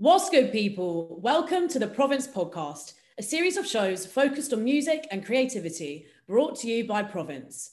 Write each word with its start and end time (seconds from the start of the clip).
What's 0.00 0.30
good, 0.30 0.50
people? 0.50 1.18
Welcome 1.20 1.68
to 1.68 1.78
the 1.78 1.86
Province 1.86 2.26
Podcast, 2.26 2.94
a 3.18 3.22
series 3.22 3.58
of 3.58 3.66
shows 3.66 4.06
focused 4.06 4.50
on 4.54 4.64
music 4.64 5.06
and 5.10 5.22
creativity 5.22 6.06
brought 6.26 6.58
to 6.60 6.68
you 6.68 6.86
by 6.86 7.02
Province. 7.02 7.72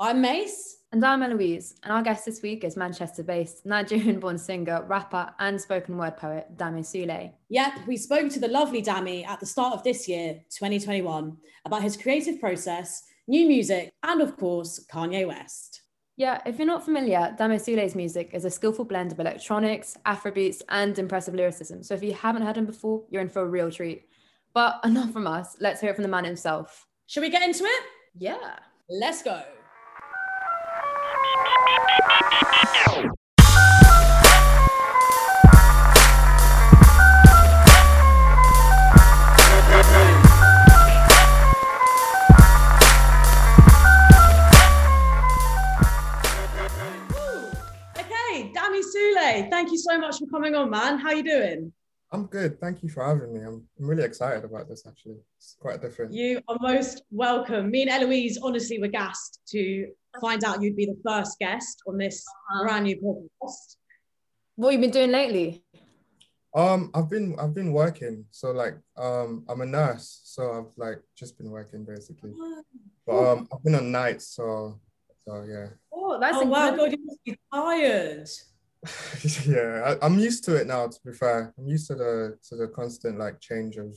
I'm 0.00 0.20
Mayce. 0.20 0.78
And 0.90 1.04
I'm 1.04 1.22
Eloise, 1.22 1.76
and 1.84 1.92
our 1.92 2.02
guest 2.02 2.24
this 2.24 2.42
week 2.42 2.64
is 2.64 2.76
Manchester 2.76 3.22
based 3.22 3.64
Nigerian 3.64 4.18
born 4.18 4.38
singer, 4.38 4.84
rapper, 4.88 5.32
and 5.38 5.60
spoken 5.60 5.96
word 5.96 6.16
poet 6.16 6.48
Dami 6.56 6.80
Sule. 6.80 7.32
Yep, 7.48 7.86
we 7.86 7.96
spoke 7.96 8.28
to 8.30 8.40
the 8.40 8.48
lovely 8.48 8.82
Dami 8.82 9.24
at 9.24 9.38
the 9.38 9.46
start 9.46 9.72
of 9.72 9.84
this 9.84 10.08
year, 10.08 10.40
2021, 10.50 11.36
about 11.64 11.82
his 11.82 11.96
creative 11.96 12.40
process, 12.40 13.04
new 13.28 13.46
music, 13.46 13.92
and 14.02 14.20
of 14.20 14.36
course, 14.36 14.84
Kanye 14.92 15.28
West. 15.28 15.82
Yeah, 16.18 16.42
if 16.44 16.58
you're 16.58 16.66
not 16.66 16.84
familiar, 16.84 17.32
Dami 17.38 17.60
Sule's 17.60 17.94
music 17.94 18.30
is 18.32 18.44
a 18.44 18.50
skillful 18.50 18.84
blend 18.84 19.12
of 19.12 19.20
electronics, 19.20 19.96
Afrobeats, 20.04 20.62
and 20.68 20.98
impressive 20.98 21.32
lyricism. 21.32 21.84
So 21.84 21.94
if 21.94 22.02
you 22.02 22.12
haven't 22.12 22.42
heard 22.42 22.56
him 22.56 22.66
before, 22.66 23.04
you're 23.08 23.22
in 23.22 23.28
for 23.28 23.42
a 23.42 23.46
real 23.46 23.70
treat. 23.70 24.08
But 24.52 24.80
enough 24.84 25.12
from 25.12 25.28
us. 25.28 25.56
Let's 25.60 25.80
hear 25.80 25.90
it 25.90 25.94
from 25.94 26.02
the 26.02 26.08
man 26.08 26.24
himself. 26.24 26.88
Shall 27.06 27.22
we 27.22 27.30
get 27.30 27.42
into 27.42 27.62
it? 27.62 27.82
Yeah. 28.18 28.58
Let's 28.90 29.22
go. 29.22 29.44
Thank 49.50 49.70
you 49.70 49.78
so 49.78 49.98
much 49.98 50.18
for 50.18 50.26
coming 50.26 50.54
on, 50.54 50.70
man. 50.70 50.98
How 50.98 51.12
you 51.12 51.22
doing? 51.22 51.72
I'm 52.10 52.26
good. 52.26 52.58
Thank 52.60 52.82
you 52.82 52.88
for 52.88 53.04
having 53.04 53.34
me. 53.34 53.40
I'm, 53.40 53.62
I'm 53.78 53.86
really 53.86 54.04
excited 54.04 54.44
about 54.44 54.68
this, 54.68 54.84
actually. 54.86 55.16
It's 55.36 55.56
quite 55.60 55.82
different. 55.82 56.12
You 56.12 56.40
are 56.48 56.56
most 56.60 57.02
welcome. 57.10 57.70
Me 57.70 57.82
and 57.82 57.90
Eloise 57.90 58.38
honestly 58.42 58.80
were 58.80 58.88
gassed 58.88 59.40
to 59.48 59.88
find 60.20 60.42
out 60.44 60.62
you'd 60.62 60.76
be 60.76 60.86
the 60.86 60.98
first 61.06 61.38
guest 61.38 61.82
on 61.86 61.98
this 61.98 62.24
uh-huh. 62.26 62.64
brand 62.64 62.84
new 62.84 62.96
podcast. 62.96 63.76
What 64.56 64.72
have 64.72 64.80
you 64.80 64.86
been 64.86 64.90
doing 64.90 65.12
lately? 65.12 65.62
Um, 66.54 66.90
I've 66.94 67.10
been 67.10 67.36
I've 67.38 67.54
been 67.54 67.72
working. 67.72 68.24
So 68.30 68.52
like 68.52 68.74
um 68.96 69.44
I'm 69.48 69.60
a 69.60 69.66
nurse, 69.66 70.22
so 70.24 70.50
I've 70.58 70.72
like 70.76 71.02
just 71.14 71.36
been 71.36 71.50
working 71.50 71.84
basically. 71.84 72.32
Oh. 72.34 72.62
But 73.06 73.32
um 73.32 73.48
I've 73.52 73.62
been 73.62 73.74
on 73.74 73.92
nights, 73.92 74.28
so 74.28 74.80
so 75.26 75.44
yeah. 75.46 75.68
Oh, 75.92 76.18
that's 76.18 76.38
oh, 76.38 76.46
wow, 76.46 76.74
God, 76.74 76.90
you 76.90 77.04
must 77.04 77.22
be 77.22 77.36
tired. 77.52 78.28
yeah, 79.46 79.96
I, 80.00 80.06
am 80.06 80.18
used 80.18 80.44
to 80.44 80.56
it 80.56 80.66
now. 80.66 80.86
To 80.86 80.98
be 81.04 81.12
fair, 81.12 81.54
I'm 81.58 81.68
used 81.68 81.86
to 81.88 81.94
the 81.94 82.38
to 82.48 82.56
the 82.56 82.68
constant 82.68 83.18
like 83.18 83.40
change 83.40 83.76
of 83.76 83.94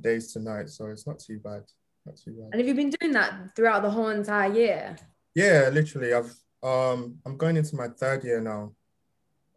days 0.00 0.32
to 0.32 0.40
night, 0.40 0.70
so 0.70 0.86
it's 0.86 1.06
not 1.06 1.18
too 1.18 1.38
bad. 1.38 1.62
Not 2.06 2.16
too 2.16 2.32
bad. 2.32 2.48
And 2.52 2.60
have 2.60 2.68
you 2.68 2.74
been 2.74 2.90
doing 2.90 3.12
that 3.12 3.54
throughout 3.54 3.82
the 3.82 3.90
whole 3.90 4.08
entire 4.08 4.52
year? 4.52 4.96
Yeah, 5.34 5.70
literally. 5.72 6.12
I've 6.14 6.34
um 6.62 7.18
I'm 7.26 7.36
going 7.36 7.56
into 7.56 7.76
my 7.76 7.88
third 7.88 8.24
year 8.24 8.40
now 8.40 8.72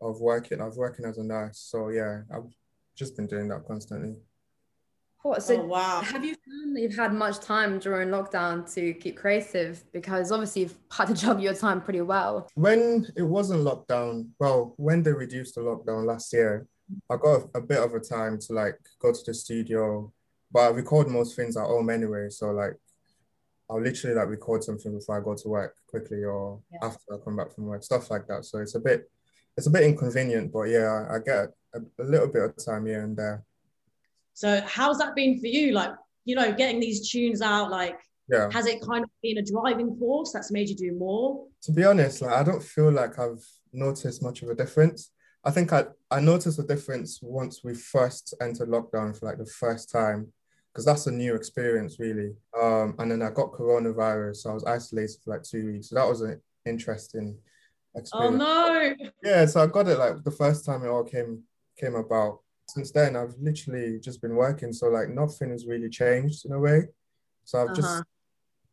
of 0.02 0.20
working. 0.20 0.62
I 0.62 0.66
was 0.66 0.78
working 0.78 1.06
as 1.06 1.18
a 1.18 1.24
nurse, 1.24 1.60
so 1.60 1.90
yeah, 1.90 2.22
I've 2.34 2.52
just 2.96 3.16
been 3.16 3.28
doing 3.28 3.48
that 3.50 3.66
constantly. 3.66 4.16
What? 5.24 5.42
So 5.42 5.62
oh, 5.62 5.66
wow. 5.66 6.02
have 6.02 6.26
you 6.26 6.36
found 6.36 6.76
that 6.76 6.82
you've 6.82 6.96
had 6.96 7.14
much 7.14 7.40
time 7.40 7.80
during 7.80 8.10
lockdown 8.10 8.72
to 8.74 8.94
keep 8.94 9.16
creative? 9.16 9.82
Because 9.94 10.34
obviously 10.34 10.64
you've 10.64 10.76
had 10.92 11.08
to 11.08 11.14
juggle 11.22 11.42
your 11.42 11.54
time 11.54 11.82
pretty 11.82 12.02
well. 12.02 12.50
When 12.56 13.08
it 13.16 13.24
wasn't 13.24 13.64
lockdown, 13.64 14.28
well, 14.38 14.74
when 14.76 15.02
they 15.02 15.14
reduced 15.14 15.56
the 15.56 15.62
lockdown 15.62 16.06
last 16.06 16.34
year, 16.34 16.68
I 17.10 17.16
got 17.16 17.50
a 17.56 17.62
bit 17.62 17.80
of 17.80 17.94
a 17.94 18.02
time 18.02 18.38
to 18.40 18.54
like 18.54 18.78
go 19.00 19.14
to 19.14 19.20
the 19.26 19.34
studio, 19.34 20.12
but 20.52 20.60
I 20.60 20.68
record 20.68 21.08
most 21.08 21.38
things 21.38 21.56
at 21.56 21.64
home 21.64 21.90
anyway. 21.90 22.28
So 22.30 22.52
like 22.52 22.74
I'll 23.70 23.82
literally 23.82 24.18
like 24.18 24.28
record 24.28 24.64
something 24.64 24.94
before 24.94 25.18
I 25.18 25.24
go 25.24 25.36
to 25.36 25.48
work 25.48 25.76
quickly 25.88 26.26
or 26.26 26.60
yeah. 26.70 26.80
after 26.84 27.14
I 27.14 27.18
come 27.24 27.38
back 27.38 27.56
from 27.56 27.68
work, 27.68 27.82
stuff 27.82 28.12
like 28.12 28.28
that. 28.28 28.44
So 28.44 28.60
it's 28.60 28.76
a 28.76 28.80
bit 28.80 29.10
it's 29.56 29.68
a 29.68 29.72
bit 29.72 29.84
inconvenient, 29.84 30.52
but 30.52 30.64
yeah, 30.64 31.06
I, 31.10 31.16
I 31.16 31.20
get 31.20 31.50
a, 31.74 31.80
a 32.00 32.04
little 32.04 32.28
bit 32.28 32.44
of 32.44 32.66
time 32.66 32.88
here 32.88 33.04
and 33.04 33.16
there. 33.16 33.46
So 34.34 34.62
how's 34.66 34.98
that 35.00 35.16
been 35.16 35.40
for 35.40 35.48
you? 35.48 35.74
Like, 35.74 35.92
you 36.26 36.36
know, 36.36 36.52
getting 36.54 36.80
these 36.80 37.10
tunes 37.10 37.42
out, 37.42 37.70
like 37.70 38.00
yeah. 38.30 38.50
has 38.52 38.66
it 38.66 38.82
kind 38.82 39.04
of 39.04 39.10
been 39.22 39.38
a 39.38 39.44
driving 39.44 39.96
force 39.98 40.32
that's 40.32 40.52
made 40.52 40.70
you 40.70 40.76
do 40.76 40.94
more? 40.94 41.46
To 41.64 41.72
be 41.72 41.84
honest, 41.84 42.22
like 42.22 42.34
I 42.34 42.44
don't 42.44 42.64
feel 42.64 42.92
like 42.92 43.20
I've 43.20 43.46
noticed 43.72 44.24
much 44.24 44.42
of 44.42 44.50
a 44.50 44.56
difference. 44.56 45.12
I 45.44 45.52
think 45.52 45.74
I, 45.74 45.86
I 46.10 46.20
noticed 46.20 46.60
a 46.60 46.64
difference 46.64 47.20
once 47.22 47.64
we 47.64 47.76
first 47.76 48.34
entered 48.42 48.70
lockdown 48.70 49.18
for 49.18 49.26
like 49.26 49.38
the 49.38 49.46
first 49.46 49.92
time, 49.92 50.32
because 50.72 50.86
that's 50.86 51.08
a 51.08 51.12
new 51.12 51.36
experience 51.36 52.00
really. 52.00 52.34
Um, 52.60 52.96
and 53.00 53.12
then 53.12 53.22
I 53.22 53.30
got 53.30 53.52
coronavirus, 53.52 54.38
so 54.38 54.52
I 54.52 54.54
was 54.54 54.64
isolated 54.64 55.18
for 55.24 55.32
like 55.32 55.44
two 55.44 55.66
weeks. 55.66 55.90
So 55.90 55.96
that 55.96 56.08
was 56.08 56.22
an 56.22 56.42
interesting 56.66 57.38
experience. 57.96 58.36
Oh 58.42 58.96
no! 58.96 58.96
Yeah, 59.22 59.46
so 59.46 59.62
I 59.62 59.68
got 59.68 59.88
it 59.90 60.00
like 60.00 60.24
the 60.24 60.32
first 60.32 60.66
time 60.66 60.84
it 60.84 60.90
all 60.90 61.04
came 61.04 61.44
came 61.78 61.96
about 61.96 62.40
since 62.68 62.92
then 62.92 63.16
I've 63.16 63.36
literally 63.40 64.00
just 64.00 64.22
been 64.22 64.36
working. 64.36 64.74
So 64.74 64.88
like 64.88 65.10
nothing 65.10 65.52
has 65.52 65.66
really 65.68 65.90
changed 65.90 66.46
in 66.46 66.54
a 66.54 66.60
way. 66.60 66.84
So 67.44 67.62
I've 67.62 67.78
uh-huh. 67.78 68.04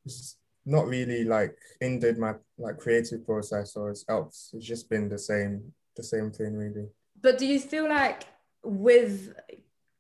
just, 0.06 0.36
not 0.66 0.86
really 0.86 1.24
like 1.24 1.56
ended 1.80 2.18
my 2.18 2.34
like 2.58 2.78
creative 2.78 3.24
process 3.24 3.76
or 3.76 3.90
it's 3.90 4.04
helped. 4.06 4.36
It's 4.52 4.64
just 4.64 4.90
been 4.90 5.08
the 5.08 5.18
same, 5.18 5.72
the 5.96 6.02
same 6.02 6.30
thing 6.30 6.54
really. 6.54 6.86
But 7.20 7.38
do 7.38 7.46
you 7.46 7.58
feel 7.58 7.88
like 7.88 8.24
with 8.62 9.34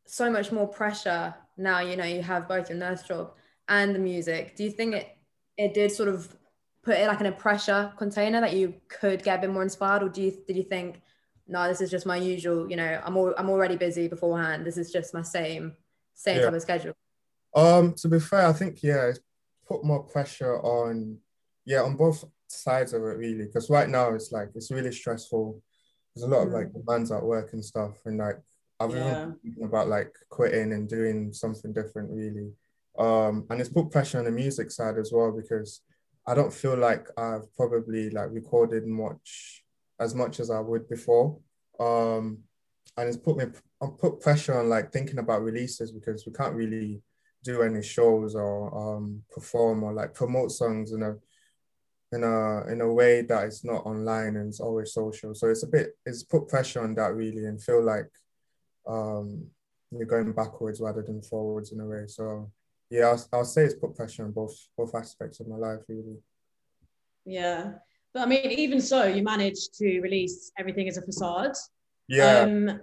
so 0.06 0.30
much 0.30 0.52
more 0.52 0.68
pressure 0.68 1.34
now, 1.56 1.80
you 1.80 1.96
know, 1.96 2.04
you 2.04 2.22
have 2.22 2.46
both 2.46 2.68
your 2.68 2.78
nurse 2.78 3.02
job 3.02 3.32
and 3.68 3.94
the 3.94 3.98
music, 3.98 4.54
do 4.54 4.64
you 4.64 4.70
think 4.70 4.94
it 4.94 5.16
it 5.56 5.74
did 5.74 5.92
sort 5.92 6.08
of 6.08 6.36
put 6.82 6.96
it 6.96 7.06
like 7.06 7.20
in 7.20 7.26
a 7.26 7.32
pressure 7.32 7.92
container 7.96 8.40
that 8.40 8.54
you 8.54 8.74
could 8.88 9.22
get 9.22 9.38
a 9.38 9.42
bit 9.42 9.50
more 9.50 9.62
inspired 9.62 10.02
or 10.02 10.08
do 10.08 10.22
you 10.22 10.42
did 10.46 10.56
you 10.56 10.62
think 10.62 11.02
no, 11.50 11.66
this 11.66 11.80
is 11.80 11.90
just 11.90 12.06
my 12.06 12.16
usual, 12.16 12.70
you 12.70 12.76
know, 12.76 13.00
I'm 13.04 13.16
all, 13.16 13.34
I'm 13.36 13.50
already 13.50 13.76
busy 13.76 14.06
beforehand. 14.06 14.64
This 14.64 14.78
is 14.78 14.92
just 14.92 15.12
my 15.12 15.22
same 15.22 15.74
same 16.14 16.36
yeah. 16.36 16.44
type 16.44 16.54
of 16.54 16.62
schedule. 16.62 16.94
Um, 17.54 17.94
to 17.94 18.08
be 18.08 18.20
fair, 18.20 18.46
I 18.46 18.52
think 18.52 18.82
yeah, 18.82 19.08
it's 19.08 19.20
put 19.66 19.84
more 19.84 20.04
pressure 20.04 20.60
on 20.60 21.18
yeah, 21.64 21.82
on 21.82 21.96
both 21.96 22.24
sides 22.46 22.92
of 22.92 23.02
it 23.02 23.16
really. 23.16 23.46
Because 23.46 23.68
right 23.68 23.88
now 23.88 24.14
it's 24.14 24.30
like 24.30 24.50
it's 24.54 24.70
really 24.70 24.92
stressful. 24.92 25.60
There's 26.14 26.24
a 26.24 26.30
lot 26.30 26.46
of 26.46 26.52
like 26.52 26.68
mm. 26.68 26.84
demands 26.84 27.10
at 27.10 27.22
work 27.22 27.52
and 27.52 27.64
stuff. 27.64 27.96
And 28.04 28.18
like 28.18 28.38
I've 28.78 28.94
yeah. 28.94 29.24
been 29.24 29.36
thinking 29.42 29.64
about 29.64 29.88
like 29.88 30.14
quitting 30.28 30.72
and 30.72 30.88
doing 30.88 31.32
something 31.32 31.72
different 31.72 32.10
really. 32.10 32.52
Um, 32.98 33.46
and 33.50 33.60
it's 33.60 33.70
put 33.70 33.90
pressure 33.90 34.18
on 34.18 34.24
the 34.24 34.30
music 34.30 34.70
side 34.70 34.98
as 34.98 35.10
well 35.12 35.32
because 35.32 35.82
I 36.26 36.34
don't 36.34 36.52
feel 36.52 36.76
like 36.76 37.08
I've 37.16 37.52
probably 37.56 38.10
like 38.10 38.30
recorded 38.30 38.86
much 38.86 39.64
as 40.00 40.14
much 40.14 40.40
as 40.40 40.50
I 40.50 40.58
would 40.58 40.88
before. 40.88 41.38
Um, 41.78 42.38
and 42.96 43.08
it's 43.08 43.16
put 43.16 43.36
me 43.36 43.44
put 43.98 44.20
pressure 44.20 44.58
on 44.58 44.68
like 44.68 44.92
thinking 44.92 45.18
about 45.18 45.42
releases 45.42 45.92
because 45.92 46.26
we 46.26 46.32
can't 46.32 46.54
really 46.54 47.00
do 47.44 47.62
any 47.62 47.82
shows 47.82 48.34
or 48.34 48.96
um, 48.96 49.22
perform 49.30 49.82
or 49.82 49.92
like 49.92 50.12
promote 50.12 50.50
songs 50.50 50.92
in 50.92 51.02
a 51.02 51.16
in 52.12 52.24
a 52.24 52.66
in 52.72 52.80
a 52.80 52.92
way 52.92 53.22
that 53.22 53.46
is 53.46 53.64
not 53.64 53.86
online 53.86 54.36
and 54.36 54.48
it's 54.48 54.60
always 54.60 54.92
social. 54.92 55.34
So 55.34 55.48
it's 55.48 55.62
a 55.62 55.68
bit 55.68 55.96
it's 56.04 56.24
put 56.24 56.48
pressure 56.48 56.82
on 56.82 56.94
that 56.94 57.14
really 57.14 57.46
and 57.46 57.62
feel 57.62 57.82
like 57.82 58.10
um, 58.86 59.46
you're 59.90 60.06
going 60.06 60.32
backwards 60.32 60.80
rather 60.80 61.02
than 61.02 61.22
forwards 61.22 61.72
in 61.72 61.80
a 61.80 61.86
way. 61.86 62.04
So 62.06 62.50
yeah, 62.90 63.06
I'll, 63.06 63.26
I'll 63.32 63.44
say 63.44 63.64
it's 63.64 63.74
put 63.74 63.94
pressure 63.94 64.24
on 64.24 64.32
both 64.32 64.56
both 64.76 64.94
aspects 64.94 65.40
of 65.40 65.48
my 65.48 65.56
life 65.56 65.80
really. 65.88 66.18
Yeah. 67.24 67.74
But 68.12 68.22
I 68.22 68.26
mean, 68.26 68.46
even 68.46 68.80
so, 68.80 69.04
you 69.04 69.22
managed 69.22 69.74
to 69.74 70.00
release 70.00 70.50
everything 70.58 70.88
as 70.88 70.96
a 70.96 71.02
facade. 71.02 71.52
Yeah. 72.08 72.40
Um, 72.40 72.80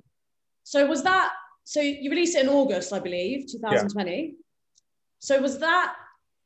so 0.64 0.86
was 0.86 1.04
that 1.04 1.32
so 1.68 1.82
you 1.82 2.10
released 2.10 2.38
it 2.38 2.44
in 2.44 2.50
August, 2.50 2.94
I 2.94 3.00
believe, 3.00 3.52
2020. 3.52 4.22
Yeah. 4.22 4.32
So 5.20 5.42
was 5.42 5.60
that 5.60 5.96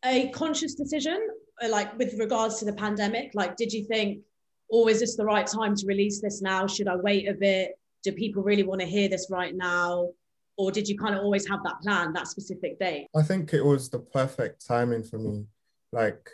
a 0.04 0.30
conscious 0.30 0.74
decision, 0.74 1.28
uh, 1.64 1.70
like 1.70 1.96
with 2.00 2.16
regards 2.18 2.58
to 2.58 2.66
the 2.66 2.74
pandemic? 2.74 3.30
Like, 3.36 3.56
did 3.56 3.72
you 3.72 3.86
think, 3.86 4.24
oh, 4.72 4.88
is 4.88 5.00
this 5.00 5.16
the 5.16 5.24
right 5.24 5.46
time 5.46 5.76
to 5.76 5.86
release 5.86 6.22
this 6.22 6.42
now? 6.42 6.66
Should 6.66 6.88
I 6.88 6.96
wait 6.96 7.30
a 7.30 7.36
bit? 7.36 7.78
Do 8.04 8.12
people 8.14 8.42
really 8.42 8.64
want 8.64 8.82
to 8.82 8.88
hear 8.88 9.10
this 9.10 9.28
right 9.30 9.56
now? 9.56 10.10
Or 10.58 10.72
did 10.72 10.90
you 10.90 10.98
kind 10.98 11.14
of 11.14 11.22
always 11.22 11.48
have 11.48 11.60
that 11.66 11.82
plan, 11.84 12.14
that 12.14 12.28
specific 12.28 12.80
date? 12.80 13.06
I 13.16 13.22
think 13.22 13.54
it 13.54 13.64
was 13.64 13.90
the 13.90 14.00
perfect 14.00 14.66
timing 14.66 15.04
for 15.04 15.20
me. 15.20 15.46
Like 15.92 16.32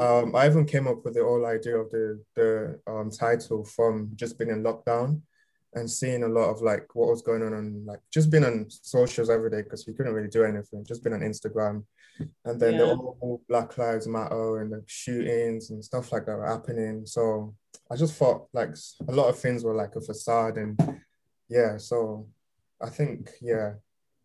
um, 0.00 0.34
I 0.36 0.46
even 0.46 0.66
came 0.66 0.86
up 0.86 1.04
with 1.04 1.14
the 1.14 1.24
whole 1.24 1.46
idea 1.46 1.76
of 1.76 1.90
the 1.90 2.22
the 2.34 2.80
um, 2.86 3.10
title 3.10 3.64
from 3.64 4.10
just 4.14 4.38
being 4.38 4.50
in 4.50 4.62
lockdown 4.62 5.22
and 5.74 5.90
seeing 5.90 6.22
a 6.22 6.28
lot 6.28 6.48
of 6.48 6.62
like 6.62 6.94
what 6.94 7.10
was 7.10 7.22
going 7.22 7.42
on 7.42 7.52
and 7.52 7.86
like 7.86 8.00
just 8.10 8.30
being 8.30 8.44
on 8.44 8.66
socials 8.68 9.28
every 9.28 9.50
day 9.50 9.62
because 9.62 9.86
we 9.86 9.92
couldn't 9.92 10.14
really 10.14 10.28
do 10.28 10.44
anything, 10.44 10.84
just 10.86 11.04
been 11.04 11.12
on 11.12 11.20
Instagram, 11.20 11.84
and 12.44 12.60
then 12.60 12.74
yeah. 12.74 12.78
the 12.78 12.96
whole 12.96 13.42
Black 13.48 13.76
Lives 13.76 14.06
Matter 14.06 14.62
and 14.62 14.72
the 14.72 14.82
shootings 14.86 15.70
and 15.70 15.84
stuff 15.84 16.12
like 16.12 16.26
that 16.26 16.36
were 16.36 16.46
happening. 16.46 17.04
So 17.04 17.54
I 17.90 17.96
just 17.96 18.14
thought 18.14 18.48
like 18.52 18.74
a 19.06 19.12
lot 19.12 19.28
of 19.28 19.38
things 19.38 19.64
were 19.64 19.74
like 19.74 19.96
a 19.96 20.00
facade 20.00 20.56
and 20.56 20.78
yeah, 21.48 21.76
so 21.76 22.26
I 22.82 22.90
think 22.90 23.30
yeah, 23.40 23.74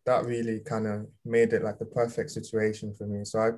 that 0.05 0.25
really 0.25 0.61
kind 0.61 0.87
of 0.87 1.07
made 1.25 1.53
it 1.53 1.63
like 1.63 1.79
the 1.79 1.85
perfect 1.85 2.31
situation 2.31 2.93
for 2.93 3.05
me. 3.05 3.23
So 3.25 3.39
I 3.39 3.51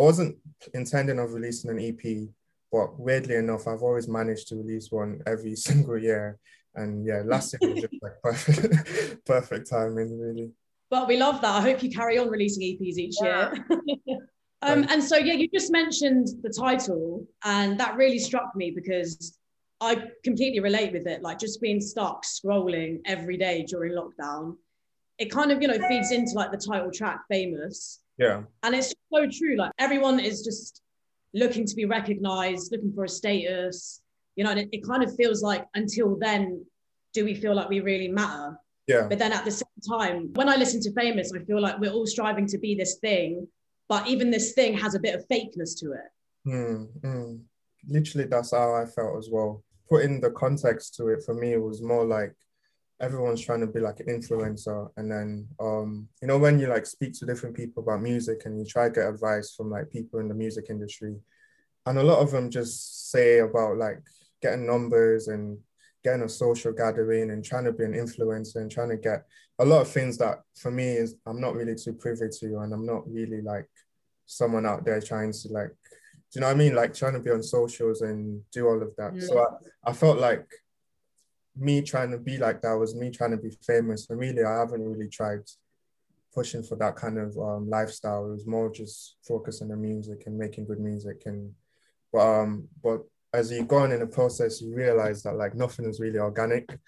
I 0.00 0.02
wasn't 0.02 0.36
intending 0.72 1.18
of 1.18 1.34
releasing 1.34 1.70
an 1.70 1.78
EP, 1.78 2.28
but 2.72 2.98
weirdly 2.98 3.34
enough, 3.34 3.68
I've 3.68 3.82
always 3.82 4.08
managed 4.08 4.48
to 4.48 4.56
release 4.56 4.90
one 4.90 5.20
every 5.26 5.54
single 5.68 5.98
year. 5.98 6.38
And 6.74 7.04
yeah, 7.04 7.22
last 7.24 7.54
year 7.60 7.70
was 7.70 7.82
just 7.82 7.94
like 8.00 8.12
perfect, 8.22 9.26
perfect 9.26 9.68
timing, 9.68 10.18
really. 10.18 10.52
But 10.88 11.06
we 11.06 11.18
love 11.18 11.42
that. 11.42 11.54
I 11.54 11.60
hope 11.60 11.82
you 11.82 11.90
carry 11.90 12.16
on 12.16 12.30
releasing 12.30 12.62
EPs 12.62 12.96
each 12.96 13.16
yeah. 13.20 13.52
year. 13.52 14.18
um, 14.62 14.86
and 14.88 15.04
so 15.04 15.18
yeah, 15.18 15.34
you 15.34 15.48
just 15.52 15.70
mentioned 15.70 16.28
the 16.42 16.50
title, 16.50 17.26
and 17.44 17.78
that 17.78 17.96
really 17.96 18.18
struck 18.18 18.56
me 18.56 18.70
because 18.70 19.38
I 19.82 20.04
completely 20.24 20.60
relate 20.60 20.92
with 20.94 21.06
it. 21.06 21.20
Like 21.22 21.38
just 21.38 21.60
being 21.60 21.80
stuck 21.80 22.24
scrolling 22.24 23.00
every 23.04 23.36
day 23.36 23.66
during 23.68 23.92
lockdown, 23.92 24.56
it 25.18 25.30
kind 25.30 25.52
of 25.52 25.60
you 25.60 25.68
know 25.68 25.78
feeds 25.88 26.10
into 26.10 26.32
like 26.34 26.52
the 26.52 26.58
title 26.58 26.90
track, 26.90 27.20
famous. 27.28 28.00
Yeah. 28.20 28.42
And 28.62 28.74
it's 28.74 28.94
so 29.12 29.26
true. 29.26 29.56
Like 29.56 29.72
everyone 29.78 30.20
is 30.20 30.44
just 30.44 30.82
looking 31.32 31.64
to 31.64 31.74
be 31.74 31.86
recognized, 31.86 32.70
looking 32.70 32.92
for 32.92 33.04
a 33.04 33.08
status. 33.08 34.02
You 34.36 34.44
know, 34.44 34.50
and 34.50 34.60
it, 34.60 34.68
it 34.72 34.86
kind 34.86 35.02
of 35.02 35.16
feels 35.16 35.42
like 35.42 35.66
until 35.74 36.16
then, 36.16 36.64
do 37.14 37.24
we 37.24 37.34
feel 37.34 37.54
like 37.56 37.68
we 37.68 37.80
really 37.80 38.08
matter? 38.08 38.58
Yeah. 38.86 39.06
But 39.08 39.18
then 39.18 39.32
at 39.32 39.44
the 39.44 39.50
same 39.50 39.80
time, 39.88 40.32
when 40.34 40.48
I 40.48 40.56
listen 40.56 40.80
to 40.82 40.92
Famous, 40.92 41.32
I 41.34 41.42
feel 41.44 41.60
like 41.60 41.78
we're 41.78 41.92
all 41.92 42.06
striving 42.06 42.46
to 42.48 42.58
be 42.58 42.74
this 42.74 42.96
thing, 42.96 43.48
but 43.88 44.06
even 44.06 44.30
this 44.30 44.52
thing 44.52 44.74
has 44.74 44.94
a 44.94 45.00
bit 45.00 45.14
of 45.14 45.26
fakeness 45.28 45.78
to 45.80 45.92
it. 45.92 46.10
Mm, 46.46 46.88
mm. 47.00 47.40
Literally, 47.88 48.26
that's 48.26 48.50
how 48.52 48.74
I 48.74 48.84
felt 48.84 49.16
as 49.16 49.28
well. 49.30 49.64
Putting 49.88 50.20
the 50.20 50.30
context 50.30 50.94
to 50.96 51.08
it 51.08 51.22
for 51.24 51.34
me, 51.34 51.52
it 51.52 51.62
was 51.62 51.82
more 51.82 52.04
like 52.04 52.34
everyone's 53.00 53.40
trying 53.40 53.60
to 53.60 53.66
be 53.66 53.80
like 53.80 54.00
an 54.00 54.06
influencer. 54.06 54.90
And 54.96 55.10
then 55.10 55.48
um 55.58 56.08
you 56.20 56.28
know 56.28 56.38
when 56.38 56.58
you 56.58 56.66
like 56.66 56.86
speak 56.86 57.18
to 57.18 57.26
different 57.26 57.56
people 57.56 57.82
about 57.82 58.02
music 58.02 58.42
and 58.44 58.58
you 58.58 58.64
try 58.64 58.88
to 58.88 58.94
get 58.94 59.08
advice 59.08 59.54
from 59.54 59.70
like 59.70 59.90
people 59.90 60.20
in 60.20 60.28
the 60.28 60.34
music 60.34 60.66
industry 60.68 61.16
and 61.86 61.98
a 61.98 62.02
lot 62.02 62.18
of 62.18 62.30
them 62.30 62.50
just 62.50 63.10
say 63.10 63.38
about 63.38 63.76
like 63.76 64.00
getting 64.42 64.66
numbers 64.66 65.28
and 65.28 65.58
getting 66.04 66.22
a 66.22 66.28
social 66.28 66.72
gathering 66.72 67.30
and 67.30 67.44
trying 67.44 67.64
to 67.64 67.72
be 67.72 67.84
an 67.84 67.92
influencer 67.92 68.56
and 68.56 68.70
trying 68.70 68.88
to 68.88 68.96
get 68.96 69.24
a 69.58 69.64
lot 69.64 69.82
of 69.82 69.88
things 69.88 70.16
that 70.18 70.40
for 70.54 70.70
me 70.70 70.84
is 70.84 71.16
I'm 71.26 71.40
not 71.40 71.54
really 71.54 71.74
too 71.74 71.92
privy 71.92 72.28
to 72.40 72.58
and 72.58 72.72
I'm 72.72 72.86
not 72.86 73.10
really 73.10 73.42
like 73.42 73.68
someone 74.26 74.66
out 74.66 74.84
there 74.84 75.00
trying 75.00 75.32
to 75.32 75.48
like 75.48 75.70
do 76.32 76.38
you 76.38 76.42
know 76.42 76.46
what 76.46 76.54
I 76.54 76.58
mean? 76.58 76.76
Like 76.76 76.94
trying 76.94 77.14
to 77.14 77.18
be 77.18 77.32
on 77.32 77.42
socials 77.42 78.02
and 78.02 78.40
do 78.52 78.68
all 78.68 78.80
of 78.80 78.94
that. 78.96 79.16
Yeah. 79.16 79.26
so 79.26 79.40
I, 79.40 79.90
I 79.90 79.92
felt 79.92 80.18
like 80.18 80.46
me 81.56 81.82
trying 81.82 82.10
to 82.10 82.18
be 82.18 82.38
like 82.38 82.62
that 82.62 82.74
was 82.74 82.94
me 82.94 83.10
trying 83.10 83.32
to 83.32 83.36
be 83.36 83.56
famous. 83.66 84.08
And 84.08 84.18
really, 84.18 84.44
I 84.44 84.58
haven't 84.58 84.84
really 84.84 85.08
tried 85.08 85.40
pushing 86.32 86.62
for 86.62 86.76
that 86.76 86.96
kind 86.96 87.18
of 87.18 87.36
um, 87.38 87.68
lifestyle. 87.68 88.26
It 88.26 88.32
was 88.32 88.46
more 88.46 88.70
just 88.72 89.16
focusing 89.26 89.70
on 89.72 89.82
music 89.82 90.24
and 90.26 90.38
making 90.38 90.66
good 90.66 90.80
music. 90.80 91.22
And 91.26 91.52
but 92.12 92.20
um, 92.20 92.68
but 92.82 93.02
as 93.32 93.50
you 93.50 93.64
go 93.64 93.78
on 93.78 93.92
in 93.92 94.00
the 94.00 94.06
process, 94.06 94.60
you 94.60 94.74
realize 94.74 95.22
that 95.22 95.36
like 95.36 95.54
nothing 95.54 95.86
is 95.86 96.00
really 96.00 96.18
organic. 96.18 96.78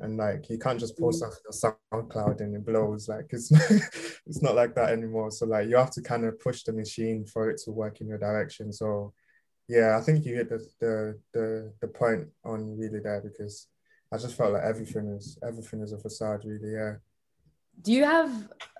And 0.00 0.16
like 0.16 0.48
you 0.50 0.58
can't 0.58 0.80
just 0.80 0.98
post 0.98 1.22
mm. 1.22 1.30
on 1.62 2.02
SoundCloud 2.02 2.40
and 2.40 2.56
it 2.56 2.66
blows. 2.66 3.08
Like 3.08 3.26
it's 3.30 3.50
it's 4.26 4.42
not 4.42 4.56
like 4.56 4.74
that 4.74 4.90
anymore. 4.90 5.30
So 5.30 5.46
like 5.46 5.68
you 5.68 5.76
have 5.76 5.92
to 5.92 6.02
kind 6.02 6.24
of 6.24 6.40
push 6.40 6.64
the 6.64 6.72
machine 6.72 7.24
for 7.24 7.50
it 7.50 7.60
to 7.64 7.70
work 7.70 8.00
in 8.00 8.08
your 8.08 8.18
direction. 8.18 8.72
So 8.72 9.12
yeah, 9.68 9.96
I 9.96 10.00
think 10.00 10.24
you 10.24 10.34
hit 10.34 10.48
the 10.48 10.66
the 10.80 11.18
the, 11.32 11.72
the 11.80 11.88
point 11.88 12.28
on 12.44 12.76
really 12.76 12.98
there 12.98 13.20
because 13.20 13.68
I 14.12 14.18
just 14.18 14.36
felt 14.36 14.52
like 14.52 14.62
everything 14.62 15.06
is 15.08 15.38
everything 15.46 15.80
is 15.80 15.92
a 15.92 15.98
facade, 15.98 16.42
really. 16.44 16.72
Yeah. 16.74 16.94
Do 17.80 17.92
you 17.92 18.04
have 18.04 18.30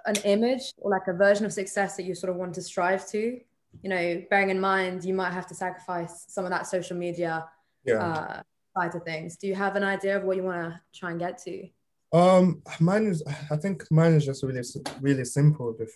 an 0.05 0.17
image 0.25 0.75
or 0.77 0.91
like 0.91 1.09
a 1.09 1.15
version 1.15 1.47
of 1.47 1.53
success 1.53 1.97
that 1.97 2.05
you 2.05 2.15
sort 2.15 2.31
of 2.31 2.37
want 2.37 2.55
to 2.55 2.63
strive 2.63 3.07
to? 3.09 3.41
You 3.83 3.91
know, 3.91 4.23
bearing 4.29 4.51
in 4.51 4.61
mind 4.61 5.05
you 5.05 5.15
might 5.15 5.33
have 5.33 5.47
to 5.47 5.55
sacrifice 5.55 6.27
some 6.29 6.45
of 6.45 6.51
that 6.51 6.67
social 6.67 6.97
media 6.97 7.47
yeah. 7.85 7.95
uh, 7.95 8.43
side 8.77 8.95
of 8.95 9.03
things. 9.05 9.37
Do 9.37 9.47
you 9.47 9.55
have 9.55 9.77
an 9.77 9.85
idea 9.85 10.19
of 10.19 10.25
what 10.25 10.37
you 10.37 10.43
want 10.43 10.71
to 10.71 10.81
try 10.95 11.11
and 11.11 11.19
get 11.19 11.39
to? 11.45 11.69
Um, 12.13 12.63
mine 12.79 13.07
is. 13.07 13.23
I 13.51 13.57
think 13.57 13.91
mine 13.91 14.13
is 14.13 14.27
just 14.27 14.43
really, 14.43 14.63
really 15.01 15.25
simple. 15.25 15.75
With 15.79 15.93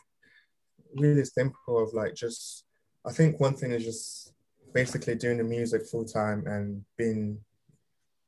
really 0.97 1.25
simple 1.25 1.83
of 1.83 1.93
like 1.93 2.15
just. 2.15 2.65
I 3.05 3.13
think 3.13 3.39
one 3.39 3.55
thing 3.55 3.71
is 3.71 3.85
just 3.85 4.33
basically 4.73 5.15
doing 5.15 5.37
the 5.37 5.45
music 5.45 5.87
full 5.87 6.05
time 6.05 6.45
and 6.47 6.85
being 6.97 7.39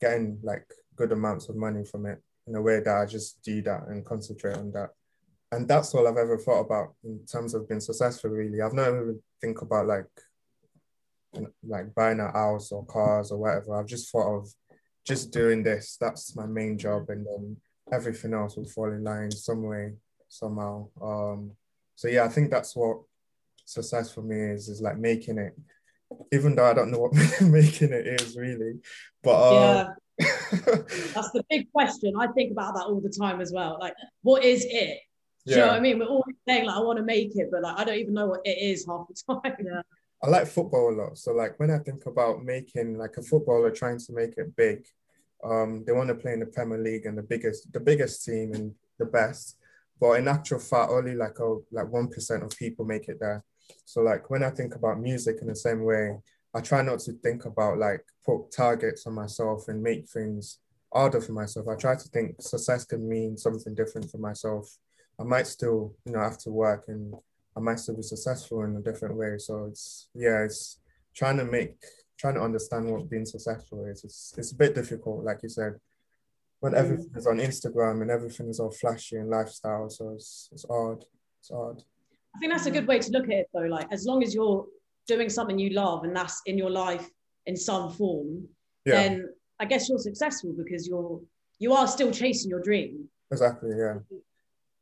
getting 0.01 0.39
like 0.43 0.65
good 0.99 1.13
amounts 1.13 1.49
of 1.49 1.57
money 1.57 1.85
from 1.85 2.07
it 2.07 2.21
in 2.49 2.57
a 2.57 2.61
way 2.61 2.81
that 2.81 2.97
I 2.97 3.07
just 3.07 3.41
do 3.43 3.63
that 3.63 3.87
and 3.89 4.05
concentrate 4.05 4.57
on 4.57 4.73
that. 4.73 4.91
And 5.53 5.67
that's 5.67 5.95
all 5.95 6.07
I've 6.07 6.17
ever 6.17 6.37
thought 6.37 6.61
about 6.61 6.95
in 7.05 7.21
terms 7.25 7.55
of 7.55 7.69
being 7.69 7.81
successful, 7.81 8.31
really. 8.31 8.61
I've 8.61 8.75
never 8.75 9.03
even 9.03 9.23
think 9.41 9.63
about 9.63 9.87
like 9.87 10.07
like 11.63 11.95
buying 11.95 12.21
a 12.21 12.33
house 12.33 12.73
or 12.73 12.85
cars 12.87 13.31
or 13.31 13.39
whatever. 13.39 13.79
I've 13.79 13.87
just 13.87 14.11
thought 14.11 14.37
of 14.37 14.49
just 15.07 15.31
doing 15.31 15.63
this. 15.63 15.97
That's 16.01 16.37
my 16.37 16.47
main 16.47 16.77
job, 16.77 17.09
and 17.09 17.25
then 17.27 17.57
everything 17.93 18.35
else 18.35 18.57
will 18.57 18.69
fall 18.69 18.93
in 18.93 19.05
line 19.05 19.31
some 19.31 19.63
way, 19.63 19.95
somehow. 20.29 20.89
Um, 21.01 21.53
so 21.97 22.09
yeah, 22.09 22.25
I 22.25 22.29
think 22.29 22.51
that's 22.51 22.77
what 22.77 22.99
success 23.65 24.13
for 24.13 24.23
me 24.23 24.37
is 24.37 24.69
is 24.69 24.81
like 24.81 24.99
making 24.99 25.39
it, 25.39 25.55
even 26.33 26.55
though 26.55 26.67
I 26.67 26.75
don't 26.75 26.91
know 26.91 26.99
what 26.99 27.15
making 27.41 27.93
it 27.93 28.07
is 28.07 28.37
really. 28.37 28.81
But 29.23 29.49
um, 29.49 29.55
yeah. 29.55 29.89
That's 30.19 31.31
the 31.31 31.45
big 31.49 31.71
question. 31.73 32.15
I 32.19 32.29
think 32.29 32.53
about 32.53 32.75
that 32.75 32.87
all 32.87 33.01
the 33.01 33.11
time 33.11 33.41
as 33.41 33.53
well. 33.53 33.79
Like, 33.81 33.95
what 34.23 34.45
is 34.45 34.65
it? 34.69 34.99
Do 35.47 35.55
yeah. 35.55 35.57
you 35.57 35.63
know 35.63 35.69
what 35.69 35.77
I 35.77 35.81
mean? 35.81 35.99
We're 35.99 36.07
always 36.07 36.37
saying 36.47 36.67
like 36.67 36.77
I 36.77 36.81
want 36.81 36.99
to 36.99 37.05
make 37.05 37.37
it, 37.37 37.49
but 37.51 37.63
like 37.63 37.79
I 37.79 37.85
don't 37.85 37.99
even 37.99 38.15
know 38.15 38.27
what 38.27 38.41
it 38.45 38.59
is 38.59 38.87
half 38.87 39.07
the 39.09 39.41
time. 39.43 39.57
Yeah. 39.65 39.83
I 40.23 40.29
like 40.29 40.47
football 40.49 40.93
a 40.93 40.95
lot. 40.95 41.19
So 41.19 41.33
like 41.33 41.59
when 41.59 41.71
I 41.71 41.79
think 41.79 42.07
about 42.07 42.45
making 42.45 42.99
like 42.99 43.17
a 43.17 43.23
footballer 43.23 43.71
trying 43.71 43.99
to 43.99 44.13
make 44.13 44.37
it 44.37 44.55
big, 44.57 44.85
um, 45.45 45.85
they 45.87 45.93
want 45.93 46.09
to 46.09 46.17
play 46.17 46.33
in 46.33 46.41
the 46.41 46.47
Premier 46.47 46.79
League 46.79 47.07
and 47.07 47.17
the 47.17 47.23
biggest 47.23 47.73
the 47.73 47.81
biggest 47.81 48.25
team 48.25 48.53
and 48.55 48.75
the 48.99 49.07
best. 49.07 49.57
But 50.01 50.13
in 50.13 50.29
actual 50.29 50.59
fact, 50.59 50.91
only 50.91 51.15
like 51.15 51.39
a 51.39 51.57
like 51.71 51.89
one 51.89 52.09
percent 52.09 52.43
of 52.43 52.51
people 52.59 52.85
make 52.85 53.09
it 53.09 53.19
there. 53.21 53.45
So 53.85 54.03
like 54.03 54.29
when 54.31 54.43
I 54.43 54.51
think 54.51 54.75
about 54.75 55.01
music 55.01 55.39
in 55.41 55.47
the 55.47 55.57
same 55.57 55.85
way, 55.85 56.19
I 56.55 56.61
try 56.61 56.83
not 56.83 56.99
to 57.01 57.13
think 57.13 57.45
about 57.45 57.79
like 57.79 58.05
put 58.29 58.53
targets 58.53 59.07
on 59.07 59.15
myself 59.15 59.69
and 59.69 59.83
make 59.83 60.07
things 60.07 60.59
harder 60.93 61.21
for 61.21 61.33
myself. 61.33 61.67
I 61.67 61.77
try 61.77 61.95
to 61.95 62.09
think 62.09 62.43
success 62.43 62.85
can 62.85 63.09
mean 63.09 63.39
something 63.39 63.75
different 63.75 64.11
for 64.11 64.19
myself. 64.19 64.77
I 65.19 65.25
might 65.25 65.47
still, 65.47 65.95
you 66.05 66.13
know, 66.13 66.21
have 66.21 66.39
to 66.39 66.51
work 66.51 66.85
and 66.89 67.15
I 67.57 67.61
might 67.61 67.81
still 67.81 67.97
be 67.97 68.03
successful 68.03 68.65
in 68.65 68.77
a 68.77 68.83
different 68.83 69.17
way. 69.17 69.39
So 69.39 69.67
it's 69.71 70.09
yeah, 70.15 70.45
it's 70.45 70.79
trying 71.15 71.39
to 71.39 71.45
make 71.45 71.75
trying 72.19 72.35
to 72.35 72.43
understand 72.43 72.91
what 72.91 73.11
being 73.11 73.25
successful 73.25 73.87
is. 73.87 74.05
It's 74.05 74.35
it's 74.37 74.53
a 74.53 74.57
bit 74.57 74.75
difficult, 74.75 75.25
like 75.25 75.43
you 75.43 75.49
said, 75.49 75.75
when 76.61 76.73
mm. 76.73 76.79
everything 76.79 77.13
is 77.17 77.27
on 77.27 77.39
Instagram 77.39 78.03
and 78.03 78.11
everything 78.11 78.49
is 78.49 78.61
all 78.61 78.71
flashy 78.71 79.17
and 79.17 79.31
lifestyle. 79.31 79.89
So 79.89 80.11
it's 80.11 80.51
it's 80.53 80.67
odd. 80.69 81.05
It's 81.41 81.51
odd. 81.51 81.83
I 82.37 82.39
think 82.39 82.53
that's 82.53 82.67
a 82.67 82.71
good 82.71 82.87
way 82.87 82.99
to 82.99 83.11
look 83.11 83.25
at 83.25 83.39
it 83.43 83.49
though. 83.55 83.71
Like 83.77 83.89
as 83.91 84.05
long 84.07 84.23
as 84.23 84.35
you're 84.35 84.67
doing 85.07 85.31
something 85.31 85.59
you 85.59 85.71
love 85.71 86.05
and 86.05 86.15
that's 86.15 86.43
in 86.45 86.59
your 86.59 86.71
life 86.71 87.09
in 87.49 87.57
some 87.57 87.91
form, 87.91 88.47
yeah. 88.85 88.95
then 88.95 89.29
I 89.59 89.65
guess 89.65 89.89
you're 89.89 89.99
successful 89.99 90.55
because 90.57 90.87
you're 90.87 91.21
you 91.59 91.73
are 91.73 91.89
still 91.89 92.13
chasing 92.13 92.51
your 92.51 92.63
dream. 92.63 93.09
Exactly. 93.33 93.71
Yeah. 93.77 93.95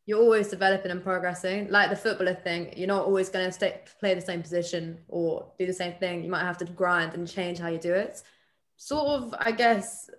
You're 0.05 0.21
always 0.21 0.49
developing 0.49 0.91
and 0.91 1.03
progressing. 1.03 1.71
Like 1.71 1.89
the 1.91 1.97
footballer 1.97 2.35
thing, 2.35 2.75
you're 2.77 2.87
not 2.87 3.07
always 3.07 3.29
going 3.31 3.47
to 3.47 3.53
stay 3.53 3.81
play 3.99 4.15
the 4.15 4.21
same 4.21 4.43
position 4.43 4.99
or 5.09 5.53
do 5.59 5.65
the 5.65 5.73
same 5.73 5.95
thing. 5.95 6.23
You 6.23 6.31
might 6.31 6.45
have 6.45 6.59
to 6.59 6.65
grind 6.67 7.15
and 7.15 7.27
change 7.27 7.59
how 7.59 7.69
you 7.69 7.79
do 7.79 7.95
it. 7.95 8.23
Sort 8.77 9.07
of, 9.07 9.35
I 9.39 9.53
guess, 9.53 10.11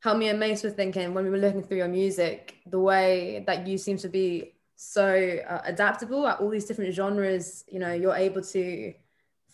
how 0.00 0.14
me 0.14 0.28
and 0.28 0.38
Mayce 0.38 0.62
were 0.62 0.70
thinking 0.70 1.14
when 1.14 1.24
we 1.24 1.30
were 1.30 1.38
looking 1.38 1.62
through 1.62 1.78
your 1.78 1.88
music, 1.88 2.58
the 2.66 2.78
way 2.78 3.42
that 3.46 3.66
you 3.66 3.76
seem 3.76 3.96
to 3.98 4.08
be 4.08 4.54
so 4.76 5.38
uh, 5.48 5.62
adaptable 5.64 6.26
at 6.26 6.40
all 6.40 6.50
these 6.50 6.66
different 6.66 6.94
genres. 6.94 7.64
You 7.68 7.80
know, 7.80 7.92
you're 7.92 8.14
able 8.14 8.42
to 8.42 8.94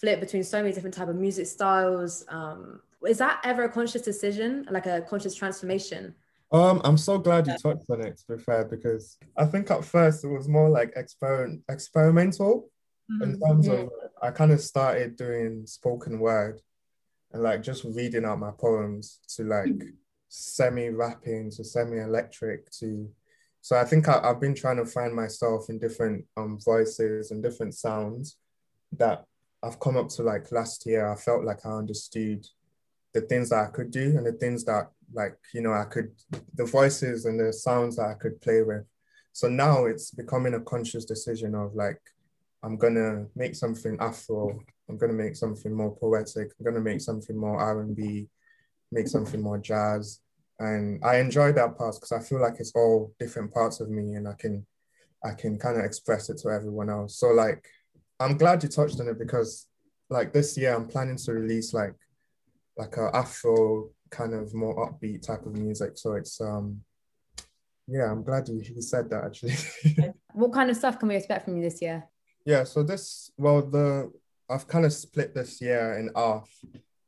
flip 0.00 0.20
between 0.20 0.42
so 0.42 0.62
many 0.62 0.72
different 0.72 0.94
type 0.94 1.08
of 1.08 1.16
music 1.16 1.46
styles 1.46 2.24
um 2.28 2.80
is 3.06 3.18
that 3.18 3.40
ever 3.44 3.64
a 3.64 3.68
conscious 3.68 4.02
decision 4.02 4.66
like 4.70 4.86
a 4.86 5.02
conscious 5.02 5.34
transformation 5.34 6.14
um 6.52 6.80
i'm 6.84 6.98
so 6.98 7.18
glad 7.18 7.46
you 7.46 7.56
touched 7.58 7.88
on 7.90 8.00
it 8.00 8.16
to 8.16 8.36
be 8.36 8.42
fair 8.42 8.64
because 8.64 9.18
i 9.36 9.44
think 9.44 9.70
at 9.70 9.84
first 9.84 10.24
it 10.24 10.28
was 10.28 10.48
more 10.48 10.68
like 10.68 10.92
experiment 10.96 11.62
experimental 11.68 12.68
mm-hmm. 13.10 13.22
in 13.30 13.40
terms 13.40 13.68
of 13.68 13.78
mm-hmm. 13.78 14.26
i 14.26 14.30
kind 14.30 14.52
of 14.52 14.60
started 14.60 15.16
doing 15.16 15.64
spoken 15.66 16.18
word 16.18 16.60
and 17.32 17.42
like 17.42 17.62
just 17.62 17.84
reading 17.84 18.24
out 18.24 18.38
my 18.38 18.50
poems 18.50 19.20
to 19.28 19.44
like 19.44 19.66
mm-hmm. 19.66 19.88
semi 20.28 20.88
rapping 20.88 21.50
to 21.50 21.64
semi 21.64 21.98
electric 21.98 22.70
to 22.70 23.08
so 23.62 23.76
I 23.76 23.84
think 23.84 24.08
I, 24.08 24.26
have 24.26 24.40
been 24.40 24.54
trying 24.54 24.78
to 24.78 24.86
find 24.86 25.14
myself 25.14 25.68
in 25.68 25.78
different 25.78 26.24
um 26.36 26.58
voices 26.64 27.30
and 27.30 27.42
different 27.42 27.74
sounds 27.74 28.36
that 28.92 29.24
I've 29.62 29.80
come 29.80 29.96
up 29.96 30.08
to 30.10 30.22
like 30.22 30.52
last 30.52 30.86
year, 30.86 31.10
I 31.10 31.16
felt 31.16 31.44
like 31.44 31.66
I 31.66 31.70
understood 31.70 32.46
the 33.12 33.20
things 33.22 33.50
that 33.50 33.66
I 33.66 33.70
could 33.70 33.90
do 33.90 34.16
and 34.16 34.26
the 34.26 34.32
things 34.32 34.64
that 34.64 34.90
like, 35.12 35.36
you 35.52 35.60
know, 35.60 35.72
I 35.72 35.84
could, 35.84 36.12
the 36.54 36.64
voices 36.64 37.24
and 37.24 37.38
the 37.38 37.52
sounds 37.52 37.96
that 37.96 38.06
I 38.06 38.14
could 38.14 38.40
play 38.40 38.62
with. 38.62 38.84
So 39.32 39.48
now 39.48 39.86
it's 39.86 40.10
becoming 40.10 40.54
a 40.54 40.60
conscious 40.60 41.04
decision 41.04 41.54
of 41.54 41.74
like, 41.74 42.00
I'm 42.62 42.76
gonna 42.76 43.26
make 43.34 43.54
something 43.54 43.96
Afro. 44.00 44.60
I'm 44.88 44.96
gonna 44.98 45.12
make 45.12 45.36
something 45.36 45.72
more 45.72 45.96
poetic. 45.96 46.52
I'm 46.58 46.64
gonna 46.64 46.80
make 46.80 47.00
something 47.00 47.36
more 47.36 47.58
R&B, 47.58 48.28
make 48.92 49.08
something 49.08 49.40
more 49.40 49.58
jazz. 49.58 50.20
And 50.58 51.02
I 51.04 51.18
enjoy 51.18 51.52
that 51.52 51.78
part 51.78 51.94
because 51.94 52.12
I 52.12 52.20
feel 52.20 52.40
like 52.40 52.54
it's 52.58 52.72
all 52.74 53.14
different 53.18 53.52
parts 53.52 53.80
of 53.80 53.88
me 53.88 54.14
and 54.14 54.28
I 54.28 54.34
can 54.34 54.66
I 55.24 55.32
can 55.32 55.58
kind 55.58 55.78
of 55.78 55.84
express 55.84 56.30
it 56.30 56.38
to 56.38 56.48
everyone 56.48 56.88
else. 56.88 57.18
So 57.18 57.28
like 57.28 57.66
I'm 58.20 58.36
glad 58.36 58.62
you 58.62 58.68
touched 58.68 59.00
on 59.00 59.08
it 59.08 59.18
because 59.18 59.66
like 60.10 60.32
this 60.32 60.56
year 60.56 60.74
I'm 60.74 60.86
planning 60.86 61.16
to 61.16 61.32
release 61.32 61.72
like 61.72 61.94
like 62.76 62.96
a 62.98 63.10
Afro 63.14 63.90
kind 64.10 64.34
of 64.34 64.54
more 64.54 64.86
upbeat 64.86 65.22
type 65.22 65.46
of 65.46 65.54
music. 65.54 65.92
So 65.96 66.12
it's 66.14 66.40
um 66.40 66.82
yeah, 67.88 68.10
I'm 68.10 68.22
glad 68.22 68.48
you, 68.48 68.62
you 68.62 68.82
said 68.82 69.10
that 69.10 69.24
actually. 69.24 69.54
what 70.34 70.52
kind 70.52 70.70
of 70.70 70.76
stuff 70.76 70.98
can 70.98 71.08
we 71.08 71.16
expect 71.16 71.46
from 71.46 71.56
you 71.56 71.62
this 71.62 71.80
year? 71.82 72.04
Yeah, 72.44 72.64
so 72.64 72.82
this 72.82 73.32
well 73.38 73.62
the 73.62 74.12
I've 74.50 74.68
kind 74.68 74.84
of 74.84 74.92
split 74.92 75.34
this 75.34 75.60
year 75.60 75.98
in 75.98 76.10
half. 76.14 76.50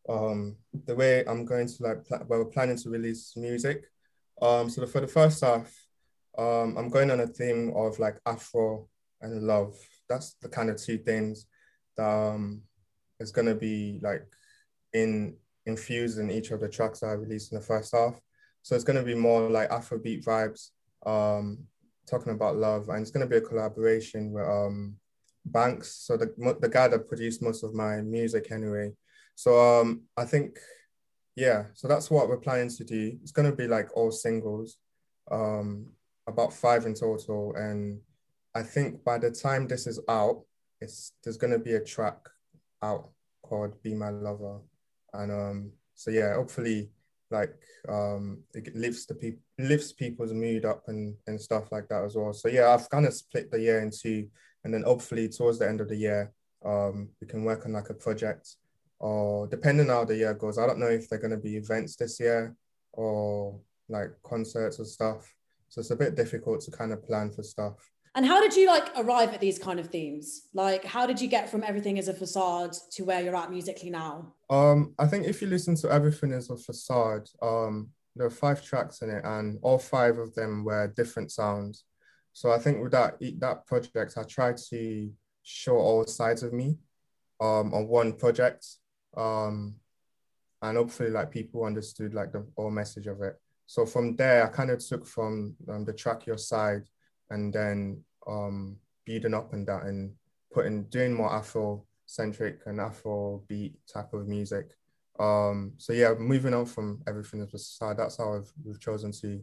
Um, 0.08 0.56
the 0.86 0.94
way 0.94 1.24
I'm 1.26 1.44
going 1.44 1.66
to 1.66 1.82
like 1.82 2.04
pl- 2.04 2.24
well, 2.28 2.40
we're 2.40 2.44
planning 2.46 2.76
to 2.76 2.90
release 2.90 3.34
music. 3.36 3.84
Um, 4.40 4.70
so 4.70 4.80
the, 4.80 4.86
for 4.86 5.00
the 5.00 5.06
first 5.06 5.44
half, 5.44 5.72
um, 6.38 6.76
I'm 6.76 6.88
going 6.88 7.10
on 7.10 7.20
a 7.20 7.26
theme 7.26 7.72
of 7.76 7.98
like 7.98 8.18
Afro 8.26 8.88
and 9.20 9.42
love. 9.42 9.76
That's 10.08 10.34
the 10.42 10.48
kind 10.48 10.70
of 10.70 10.76
two 10.76 10.98
things 10.98 11.46
that 11.96 12.08
um 12.08 12.62
is 13.20 13.32
gonna 13.32 13.54
be 13.54 14.00
like 14.02 14.26
in 14.92 15.36
infused 15.66 16.18
in 16.18 16.30
each 16.30 16.50
of 16.50 16.60
the 16.60 16.68
tracks 16.68 17.00
that 17.00 17.06
I 17.06 17.12
released 17.12 17.52
in 17.52 17.58
the 17.58 17.64
first 17.64 17.94
half. 17.94 18.20
So 18.62 18.74
it's 18.74 18.84
gonna 18.84 19.02
be 19.02 19.14
more 19.14 19.48
like 19.48 19.70
Afrobeat 19.70 20.24
vibes, 20.24 20.70
um, 21.06 21.58
talking 22.08 22.32
about 22.32 22.56
love, 22.56 22.88
and 22.88 23.00
it's 23.00 23.10
gonna 23.10 23.26
be 23.26 23.36
a 23.36 23.40
collaboration 23.40 24.32
with 24.32 24.46
um 24.46 24.96
Banks, 25.44 25.96
so 26.06 26.16
the 26.16 26.32
the 26.60 26.68
guy 26.68 26.86
that 26.86 27.08
produced 27.08 27.42
most 27.42 27.64
of 27.64 27.74
my 27.74 28.00
music 28.00 28.52
anyway. 28.52 28.92
So 29.34 29.58
um, 29.58 30.02
I 30.16 30.24
think, 30.24 30.58
yeah, 31.34 31.64
so 31.74 31.88
that's 31.88 32.12
what 32.12 32.28
we're 32.28 32.36
planning 32.36 32.68
to 32.68 32.84
do. 32.84 33.18
It's 33.22 33.32
gonna 33.32 33.50
be 33.54 33.66
like 33.66 33.88
all 33.96 34.12
singles, 34.12 34.76
um, 35.32 35.86
about 36.28 36.52
five 36.52 36.86
in 36.86 36.94
total, 36.94 37.54
and 37.56 38.00
I 38.54 38.62
think 38.62 39.04
by 39.04 39.18
the 39.18 39.30
time 39.30 39.66
this 39.66 39.86
is 39.86 40.00
out, 40.08 40.42
it's 40.80 41.12
there's 41.22 41.36
gonna 41.36 41.58
be 41.58 41.74
a 41.74 41.84
track 41.84 42.18
out 42.82 43.10
called 43.42 43.82
"Be 43.82 43.94
My 43.94 44.10
Lover," 44.10 44.60
and 45.12 45.32
um, 45.32 45.72
so 45.94 46.10
yeah, 46.10 46.34
hopefully, 46.34 46.90
like 47.30 47.54
um, 47.88 48.42
it 48.54 48.74
lifts 48.74 49.06
the 49.06 49.14
people 49.14 49.42
lifts 49.58 49.92
people's 49.92 50.32
mood 50.32 50.64
up 50.64 50.84
and 50.88 51.14
and 51.26 51.40
stuff 51.40 51.72
like 51.72 51.88
that 51.88 52.04
as 52.04 52.16
well. 52.16 52.32
So 52.32 52.48
yeah, 52.48 52.68
I've 52.74 52.90
kind 52.90 53.06
of 53.06 53.14
split 53.14 53.50
the 53.50 53.60
year 53.60 53.80
into 53.80 54.28
and 54.64 54.72
then 54.72 54.82
hopefully 54.82 55.28
towards 55.28 55.58
the 55.58 55.68
end 55.68 55.80
of 55.80 55.88
the 55.88 55.96
year, 55.96 56.32
um, 56.64 57.08
we 57.20 57.26
can 57.26 57.44
work 57.44 57.66
on 57.66 57.72
like 57.72 57.90
a 57.90 57.94
project 57.94 58.56
or 59.00 59.48
depending 59.48 59.90
on 59.90 59.96
how 59.96 60.04
the 60.04 60.16
year 60.16 60.34
goes. 60.34 60.58
I 60.58 60.66
don't 60.66 60.78
know 60.78 60.86
if 60.86 61.08
they're 61.08 61.18
to 61.18 61.36
be 61.36 61.56
events 61.56 61.96
this 61.96 62.20
year 62.20 62.54
or 62.92 63.58
like 63.88 64.10
concerts 64.22 64.78
or 64.78 64.84
stuff. 64.84 65.34
So 65.68 65.80
it's 65.80 65.90
a 65.90 65.96
bit 65.96 66.14
difficult 66.14 66.60
to 66.62 66.70
kind 66.70 66.92
of 66.92 67.04
plan 67.04 67.30
for 67.32 67.42
stuff. 67.42 67.74
And 68.14 68.26
how 68.26 68.42
did 68.42 68.54
you 68.54 68.66
like 68.66 68.90
arrive 68.96 69.32
at 69.32 69.40
these 69.40 69.58
kind 69.58 69.80
of 69.80 69.86
themes? 69.86 70.48
Like, 70.52 70.84
how 70.84 71.06
did 71.06 71.20
you 71.20 71.28
get 71.28 71.48
from 71.48 71.64
everything 71.64 71.98
as 71.98 72.08
a 72.08 72.14
facade 72.14 72.76
to 72.92 73.04
where 73.04 73.22
you're 73.22 73.36
at 73.36 73.50
musically 73.50 73.88
now? 73.88 74.34
Um, 74.50 74.94
I 74.98 75.06
think 75.06 75.26
if 75.26 75.40
you 75.40 75.48
listen 75.48 75.76
to 75.76 75.90
everything 75.90 76.32
as 76.32 76.50
a 76.50 76.56
facade, 76.56 77.28
um, 77.40 77.88
there 78.14 78.26
are 78.26 78.30
five 78.30 78.62
tracks 78.62 79.00
in 79.00 79.08
it, 79.08 79.24
and 79.24 79.58
all 79.62 79.78
five 79.78 80.18
of 80.18 80.34
them 80.34 80.62
were 80.62 80.92
different 80.94 81.32
sounds. 81.32 81.84
So 82.34 82.50
I 82.52 82.58
think 82.58 82.82
with 82.82 82.92
that 82.92 83.16
that 83.38 83.66
project, 83.66 84.18
I 84.18 84.24
tried 84.24 84.58
to 84.70 85.10
show 85.42 85.76
all 85.76 86.06
sides 86.06 86.42
of 86.42 86.52
me 86.52 86.76
um, 87.40 87.72
on 87.72 87.88
one 87.88 88.12
project, 88.12 88.66
um, 89.16 89.76
and 90.60 90.76
hopefully 90.76 91.08
like 91.08 91.30
people 91.30 91.64
understood 91.64 92.12
like 92.12 92.32
the 92.32 92.46
whole 92.56 92.70
message 92.70 93.06
of 93.06 93.22
it. 93.22 93.40
So 93.66 93.86
from 93.86 94.16
there, 94.16 94.46
I 94.46 94.50
kind 94.50 94.70
of 94.70 94.86
took 94.86 95.06
from 95.06 95.54
um, 95.70 95.86
the 95.86 95.94
track 95.94 96.26
your 96.26 96.36
side, 96.36 96.82
and 97.32 97.52
then 97.52 98.04
um, 98.26 98.76
building 99.04 99.34
up 99.34 99.52
and 99.52 99.66
that 99.66 99.84
and 99.84 100.12
putting 100.52 100.84
doing 100.84 101.12
more 101.14 101.32
Afro 101.32 101.84
centric 102.06 102.60
and 102.66 102.80
Afro 102.80 103.42
beat 103.48 103.74
type 103.92 104.12
of 104.12 104.28
music. 104.28 104.68
Um, 105.18 105.72
so 105.78 105.92
yeah, 105.92 106.14
moving 106.18 106.54
on 106.54 106.66
from 106.66 107.02
everything 107.08 107.42
as 107.42 107.54
a 107.54 107.58
side, 107.58 107.96
that's 107.96 108.18
how 108.18 108.34
I've, 108.34 108.52
we've 108.64 108.80
chosen 108.80 109.12
to 109.22 109.42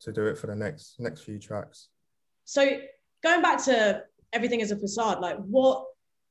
to 0.00 0.12
do 0.12 0.26
it 0.26 0.38
for 0.38 0.46
the 0.46 0.56
next 0.56 0.98
next 0.98 1.22
few 1.22 1.38
tracks. 1.38 1.88
So 2.44 2.80
going 3.22 3.42
back 3.42 3.62
to 3.64 4.04
everything 4.32 4.62
as 4.62 4.70
a 4.70 4.76
facade, 4.76 5.20
like 5.20 5.36
what 5.38 5.84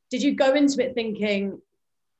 did 0.09 0.23
you 0.23 0.33
go 0.35 0.53
into 0.53 0.83
it 0.83 0.95
thinking, 0.95 1.61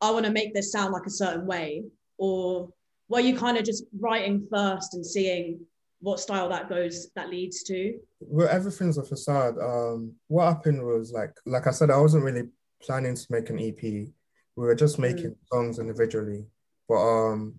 I 0.01 0.12
want 0.12 0.25
to 0.25 0.31
make 0.31 0.53
this 0.53 0.72
sound 0.72 0.93
like 0.93 1.05
a 1.05 1.12
certain 1.12 1.46
way? 1.46 1.84
Or 2.17 2.69
were 3.08 3.19
you 3.19 3.36
kind 3.36 3.58
of 3.58 3.63
just 3.63 3.84
writing 4.00 4.48
first 4.51 4.93
and 4.93 5.05
seeing 5.05 5.60
what 6.01 6.20
style 6.20 6.50
that 6.50 6.70
goes 6.70 7.10
that 7.15 7.29
leads 7.29 7.63
to? 7.63 8.00
Well, 8.20 8.48
everything's 8.50 8.98
a 8.98 9.03
facade. 9.03 9.56
Um, 9.62 10.13
what 10.27 10.48
happened 10.48 10.84
was 10.86 11.12
like 11.12 11.32
like 11.46 11.68
I 11.68 11.72
said, 11.72 11.91
I 11.91 11.98
wasn't 12.00 12.24
really 12.24 12.48
planning 12.82 13.15
to 13.15 13.27
make 13.29 13.50
an 13.50 13.60
EP. 13.60 13.82
We 13.82 14.13
were 14.56 14.75
just 14.75 15.00
making 15.00 15.32
mm. 15.32 15.38
songs 15.51 15.79
individually. 15.79 16.46
But 16.88 17.01
um, 17.01 17.56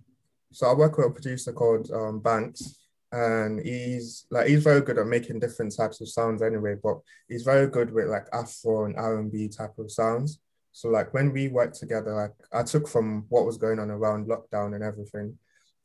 so 0.52 0.66
I 0.66 0.74
work 0.74 0.96
with 0.96 1.06
a 1.06 1.10
producer 1.10 1.52
called 1.52 1.90
um, 1.92 2.20
Banks, 2.20 2.80
and 3.12 3.60
he's 3.60 4.26
like 4.30 4.46
he's 4.46 4.62
very 4.62 4.80
good 4.80 4.98
at 4.98 5.06
making 5.06 5.40
different 5.40 5.74
types 5.76 6.00
of 6.00 6.08
sounds 6.08 6.42
anyway 6.42 6.76
but 6.80 6.98
he's 7.28 7.42
very 7.42 7.66
good 7.66 7.92
with 7.92 8.06
like 8.06 8.26
afro 8.32 8.84
and 8.84 8.96
r&b 8.96 9.48
type 9.48 9.76
of 9.78 9.90
sounds 9.90 10.38
so 10.70 10.88
like 10.88 11.12
when 11.12 11.32
we 11.32 11.48
worked 11.48 11.76
together 11.76 12.14
like 12.14 12.32
i 12.52 12.62
took 12.62 12.86
from 12.86 13.26
what 13.28 13.44
was 13.44 13.56
going 13.56 13.80
on 13.80 13.90
around 13.90 14.28
lockdown 14.28 14.74
and 14.74 14.84
everything 14.84 15.36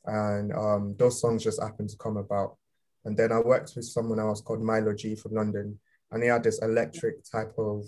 and 0.07 0.53
um, 0.53 0.95
those 0.97 1.19
songs 1.19 1.43
just 1.43 1.61
happened 1.61 1.89
to 1.89 1.97
come 1.97 2.17
about 2.17 2.57
and 3.05 3.15
then 3.17 3.31
i 3.31 3.39
worked 3.39 3.73
with 3.75 3.85
someone 3.85 4.19
else 4.19 4.41
called 4.41 4.61
milo 4.61 4.93
g 4.93 5.15
from 5.15 5.33
london 5.33 5.79
and 6.11 6.23
he 6.23 6.29
had 6.29 6.43
this 6.43 6.61
electric 6.61 7.15
type 7.29 7.53
of 7.57 7.83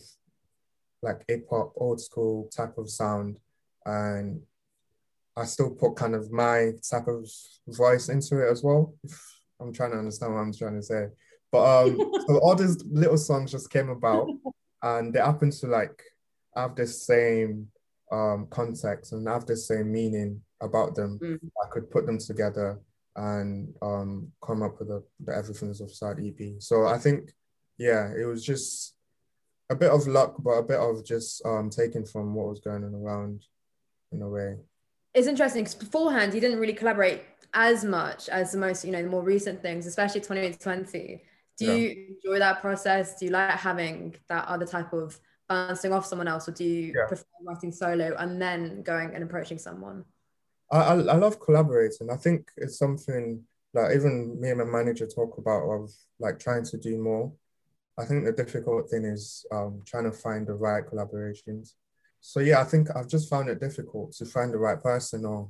like 1.02 1.24
hip-hop 1.28 1.74
old 1.78 2.02
school 2.02 2.50
type 2.56 2.78
of 2.78 2.90
sound 2.90 3.38
and 3.86 4.42
I 5.38 5.46
still 5.46 5.70
put 5.70 5.96
kind 5.96 6.16
of 6.16 6.32
my 6.32 6.72
type 6.90 7.08
of 7.08 7.30
voice 7.68 8.10
into 8.10 8.42
it 8.42 8.52
as 8.52 8.64
well. 8.64 8.96
I'm 9.62 9.72
trying 9.72 9.92
to 9.92 10.00
understand 10.00 10.34
what 10.34 10.42
I'm 10.42 10.54
trying 10.54 10.76
to 10.76 10.84
say. 10.84 11.08
But 11.52 11.88
um, 11.88 11.98
so 12.28 12.40
all 12.40 12.56
these 12.56 12.84
little 12.86 13.18
songs 13.18 13.52
just 13.52 13.70
came 13.70 13.90
about 13.90 14.28
and 14.82 15.14
they 15.14 15.20
happen 15.20 15.52
to 15.52 15.68
like 15.68 16.02
have 16.56 16.76
the 16.76 16.88
same 16.88 17.68
um, 18.12 18.48
context 18.50 19.14
and 19.14 19.28
have 19.28 19.46
the 19.46 19.56
same 19.56 19.92
meaning 19.92 20.42
about 20.62 20.96
them. 20.96 21.20
Mm. 21.22 21.40
I 21.64 21.70
could 21.70 21.90
put 21.90 22.06
them 22.06 22.18
together 22.18 22.80
and 23.16 23.74
um, 23.82 24.32
come 24.44 24.62
up 24.62 24.80
with 24.80 24.90
a, 24.90 25.04
the 25.20 25.36
Everything's 25.36 25.82
a 25.82 25.88
Facade 25.88 26.20
EP. 26.20 26.62
So 26.62 26.86
I 26.86 26.98
think, 26.98 27.32
yeah, 27.78 28.12
it 28.18 28.26
was 28.26 28.44
just 28.44 28.96
a 29.70 29.76
bit 29.76 29.92
of 29.92 30.08
luck, 30.08 30.36
but 30.40 30.52
a 30.52 30.64
bit 30.64 30.80
of 30.80 31.06
just 31.06 31.46
um, 31.46 31.70
taking 31.70 32.06
from 32.06 32.34
what 32.34 32.48
was 32.48 32.60
going 32.60 32.84
on 32.84 32.94
around 32.94 33.44
in 34.12 34.22
a 34.22 34.30
way 34.30 34.56
it's 35.18 35.28
interesting 35.28 35.64
because 35.64 35.76
beforehand 35.76 36.34
you 36.34 36.40
didn't 36.40 36.60
really 36.60 36.74
collaborate 36.74 37.24
as 37.54 37.84
much 37.84 38.30
as 38.30 38.52
the 38.52 38.58
most 38.58 38.86
you 38.86 38.92
know 38.92 39.02
the 39.02 39.10
more 39.10 39.24
recent 39.24 39.62
things 39.62 39.88
especially 39.88 40.22
2020 40.22 41.24
do 41.58 41.66
yeah. 41.66 41.74
you 41.74 42.16
enjoy 42.24 42.38
that 42.38 42.62
process 42.62 43.18
do 43.18 43.26
you 43.26 43.32
like 43.32 43.52
having 43.52 44.16
that 44.30 44.48
other 44.48 44.66
type 44.66 44.94
of 44.94 45.20
bouncing 45.50 45.92
off 45.92 46.06
someone 46.06 46.28
else 46.28 46.48
or 46.48 46.52
do 46.52 46.64
you 46.64 46.94
yeah. 46.96 47.08
prefer 47.08 47.24
writing 47.48 47.72
solo 47.72 48.16
and 48.20 48.40
then 48.40 48.84
going 48.84 49.14
and 49.16 49.24
approaching 49.24 49.58
someone 49.58 50.06
I, 50.72 50.78
I, 50.78 50.94
I 50.94 51.16
love 51.16 51.40
collaborating 51.40 52.10
i 52.10 52.16
think 52.16 52.50
it's 52.58 52.78
something 52.78 53.44
like 53.74 53.96
even 53.96 54.40
me 54.40 54.50
and 54.50 54.60
my 54.60 54.66
manager 54.66 55.08
talk 55.08 55.38
about 55.38 55.64
of 55.70 55.92
like 56.20 56.40
trying 56.40 56.64
to 56.66 56.78
do 56.78 56.98
more 56.98 57.32
i 57.98 58.06
think 58.06 58.26
the 58.26 58.32
difficult 58.32 58.90
thing 58.90 59.06
is 59.06 59.46
um, 59.52 59.82
trying 59.86 60.06
to 60.06 60.12
find 60.12 60.48
the 60.48 60.54
right 60.54 60.86
collaborations 60.86 61.74
so 62.20 62.40
yeah, 62.40 62.60
I 62.60 62.64
think 62.64 62.90
I've 62.96 63.08
just 63.08 63.30
found 63.30 63.50
it 63.50 63.60
difficult 63.60 64.12
to 64.14 64.26
find 64.26 64.54
the 64.54 64.58
right 64.58 64.82
person 64.82 65.26
or 65.26 65.50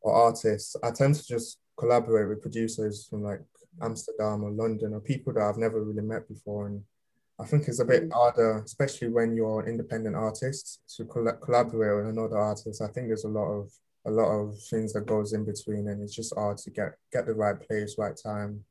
or 0.00 0.12
artist. 0.12 0.76
I 0.82 0.90
tend 0.90 1.14
to 1.14 1.24
just 1.24 1.58
collaborate 1.78 2.28
with 2.28 2.42
producers 2.42 3.06
from 3.08 3.22
like 3.22 3.40
Amsterdam 3.80 4.44
or 4.44 4.50
London 4.50 4.94
or 4.94 5.00
people 5.00 5.32
that 5.32 5.42
I've 5.42 5.58
never 5.58 5.82
really 5.82 6.02
met 6.02 6.28
before. 6.28 6.66
And 6.66 6.82
I 7.40 7.44
think 7.44 7.68
it's 7.68 7.80
a 7.80 7.84
bit 7.84 8.08
mm. 8.08 8.12
harder, 8.12 8.58
especially 8.58 9.08
when 9.08 9.34
you're 9.34 9.60
an 9.60 9.68
independent 9.68 10.16
artist, 10.16 10.80
to 10.96 11.04
coll- 11.04 11.38
collaborate 11.40 11.96
with 11.96 12.14
another 12.14 12.36
artist. 12.36 12.82
I 12.82 12.88
think 12.88 13.06
there's 13.06 13.24
a 13.24 13.28
lot 13.28 13.50
of 13.50 13.70
a 14.06 14.10
lot 14.10 14.30
of 14.30 14.58
things 14.70 14.92
that 14.92 15.06
goes 15.06 15.32
in 15.32 15.44
between, 15.44 15.88
and 15.88 16.02
it's 16.02 16.14
just 16.14 16.34
hard 16.34 16.58
to 16.58 16.70
get 16.70 16.94
get 17.12 17.26
the 17.26 17.34
right 17.34 17.60
place, 17.60 17.96
right 17.98 18.18
time. 18.20 18.64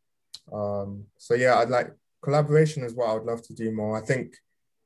Um, 0.51 1.05
so 1.17 1.33
yeah, 1.35 1.55
I'd 1.55 1.69
like 1.69 1.91
collaboration 2.23 2.83
is 2.83 2.93
what 2.93 3.09
I 3.09 3.13
would 3.13 3.25
love 3.25 3.41
to 3.43 3.53
do 3.53 3.71
more. 3.71 3.97
I 3.97 4.05
think 4.05 4.33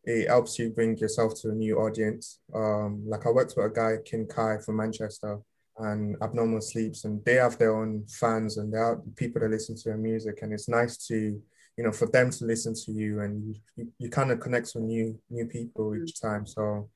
it 0.03 0.27
helps 0.27 0.59
you 0.59 0.69
bring 0.69 0.97
yourself 0.97 1.33
to 1.41 1.49
a 1.49 1.53
new 1.53 1.79
audience. 1.79 2.39
Um, 2.53 3.03
like 3.07 3.25
I 3.25 3.31
worked 3.31 3.55
with 3.57 3.65
a 3.65 3.69
guy, 3.69 3.97
King 4.05 4.27
Kai 4.27 4.57
from 4.59 4.77
Manchester, 4.77 5.39
and 5.77 6.15
Abnormal 6.21 6.59
Sleepz, 6.59 7.05
and 7.05 7.23
they 7.25 7.35
have 7.35 7.57
their 7.57 7.75
own 7.75 8.05
fans 8.07 8.57
and 8.57 8.71
they 8.73 8.77
are 8.77 9.01
people 9.15 9.41
that 9.41 9.49
listen 9.51 9.75
to 9.75 9.83
their 9.85 9.97
music, 9.97 10.39
and 10.41 10.53
it's 10.53 10.69
nice 10.69 10.97
to 11.07 11.41
you 11.77 11.83
know, 11.83 11.91
for 11.91 12.07
them 12.07 12.29
to 12.29 12.45
listen 12.45 12.73
to 12.73 12.91
you 12.91 13.21
and 13.21 13.55
you, 13.75 13.91
you 13.99 14.09
kind 14.09 14.31
of 14.31 14.39
connect 14.39 14.71
with 14.75 14.83
new 14.83 15.19
new 15.29 15.45
people 15.45 15.95
each 15.95 16.19
time. 16.19 16.45
So 16.45 16.89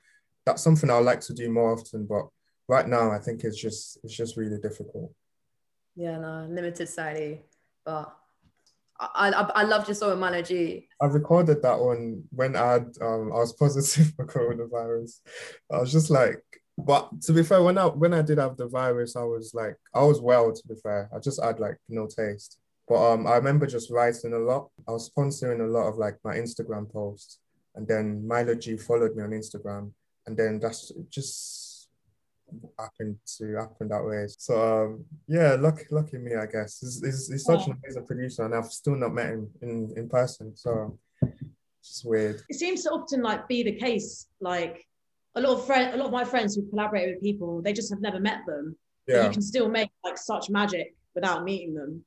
that's 0.45 0.63
something 0.63 0.89
I 0.89 0.97
would 0.97 1.05
like 1.05 1.21
to 1.21 1.33
do 1.33 1.51
more 1.51 1.73
often. 1.73 2.05
But 2.05 2.27
right 2.69 2.87
now, 2.87 3.11
I 3.11 3.17
think 3.17 3.43
it's 3.43 3.59
just 3.59 3.97
it's 4.03 4.15
just 4.15 4.37
really 4.37 4.59
difficult. 4.59 5.11
Yeah, 5.95 6.19
no, 6.19 6.47
limited 6.47 6.77
society, 6.77 7.41
but 7.83 8.15
I 8.99 9.31
I, 9.31 9.41
I 9.55 9.63
loved 9.63 9.89
your 9.89 9.95
song 9.95 10.11
with 10.11 10.19
Milo 10.19 10.41
G. 10.41 10.87
I 11.01 11.07
recorded 11.07 11.61
that 11.63 11.79
one 11.79 12.23
when 12.29 12.55
I 12.55 12.73
had, 12.73 12.87
um, 13.01 13.33
I 13.33 13.39
was 13.39 13.53
positive 13.53 14.13
for 14.15 14.25
coronavirus. 14.25 15.19
I 15.71 15.79
was 15.79 15.91
just 15.91 16.09
like, 16.09 16.41
but 16.77 17.21
to 17.23 17.33
be 17.33 17.43
fair, 17.43 17.61
when 17.61 17.77
I 17.77 17.87
when 17.87 18.13
I 18.13 18.21
did 18.21 18.37
have 18.37 18.55
the 18.55 18.67
virus, 18.67 19.15
I 19.15 19.23
was 19.23 19.53
like, 19.53 19.75
I 19.93 20.03
was 20.03 20.21
well. 20.21 20.53
To 20.53 20.67
be 20.67 20.75
fair, 20.75 21.09
I 21.13 21.19
just 21.19 21.43
had 21.43 21.59
like 21.59 21.77
no 21.89 22.07
taste. 22.07 22.59
But 22.87 23.13
um, 23.13 23.27
I 23.27 23.35
remember 23.35 23.67
just 23.67 23.91
writing 23.91 24.33
a 24.33 24.39
lot. 24.39 24.69
I 24.87 24.91
was 24.91 25.11
sponsoring 25.11 25.61
a 25.61 25.71
lot 25.71 25.87
of 25.87 25.97
like 25.97 26.17
my 26.23 26.35
Instagram 26.35 26.91
posts, 26.91 27.39
and 27.75 27.87
then 27.87 28.27
Milo 28.27 28.55
G 28.55 28.77
followed 28.77 29.15
me 29.15 29.23
on 29.23 29.31
Instagram, 29.31 29.91
and 30.27 30.37
then 30.37 30.59
that's 30.59 30.91
just 31.09 31.68
happened 32.77 33.17
to 33.37 33.55
happen 33.55 33.87
that 33.89 34.03
way. 34.03 34.25
So 34.27 34.53
um, 34.85 35.05
yeah, 35.27 35.55
lucky 35.59 35.85
lucky 35.91 36.17
me, 36.17 36.35
I 36.35 36.45
guess. 36.45 36.79
He's, 36.79 37.01
he's, 37.03 37.27
he's 37.29 37.43
such 37.45 37.61
Yeah. 37.67 37.73
an 37.73 37.79
amazing 37.83 38.05
producer, 38.05 38.45
and 38.45 38.55
I've 38.55 38.71
still 38.71 38.95
not 38.95 39.13
met 39.13 39.29
him 39.29 39.49
in 39.61 39.93
in 39.97 40.09
person. 40.09 40.55
So 40.55 40.97
it's 41.81 42.03
weird. 42.03 42.41
it 42.49 42.55
seems 42.55 42.83
to 42.83 42.89
often 42.89 43.21
like 43.23 43.47
be 43.47 43.63
the 43.63 43.71
case 43.73 44.27
like 44.41 44.85
a 45.35 45.41
lot 45.41 45.53
of 45.57 45.65
friend 45.65 45.93
a 45.93 45.97
lot 45.97 46.07
of 46.07 46.11
my 46.11 46.25
friends 46.25 46.55
who 46.55 46.67
collaborate 46.69 47.07
with 47.09 47.21
people 47.21 47.61
they 47.61 47.71
just 47.73 47.89
have 47.91 48.01
never 48.01 48.19
met 48.19 48.39
them 48.45 48.75
Yeah, 49.07 49.25
you 49.25 49.31
can 49.31 49.41
still 49.41 49.69
make 49.69 49.89
like 50.03 50.17
such 50.17 50.49
magic 50.49 50.95
without 51.15 51.43
meeting 51.45 51.73
them 51.73 52.03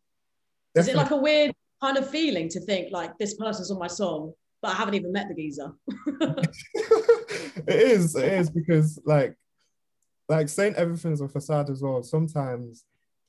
is 0.75 0.89
it 0.89 0.97
like 0.97 1.11
a 1.11 1.17
weird 1.17 1.53
kind 1.81 1.97
of 1.97 2.09
feeling 2.09 2.49
to 2.51 2.61
think 2.61 2.93
like 2.93 3.17
this 3.19 3.35
person's 3.35 3.71
on 3.71 3.79
my 3.79 3.87
song 3.87 4.33
but 4.61 4.73
i 4.73 4.75
haven't 4.75 4.95
even 4.95 5.11
met 5.13 5.27
the 5.29 5.35
geezer 5.35 5.73
it 7.67 7.81
is, 7.97 8.15
it 8.15 8.33
is 8.33 8.51
because 8.51 8.99
like 9.05 9.35
like 10.37 10.49
saying 10.49 10.75
everything's 10.77 11.21
a 11.21 11.29
facade 11.29 11.69
as 11.71 11.81
well. 11.83 12.03
Sometimes 12.03 12.85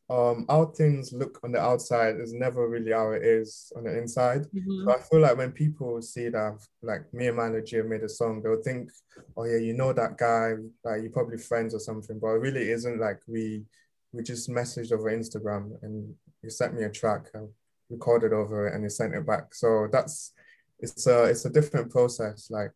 um 0.09 0.45
how 0.49 0.65
things 0.65 1.13
look 1.21 1.39
on 1.43 1.51
the 1.53 1.59
outside 1.59 2.15
is 2.19 2.33
never 2.33 2.67
really 2.67 2.91
how 2.91 3.11
it 3.17 3.23
is 3.23 3.71
on 3.75 3.83
the 3.85 3.97
inside. 4.01 4.41
Mhm. 4.53 4.85
So 4.85 4.89
I 4.97 4.99
feel 5.07 5.21
like 5.25 5.37
when 5.37 5.51
people 5.63 6.01
see 6.01 6.27
that 6.37 6.57
like 6.81 7.03
me 7.13 7.27
and 7.29 7.37
Manager 7.37 7.83
made 7.83 8.03
a 8.03 8.09
song, 8.09 8.33
they'll 8.41 8.61
think, 8.69 8.91
oh 9.37 9.45
yeah, 9.51 9.61
you 9.67 9.73
know 9.73 9.91
that 9.93 10.17
guy, 10.17 10.47
like 10.83 11.01
you're 11.01 11.17
probably 11.17 11.37
friends 11.37 11.73
or 11.73 11.79
something, 11.89 12.17
but 12.19 12.35
it 12.35 12.41
really 12.47 12.65
isn't 12.77 12.99
like 13.07 13.21
we 13.27 13.63
we 14.13 14.21
just 14.23 14.49
messaged 14.49 14.91
over 14.91 15.09
Instagram 15.09 15.63
and 15.83 15.95
you 16.43 16.49
sent 16.49 16.73
me 16.75 16.83
a 16.83 16.89
track, 16.89 17.23
I 17.35 17.39
recorded 17.89 18.33
over 18.33 18.67
it 18.67 18.73
and 18.73 18.83
you 18.83 18.89
sent 18.89 19.15
it 19.15 19.25
back. 19.25 19.45
So 19.61 19.87
that's 19.95 20.33
it's 20.79 21.07
a 21.07 21.17
it's 21.31 21.45
a 21.45 21.49
different 21.57 21.87
process. 21.91 22.51
Like 22.57 22.73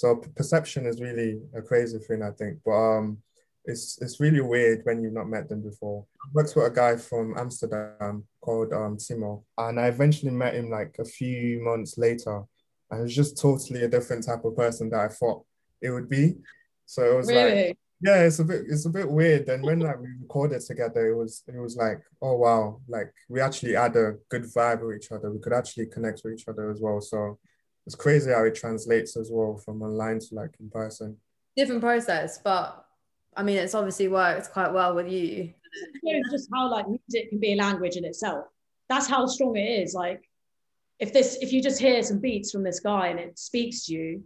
so 0.00 0.06
perception 0.40 0.86
is 0.86 1.00
really 1.00 1.30
a 1.54 1.62
crazy 1.62 1.98
thing, 1.98 2.22
I 2.22 2.32
think. 2.40 2.54
But 2.64 2.78
um 2.92 3.06
it's 3.64 4.00
it's 4.00 4.20
really 4.20 4.40
weird 4.40 4.80
when 4.84 5.02
you've 5.02 5.12
not 5.12 5.28
met 5.28 5.48
them 5.48 5.62
before. 5.62 6.04
I 6.22 6.28
worked 6.32 6.54
with 6.56 6.66
a 6.66 6.74
guy 6.74 6.96
from 6.96 7.36
Amsterdam 7.36 8.24
called 8.40 8.72
um 8.72 8.96
Timo, 8.96 9.44
and 9.56 9.78
I 9.78 9.86
eventually 9.86 10.32
met 10.32 10.54
him 10.54 10.70
like 10.70 10.96
a 10.98 11.04
few 11.04 11.62
months 11.62 11.98
later. 11.98 12.42
And 12.90 13.04
it's 13.04 13.14
just 13.14 13.38
totally 13.38 13.84
a 13.84 13.88
different 13.88 14.24
type 14.24 14.44
of 14.44 14.56
person 14.56 14.88
that 14.90 15.00
I 15.00 15.08
thought 15.08 15.44
it 15.82 15.90
would 15.90 16.08
be. 16.08 16.36
So 16.86 17.02
it 17.02 17.16
was 17.16 17.30
like 17.30 17.76
yeah, 18.00 18.22
it's 18.22 18.38
a 18.38 18.44
bit 18.44 18.62
it's 18.68 18.86
a 18.86 18.90
bit 18.90 19.10
weird. 19.10 19.48
And 19.48 19.62
when 19.62 19.80
like 19.80 19.98
we 19.98 20.08
recorded 20.20 20.60
together, 20.60 21.08
it 21.08 21.16
was 21.16 21.42
it 21.48 21.58
was 21.58 21.76
like, 21.76 22.00
oh 22.22 22.36
wow, 22.36 22.80
like 22.88 23.12
we 23.28 23.40
actually 23.40 23.74
had 23.74 23.96
a 23.96 24.14
good 24.28 24.44
vibe 24.44 24.86
with 24.86 24.96
each 24.96 25.10
other. 25.10 25.30
We 25.30 25.40
could 25.40 25.52
actually 25.52 25.86
connect 25.86 26.22
with 26.24 26.34
each 26.34 26.48
other 26.48 26.70
as 26.70 26.80
well. 26.80 27.00
So 27.00 27.38
it's 27.86 27.96
crazy 27.96 28.30
how 28.30 28.44
it 28.44 28.54
translates 28.54 29.16
as 29.16 29.30
well 29.32 29.60
from 29.64 29.82
online 29.82 30.20
to 30.20 30.28
like 30.32 30.54
in 30.60 30.70
person. 30.70 31.16
Different 31.56 31.80
process, 31.80 32.38
but 32.38 32.84
I 33.36 33.42
mean, 33.42 33.56
it's 33.58 33.74
obviously 33.74 34.08
worked 34.08 34.50
quite 34.52 34.72
well 34.72 34.94
with 34.94 35.08
you. 35.08 35.52
shows 36.04 36.30
just 36.32 36.48
how 36.52 36.70
like 36.70 36.86
music 36.88 37.30
can 37.30 37.38
be 37.38 37.52
a 37.52 37.56
language 37.56 37.96
in 37.96 38.04
itself 38.04 38.46
that's 38.88 39.06
how 39.06 39.26
strong 39.26 39.54
it 39.56 39.68
is 39.82 39.92
like 39.92 40.22
if 40.98 41.12
this 41.12 41.36
if 41.42 41.52
you 41.52 41.62
just 41.62 41.78
hear 41.78 42.02
some 42.02 42.18
beats 42.18 42.50
from 42.50 42.62
this 42.64 42.80
guy 42.80 43.08
and 43.08 43.20
it 43.20 43.38
speaks 43.38 43.84
to 43.84 43.92
you 43.92 44.24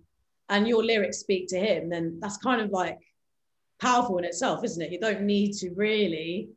and 0.48 0.68
your 0.68 0.84
lyrics 0.84 1.18
speak 1.18 1.48
to 1.48 1.58
him 1.58 1.90
then 1.90 2.18
that's 2.20 2.36
kind 2.36 2.60
of 2.60 2.70
like 2.70 2.98
powerful 3.80 4.18
in 4.18 4.24
itself 4.24 4.62
isn't 4.64 4.82
it 4.82 4.92
you 4.92 5.00
don't 5.00 5.22
need 5.22 5.52
to 5.52 5.70
really 5.70 6.48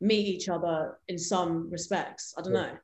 meet 0.00 0.26
each 0.26 0.48
other 0.48 0.98
in 1.08 1.16
some 1.16 1.70
respects 1.70 2.34
i 2.36 2.42
don't 2.42 2.52
Yeah. 2.52 2.62
know 2.62 2.78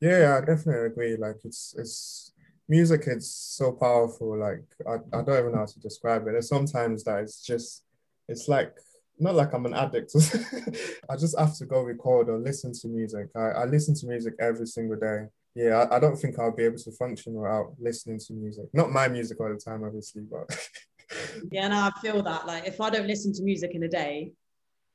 Yeah, 0.00 0.38
I 0.40 0.44
definitely 0.44 0.86
agree. 0.86 1.16
Like 1.16 1.38
it's 1.44 1.74
it's 1.78 2.32
music 2.68 3.02
is 3.06 3.30
so 3.30 3.72
powerful. 3.72 4.38
Like 4.38 4.64
I, 4.86 4.94
I 5.16 5.22
don't 5.22 5.38
even 5.40 5.52
know 5.52 5.58
how 5.64 5.66
to 5.66 5.80
describe 5.80 6.22
it. 6.26 6.32
There's 6.32 6.48
sometimes 6.48 7.04
that 7.04 7.22
it's 7.24 7.40
just 7.42 7.84
it's 8.28 8.48
like 8.48 8.74
not 9.18 9.34
like 9.34 9.52
I'm 9.52 9.66
an 9.66 9.74
addict. 9.74 10.12
I 11.10 11.16
just 11.16 11.38
have 11.38 11.56
to 11.58 11.66
go 11.66 11.82
record 11.82 12.28
or 12.28 12.38
listen 12.38 12.72
to 12.72 12.88
music. 12.88 13.28
I, 13.34 13.62
I 13.62 13.64
listen 13.64 13.94
to 13.94 14.06
music 14.06 14.34
every 14.40 14.66
single 14.66 14.98
day. 14.98 15.26
Yeah, 15.54 15.86
I, 15.90 15.96
I 15.96 15.98
don't 15.98 16.16
think 16.16 16.38
I'll 16.38 16.54
be 16.54 16.64
able 16.64 16.78
to 16.78 16.92
function 16.92 17.34
without 17.34 17.72
listening 17.78 18.18
to 18.26 18.32
music. 18.34 18.66
Not 18.74 18.90
my 18.90 19.08
music 19.08 19.40
all 19.40 19.48
the 19.48 19.56
time, 19.58 19.84
obviously, 19.84 20.22
but 20.22 20.54
yeah 21.52 21.68
no 21.68 21.76
i 21.76 21.90
feel 22.00 22.20
that 22.20 22.44
like 22.48 22.66
if 22.66 22.80
i 22.80 22.90
don't 22.90 23.06
listen 23.06 23.32
to 23.32 23.44
music 23.44 23.70
in 23.76 23.84
a 23.84 23.88
day 23.88 24.32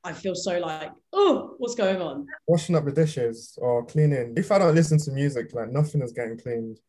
i 0.04 0.12
feel 0.12 0.36
so 0.36 0.60
like 0.60 0.92
oh 1.14 1.56
what's 1.58 1.74
going 1.74 2.02
on 2.02 2.28
washing 2.48 2.76
up 2.76 2.86
the 2.86 2.92
dishes 2.92 3.58
or 3.62 3.86
cleaning. 3.86 4.34
If 4.36 4.52
I 4.52 4.60
don't 4.60 4.76
listen 4.76 4.98
to 5.00 5.12
music, 5.12 5.54
like 5.54 5.72
nothing 5.72 6.02
is 6.02 6.12
getting 6.12 6.38
cleaned 6.38 6.80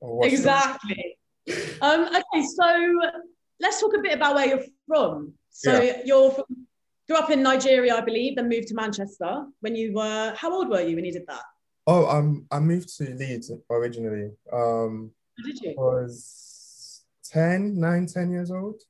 or 0.00 0.18
washed. 0.18 0.32
Exactly. 0.32 1.16
um, 1.80 2.06
okay, 2.06 2.46
so 2.56 3.00
let's 3.60 3.80
talk 3.80 3.96
a 3.96 4.00
bit 4.00 4.14
about 4.14 4.36
where 4.36 4.46
you're 4.46 4.64
from. 4.86 5.34
So 5.58 5.82
you're 6.04 6.30
from, 6.30 6.44
grew 7.08 7.16
up 7.16 7.30
in 7.30 7.42
Nigeria, 7.42 7.96
I 7.96 8.00
believe, 8.00 8.36
then 8.36 8.48
moved 8.48 8.68
to 8.68 8.74
Manchester. 8.74 9.44
When 9.60 9.74
you 9.74 9.92
were, 9.92 10.32
how 10.36 10.52
old 10.52 10.68
were 10.68 10.80
you 10.80 10.94
when 10.94 11.04
you 11.04 11.12
did 11.12 11.26
that? 11.26 11.42
Oh, 11.84 12.06
um, 12.06 12.46
I 12.50 12.60
moved 12.60 12.96
to 12.98 13.04
Leeds 13.14 13.50
originally. 13.68 14.30
Um, 14.52 15.10
Did 15.44 15.60
you? 15.60 15.70
I 15.70 15.80
was 15.80 17.02
10, 17.24 17.80
9, 17.80 18.06
10 18.06 18.30
years 18.30 18.50
old. 18.52 18.80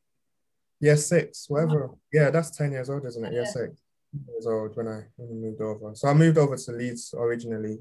Yeah, 0.81 0.97
six, 0.97 1.47
whatever. 1.49 1.91
Yeah, 2.13 2.31
that's 2.31 2.51
10 2.51 2.73
years 2.73 2.91
old, 2.91 3.07
isn't 3.07 3.25
it? 3.25 3.33
Yeah, 3.33 3.41
Yeah. 3.41 3.47
six 3.47 3.81
years 4.29 4.47
old 4.47 4.77
when 4.77 4.89
I 4.89 5.01
when 5.17 5.31
I 5.31 5.35
moved 5.35 5.61
over. 5.61 5.95
So 5.95 6.09
I 6.09 6.15
moved 6.15 6.39
over 6.39 6.57
to 6.57 6.73
Leeds 6.73 7.15
originally. 7.17 7.79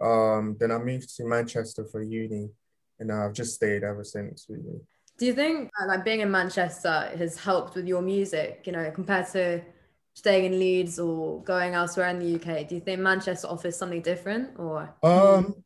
Um, 0.00 0.56
then 0.60 0.70
I 0.72 0.78
moved 0.78 1.16
to 1.16 1.24
Manchester 1.24 1.84
for 1.90 2.02
uni, 2.02 2.50
and 2.98 3.10
I've 3.12 3.32
just 3.32 3.54
stayed 3.54 3.82
ever 3.82 4.04
since, 4.04 4.46
really. 4.48 4.80
Do 5.20 5.26
you 5.26 5.34
think 5.34 5.70
uh, 5.78 5.86
like 5.86 6.02
being 6.02 6.20
in 6.20 6.30
Manchester 6.30 7.12
has 7.14 7.38
helped 7.38 7.74
with 7.74 7.86
your 7.86 8.00
music, 8.00 8.62
you 8.64 8.72
know, 8.72 8.90
compared 8.90 9.28
to 9.32 9.60
staying 10.14 10.46
in 10.46 10.58
Leeds 10.58 10.98
or 10.98 11.42
going 11.42 11.74
elsewhere 11.74 12.08
in 12.08 12.18
the 12.18 12.36
UK? 12.36 12.66
Do 12.66 12.74
you 12.74 12.80
think 12.80 13.00
Manchester 13.00 13.46
offers 13.46 13.76
something 13.76 14.00
different 14.00 14.58
or 14.58 14.94
Um, 15.02 15.62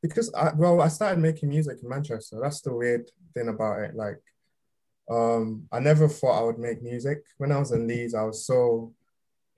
because 0.00 0.32
I 0.32 0.54
well, 0.56 0.80
I 0.80 0.88
started 0.88 1.20
making 1.20 1.50
music 1.50 1.80
in 1.82 1.88
Manchester. 1.90 2.38
That's 2.42 2.62
the 2.62 2.74
weird 2.74 3.10
thing 3.34 3.48
about 3.48 3.80
it. 3.80 3.94
Like, 3.94 4.22
um, 5.10 5.68
I 5.70 5.80
never 5.80 6.08
thought 6.08 6.40
I 6.40 6.44
would 6.44 6.58
make 6.58 6.82
music. 6.82 7.24
When 7.36 7.52
I 7.52 7.58
was 7.58 7.72
in 7.72 7.86
Leeds, 7.86 8.14
I 8.14 8.22
was 8.22 8.46
so 8.46 8.94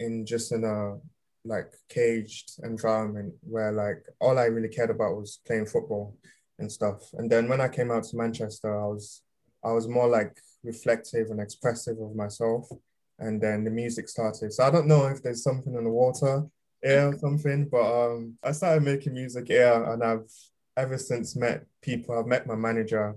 in 0.01 0.27
just 0.27 0.51
in 0.51 0.65
a 0.65 0.99
like 1.45 1.73
caged 1.89 2.59
environment 2.65 3.33
where 3.43 3.71
like 3.71 4.05
all 4.21 4.41
I 4.41 4.47
really 4.47 4.71
cared 4.71 4.91
about 4.91 5.17
was 5.17 5.39
playing 5.47 5.67
football 5.67 6.17
and 6.59 6.71
stuff. 6.73 7.13
And 7.13 7.31
then 7.31 7.49
when 7.49 7.61
I 7.61 7.69
came 7.69 7.93
out 7.93 8.03
to 8.05 8.17
Manchester, 8.17 8.75
I 8.75 8.87
was 8.87 9.23
I 9.65 9.73
was 9.73 9.89
more 9.89 10.09
like 10.09 10.39
reflective 10.63 11.31
and 11.31 11.41
expressive 11.41 11.99
of 12.01 12.15
myself. 12.15 12.69
And 13.19 13.41
then 13.41 13.65
the 13.65 13.71
music 13.71 14.09
started. 14.09 14.53
So 14.53 14.65
I 14.65 14.71
don't 14.71 14.87
know 14.87 15.07
if 15.07 15.23
there's 15.23 15.43
something 15.43 15.75
in 15.75 15.85
the 15.85 15.91
water 15.91 16.45
air 16.85 17.09
or 17.09 17.19
something, 17.19 17.69
but 17.69 17.85
um, 17.85 18.35
I 18.43 18.53
started 18.53 18.83
making 18.83 19.15
music 19.15 19.49
here, 19.49 19.85
and 19.91 20.03
I've 20.03 20.31
ever 20.77 20.99
since 20.99 21.37
met 21.37 21.65
people. 21.83 22.19
I've 22.19 22.27
met 22.27 22.47
my 22.47 22.55
manager. 22.55 23.17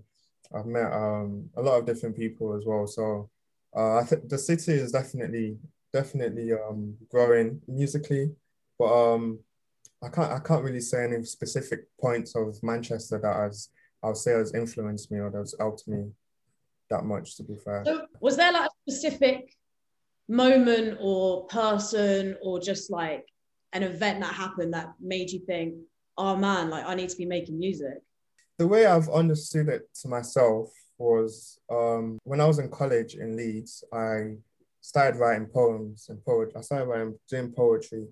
I've 0.56 0.66
met 0.66 0.92
um 0.92 1.50
a 1.56 1.62
lot 1.62 1.78
of 1.80 1.86
different 1.86 2.16
people 2.16 2.56
as 2.56 2.66
well. 2.66 2.88
So 2.88 3.30
uh, 3.76 3.98
I 3.98 4.04
think 4.04 4.30
the 4.30 4.38
city 4.38 4.74
is 4.74 4.92
definitely 4.92 5.58
definitely 5.94 6.54
um 6.54 6.96
growing 7.10 7.62
musically, 7.68 8.32
but 8.78 9.14
um 9.14 9.40
I 10.02 10.10
can't 10.10 10.32
I 10.32 10.40
can't 10.40 10.64
really 10.64 10.82
say 10.82 11.04
any 11.04 11.24
specific 11.24 11.82
points 12.00 12.36
of 12.36 12.62
Manchester 12.64 13.20
that 13.20 13.36
has 13.36 13.70
I'll 14.02 14.16
say 14.16 14.32
has 14.32 14.54
influenced 14.54 15.12
me 15.12 15.20
or 15.20 15.30
that's 15.30 15.56
helped 15.60 15.88
me 15.88 16.12
that 16.90 17.04
much. 17.04 17.38
To 17.38 17.44
be 17.44 17.56
fair. 17.64 17.84
So 17.86 18.06
was 18.20 18.38
there 18.38 18.52
like 18.52 18.70
a 18.70 18.92
specific 18.92 19.54
moment 20.28 20.98
or 21.02 21.46
person 21.48 22.38
or 22.42 22.60
just 22.60 22.92
like 22.92 23.26
an 23.74 23.84
event 23.84 24.22
that 24.22 24.34
happened 24.34 24.74
that 24.74 24.94
made 25.00 25.30
you 25.32 25.40
think, 25.40 25.76
oh 26.18 26.36
man, 26.36 26.70
like 26.70 26.86
I 26.86 26.96
need 26.96 27.10
to 27.10 27.18
be 27.18 27.26
making 27.26 27.60
music? 27.60 28.00
the 28.60 28.68
way 28.68 28.86
I've 28.86 29.10
understood 29.10 29.70
it 29.70 29.90
to 30.02 30.10
myself 30.10 30.70
was 30.98 31.58
um, 31.72 32.20
when 32.26 32.42
I 32.42 32.46
was 32.46 32.60
in 32.60 32.70
college 32.70 33.16
in 33.16 33.38
Leeds, 33.38 33.86
I 33.92 34.36
started 34.82 35.18
writing 35.18 35.48
poems 35.48 36.08
and 36.10 36.24
poetry. 36.26 36.54
I 36.58 36.62
started 36.62 36.86
writing, 36.86 37.18
doing 37.30 37.54
poetry. 37.54 38.08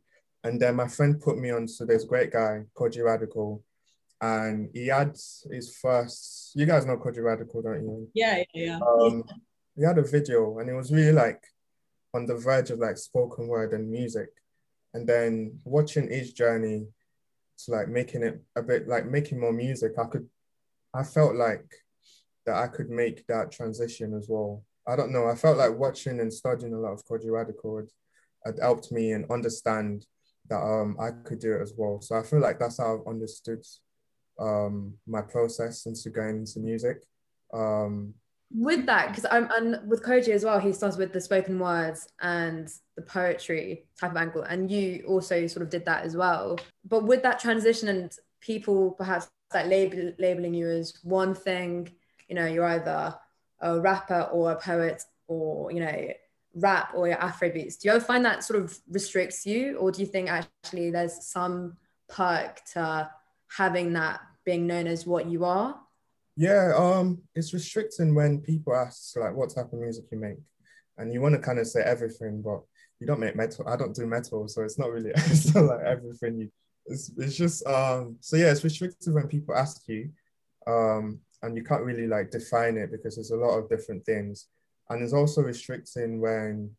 And 0.46 0.60
then 0.60 0.78
my 0.78 0.88
friend 0.88 1.20
put 1.20 1.38
me 1.38 1.52
on 1.52 1.68
to 1.78 1.86
this 1.86 2.06
great 2.06 2.32
guy, 2.32 2.62
Koji 2.78 3.04
Radical. 3.04 3.62
And 4.22 4.70
he 4.74 4.88
had 4.88 5.10
his 5.52 5.78
first. 5.82 6.52
You 6.56 6.66
guys 6.66 6.86
know 6.86 6.98
Kojey 6.98 7.24
Radical, 7.24 7.62
don't 7.62 7.84
you? 7.84 8.10
Yeah, 8.14 8.44
yeah, 8.54 8.80
yeah. 8.80 8.80
Um, 8.80 9.24
he 9.76 9.84
had 9.84 9.98
a 9.98 10.04
video, 10.04 10.60
and 10.60 10.70
it 10.70 10.74
was 10.74 10.92
really 10.92 11.12
like 11.12 11.44
on 12.14 12.26
the 12.26 12.36
verge 12.36 12.72
of 12.72 12.80
like 12.80 12.98
spoken 12.98 13.48
word 13.48 13.74
and 13.74 13.90
music, 13.90 14.30
and 14.94 15.08
then 15.08 15.60
watching 15.64 16.10
his 16.10 16.34
journey 16.34 16.88
to 17.60 17.72
like 17.72 17.88
making 17.88 18.24
it 18.24 18.42
a 18.56 18.64
bit 18.64 18.88
like 18.88 19.06
making 19.06 19.40
more 19.40 19.54
music. 19.54 19.94
I 20.00 20.06
could, 20.06 20.28
I 20.94 21.04
felt 21.04 21.36
like 21.36 21.70
that 22.46 22.56
I 22.56 22.68
could 22.68 22.90
make 22.90 23.28
that 23.28 23.52
transition 23.52 24.14
as 24.16 24.28
well. 24.30 24.64
I 24.88 24.96
don't 24.96 25.12
know. 25.12 25.28
I 25.28 25.36
felt 25.36 25.58
like 25.58 25.78
watching 25.78 26.20
and 26.22 26.34
studying 26.34 26.74
a 26.74 26.80
lot 26.80 26.94
of 26.94 27.06
Kojey 27.06 27.30
Radical 27.30 27.78
had, 27.78 27.90
had 28.46 28.60
helped 28.62 28.92
me 28.92 29.12
and 29.12 29.30
understand 29.30 30.06
that 30.50 30.60
um 30.60 30.96
I 31.00 31.12
could 31.12 31.40
do 31.40 31.54
it 31.54 31.62
as 31.62 31.74
well. 31.78 32.02
So 32.02 32.16
I 32.16 32.24
feel 32.24 32.40
like 32.40 32.58
that's 32.58 32.80
how 32.80 32.96
I've 32.96 33.08
understood 33.08 33.64
um 34.40 34.94
my 35.08 35.22
process 35.22 35.86
into 35.86 36.10
going 36.10 36.38
into 36.38 36.60
music. 36.60 37.04
Um 37.54 38.14
with 38.50 38.86
that, 38.86 39.10
because 39.10 39.26
I'm 39.30 39.50
and 39.58 39.90
with 39.90 40.04
Kojey 40.04 40.30
as 40.30 40.46
well, 40.46 40.60
he 40.60 40.72
starts 40.72 40.96
with 40.96 41.12
the 41.12 41.20
spoken 41.20 41.60
words 41.60 42.08
and 42.22 42.70
the 42.96 43.02
poetry 43.02 43.88
type 44.00 44.12
of 44.12 44.18
angle, 44.18 44.44
and 44.44 44.72
you 44.72 45.04
also 45.08 45.48
sort 45.48 45.64
of 45.64 45.70
did 45.70 45.84
that 45.86 46.06
as 46.06 46.16
well. 46.16 46.58
But 46.88 47.04
with 47.04 47.24
that 47.24 47.40
transition 47.40 47.90
and 47.90 48.12
people 48.40 48.92
perhaps 48.92 49.28
like 49.54 49.68
label, 49.68 50.14
labeling 50.18 50.54
you 50.54 50.70
as 50.70 50.98
one 51.04 51.34
thing, 51.34 51.92
you 52.30 52.36
know, 52.36 52.46
you're 52.46 52.66
either 52.66 53.16
a 53.60 53.80
rapper 53.80 54.30
or 54.32 54.52
a 54.52 54.56
poet 54.56 55.04
or 55.28 55.72
you 55.72 55.82
know 55.82 56.08
rap 56.56 56.94
or 56.96 57.08
your 57.08 57.18
Afrobeats. 57.18 57.80
Do 57.80 57.90
you 57.90 57.96
ever 57.96 58.04
find 58.04 58.24
that 58.26 58.44
sort 58.46 58.64
of 58.64 58.78
restricts 58.90 59.46
you, 59.46 59.78
or 59.78 59.92
do 59.92 60.02
you 60.02 60.08
think 60.08 60.30
actually 60.30 60.90
there's 60.90 61.26
some 61.26 61.76
perk 62.08 62.62
to 62.74 63.10
having 63.56 63.94
that 63.94 64.22
being 64.46 64.68
known 64.68 64.88
as 64.88 65.06
what 65.06 65.28
you 65.28 65.46
are? 65.46 65.80
Yeah, 66.36 66.74
um, 66.76 67.22
it's 67.36 67.54
restricting 67.54 68.14
when 68.14 68.42
people 68.42 68.76
ask 68.76 69.16
like 69.18 69.36
what 69.36 69.54
type 69.54 69.74
of 69.74 69.80
music 69.80 70.06
you 70.12 70.20
make, 70.20 70.38
and 70.98 71.12
you 71.12 71.22
want 71.22 71.34
to 71.36 71.42
kind 71.42 71.60
of 71.60 71.68
say 71.68 71.82
everything, 71.82 72.42
but 72.42 72.62
you 73.00 73.08
don't 73.08 73.20
make 73.20 73.36
metal. 73.36 73.68
I 73.68 73.76
don't 73.76 73.96
do 73.96 74.06
metal, 74.06 74.48
so 74.48 74.64
it's 74.64 74.78
not 74.78 74.92
really 74.92 75.12
it's 75.16 75.54
not 75.54 75.66
like 75.66 75.86
everything. 75.86 76.40
You, 76.40 76.52
it's 76.86 77.12
it's 77.18 77.36
just 77.36 77.66
um. 77.66 78.18
So 78.22 78.38
yeah, 78.38 78.52
it's 78.52 78.64
restrictive 78.64 79.14
when 79.14 79.28
people 79.28 79.56
ask 79.56 79.82
you, 79.88 80.10
um, 80.68 81.20
and 81.42 81.58
you 81.58 81.64
can't 81.64 81.84
really 81.84 82.08
like 82.08 82.30
define 82.30 82.78
it 82.78 82.92
because 82.92 83.16
there's 83.16 83.32
a 83.32 83.36
lot 83.36 83.58
of 83.58 83.70
different 83.70 84.06
things, 84.06 84.48
and 84.90 85.02
it's 85.02 85.14
also 85.14 85.42
restricting 85.42 86.22
when 86.22 86.72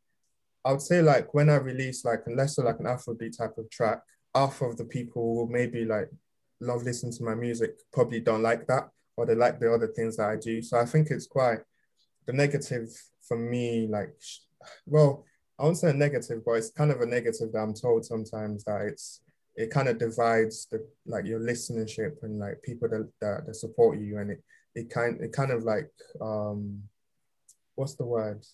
I 0.65 0.73
would 0.73 0.83
say 0.83 1.03
like 1.03 1.35
when 1.35 1.51
I 1.51 1.57
release 1.57 2.05
like 2.05 2.23
unless 2.27 2.57
so 2.57 2.63
like 2.63 2.79
an 2.79 2.87
Afrobeat 2.87 3.37
type 3.37 3.59
of 3.59 3.71
track, 3.71 4.03
half 4.35 4.61
of 4.61 4.77
the 4.77 4.85
people 4.85 5.35
will 5.35 5.49
maybe 5.49 5.85
like 5.85 6.11
love 6.61 6.83
listening 6.83 7.13
to 7.13 7.25
my 7.25 7.35
music 7.35 7.79
probably 7.93 8.21
don't 8.21 8.43
like 8.43 8.67
that 8.67 8.89
or 9.17 9.27
they 9.27 9.35
like 9.35 9.59
the 9.59 9.73
other 9.73 9.89
things 9.89 10.17
that 10.17 10.31
I 10.31 10.37
do. 10.37 10.63
So 10.63 10.79
I 10.79 10.85
think 10.85 11.09
it's 11.11 11.27
quite 11.27 11.59
the 12.27 12.33
negative 12.33 12.89
for 13.27 13.37
me, 13.37 13.89
like, 13.91 14.15
well, 14.87 15.25
I 15.59 15.65
won't 15.65 15.77
say 15.77 15.93
negative, 15.93 16.45
but 16.45 16.53
it's 16.53 16.71
kind 16.71 16.91
of 16.91 17.01
a 17.01 17.07
negative 17.07 17.53
that 17.53 17.59
I'm 17.59 17.75
told 17.75 18.05
sometimes 18.05 18.65
that 18.65 18.83
it's 18.83 19.21
it 19.57 19.71
kind 19.71 19.89
of 19.89 19.99
divides 19.99 20.69
the 20.71 20.87
like 21.05 21.27
your 21.27 21.41
listenership 21.41 22.23
and 22.23 22.39
like 22.39 22.63
people 22.63 22.89
that, 22.89 23.11
that, 23.21 23.47
that 23.47 23.55
support 23.57 23.99
you. 23.99 24.19
And 24.19 24.31
it 24.31 24.43
it 24.75 24.91
kind 24.91 25.21
it 25.21 25.33
kind 25.33 25.51
of 25.51 25.65
like 25.65 25.91
um 26.21 26.83
what's 27.75 27.95
the 27.95 28.05
word? 28.05 28.45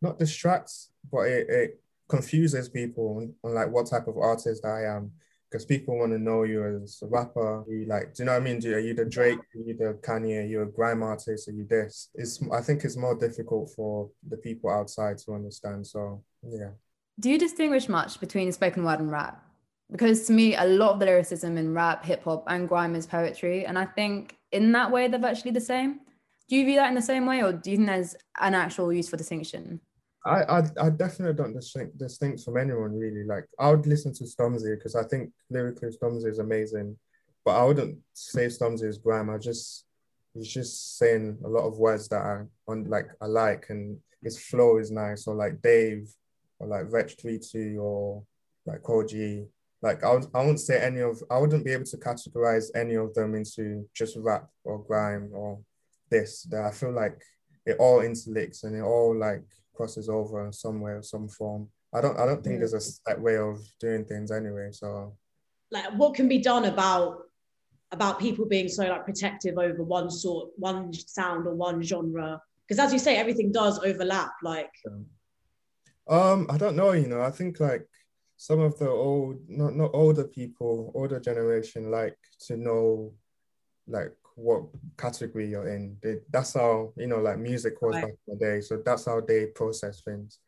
Not 0.00 0.18
distracts 0.18 0.90
but 1.10 1.26
it, 1.26 1.46
it 1.48 1.80
confuses 2.08 2.68
people 2.68 3.18
on, 3.18 3.34
on 3.44 3.54
like 3.54 3.70
what 3.70 3.86
type 3.86 4.08
of 4.08 4.16
artist 4.16 4.64
I 4.64 4.84
am 4.84 5.12
because 5.50 5.64
people 5.64 5.98
want 5.98 6.12
to 6.12 6.18
know 6.18 6.44
you 6.44 6.64
as 6.64 7.00
a 7.02 7.06
rapper. 7.06 7.64
You 7.68 7.86
like, 7.86 8.14
do 8.14 8.22
you 8.22 8.26
know 8.26 8.32
what 8.32 8.42
I 8.42 8.44
mean? 8.44 8.60
Do, 8.60 8.74
are 8.74 8.78
you 8.78 8.94
the 8.94 9.04
Drake? 9.04 9.38
Are 9.38 9.60
you 9.66 9.76
the 9.76 9.98
Kanye? 10.00 10.44
Are 10.44 10.46
you 10.46 10.62
a 10.62 10.66
grime 10.66 11.02
artist? 11.02 11.48
Are 11.48 11.52
you 11.52 11.64
this? 11.64 12.10
It's 12.14 12.40
I 12.52 12.60
think 12.60 12.84
it's 12.84 12.96
more 12.96 13.16
difficult 13.16 13.70
for 13.74 14.10
the 14.28 14.36
people 14.36 14.70
outside 14.70 15.18
to 15.18 15.34
understand. 15.34 15.86
So 15.86 16.22
yeah. 16.42 16.70
Do 17.18 17.30
you 17.30 17.38
distinguish 17.38 17.88
much 17.88 18.20
between 18.20 18.50
spoken 18.52 18.84
word 18.84 19.00
and 19.00 19.10
rap? 19.10 19.44
Because 19.90 20.26
to 20.26 20.32
me, 20.32 20.54
a 20.54 20.64
lot 20.64 20.92
of 20.92 21.00
the 21.00 21.06
lyricism 21.06 21.58
in 21.58 21.74
rap, 21.74 22.04
hip 22.04 22.22
hop, 22.22 22.44
and 22.46 22.68
grime 22.68 22.94
is 22.94 23.06
poetry, 23.06 23.66
and 23.66 23.76
I 23.76 23.86
think 23.86 24.36
in 24.52 24.70
that 24.72 24.90
way 24.92 25.08
they're 25.08 25.18
virtually 25.18 25.50
the 25.50 25.60
same. 25.60 26.00
Do 26.48 26.56
you 26.56 26.64
view 26.64 26.76
that 26.76 26.88
in 26.88 26.94
the 26.94 27.02
same 27.02 27.26
way, 27.26 27.42
or 27.42 27.52
do 27.52 27.70
you 27.70 27.76
think 27.76 27.88
there's 27.88 28.14
an 28.40 28.54
actual 28.54 28.92
useful 28.92 29.18
distinction? 29.18 29.80
I, 30.24 30.42
I, 30.42 30.58
I 30.80 30.90
definitely 30.90 31.34
don't 31.34 31.54
distinct, 31.54 31.96
distinct 31.96 32.42
from 32.44 32.58
anyone 32.58 32.98
really. 32.98 33.24
Like 33.24 33.46
I 33.58 33.70
would 33.70 33.86
listen 33.86 34.12
to 34.14 34.24
Stormzy 34.24 34.76
because 34.76 34.94
I 34.94 35.04
think 35.04 35.30
lyrically 35.48 35.88
Stormzy 35.88 36.28
is 36.28 36.38
amazing, 36.38 36.96
but 37.44 37.52
I 37.52 37.64
wouldn't 37.64 37.98
say 38.12 38.46
Stormzy 38.46 38.84
is 38.84 38.98
grime. 38.98 39.30
I 39.30 39.38
just 39.38 39.86
he's 40.34 40.48
just 40.48 40.98
saying 40.98 41.38
a 41.44 41.48
lot 41.48 41.66
of 41.66 41.78
words 41.78 42.08
that 42.08 42.22
I 42.22 42.42
on 42.68 42.84
like 42.84 43.08
I 43.20 43.26
like 43.26 43.66
and 43.70 43.98
his 44.22 44.38
flow 44.38 44.78
is 44.78 44.90
nice. 44.90 45.26
Or 45.26 45.34
like 45.34 45.62
Dave, 45.62 46.08
or 46.58 46.66
like 46.66 46.90
Wretch 46.92 47.16
Three 47.20 47.38
Two, 47.38 47.78
or 47.80 48.22
like 48.66 48.82
Kojey. 48.82 49.46
Like 49.82 50.04
I 50.04 50.12
would, 50.12 50.26
I 50.34 50.40
wouldn't 50.40 50.60
say 50.60 50.80
any 50.80 51.00
of 51.00 51.22
I 51.30 51.38
wouldn't 51.38 51.64
be 51.64 51.72
able 51.72 51.84
to 51.84 51.96
categorize 51.96 52.66
any 52.74 52.94
of 52.94 53.14
them 53.14 53.34
into 53.34 53.88
just 53.94 54.16
rap 54.18 54.48
or 54.64 54.84
grime 54.84 55.30
or 55.32 55.60
this. 56.10 56.42
That 56.50 56.64
I 56.64 56.70
feel 56.72 56.92
like 56.92 57.22
it 57.64 57.76
all 57.78 58.00
interlinks 58.00 58.64
and 58.64 58.76
it 58.76 58.82
all 58.82 59.16
like 59.16 59.44
crosses 59.80 60.10
over 60.10 60.52
somewhere, 60.52 61.02
some 61.02 61.26
form. 61.28 61.68
I 61.94 62.00
don't 62.02 62.18
I 62.18 62.26
don't 62.26 62.44
think 62.44 62.58
there's 62.58 62.74
a 62.74 62.80
set 62.80 63.18
way 63.20 63.36
of 63.38 63.58
doing 63.80 64.04
things 64.04 64.30
anyway. 64.30 64.68
So 64.72 65.16
like 65.70 65.90
what 65.94 66.14
can 66.14 66.28
be 66.28 66.38
done 66.38 66.66
about 66.66 67.22
about 67.92 68.20
people 68.20 68.44
being 68.44 68.68
so 68.68 68.84
like 68.84 69.04
protective 69.04 69.56
over 69.58 69.82
one 69.82 70.10
sort 70.10 70.50
one 70.56 70.92
sound 70.92 71.46
or 71.46 71.54
one 71.54 71.82
genre 71.82 72.40
because 72.66 72.78
as 72.78 72.92
you 72.92 72.98
say 72.98 73.16
everything 73.16 73.50
does 73.50 73.80
overlap 73.80 74.30
like 74.44 74.70
um 76.08 76.46
i 76.50 76.56
don't 76.56 76.76
know 76.76 76.92
you 76.92 77.08
know 77.08 77.20
i 77.20 77.30
think 77.30 77.58
like 77.58 77.84
some 78.36 78.60
of 78.60 78.78
the 78.78 78.88
old 78.88 79.40
not 79.48 79.74
not 79.74 79.90
older 79.92 80.24
people 80.24 80.92
older 80.94 81.18
generation 81.18 81.90
like 81.90 82.16
to 82.38 82.56
know 82.56 83.12
like 83.88 84.12
what 84.36 84.64
category 84.96 85.48
you're 85.48 85.68
in. 85.68 85.96
They, 86.02 86.16
that's 86.30 86.54
how, 86.54 86.92
you 86.96 87.06
know, 87.06 87.18
like 87.18 87.38
music 87.38 87.80
was 87.82 87.94
right. 87.94 88.04
back 88.04 88.14
in 88.28 88.38
the 88.38 88.44
day. 88.44 88.60
So 88.60 88.82
that's 88.84 89.04
how 89.04 89.20
they 89.20 89.46
process 89.46 90.02
things. 90.02 90.38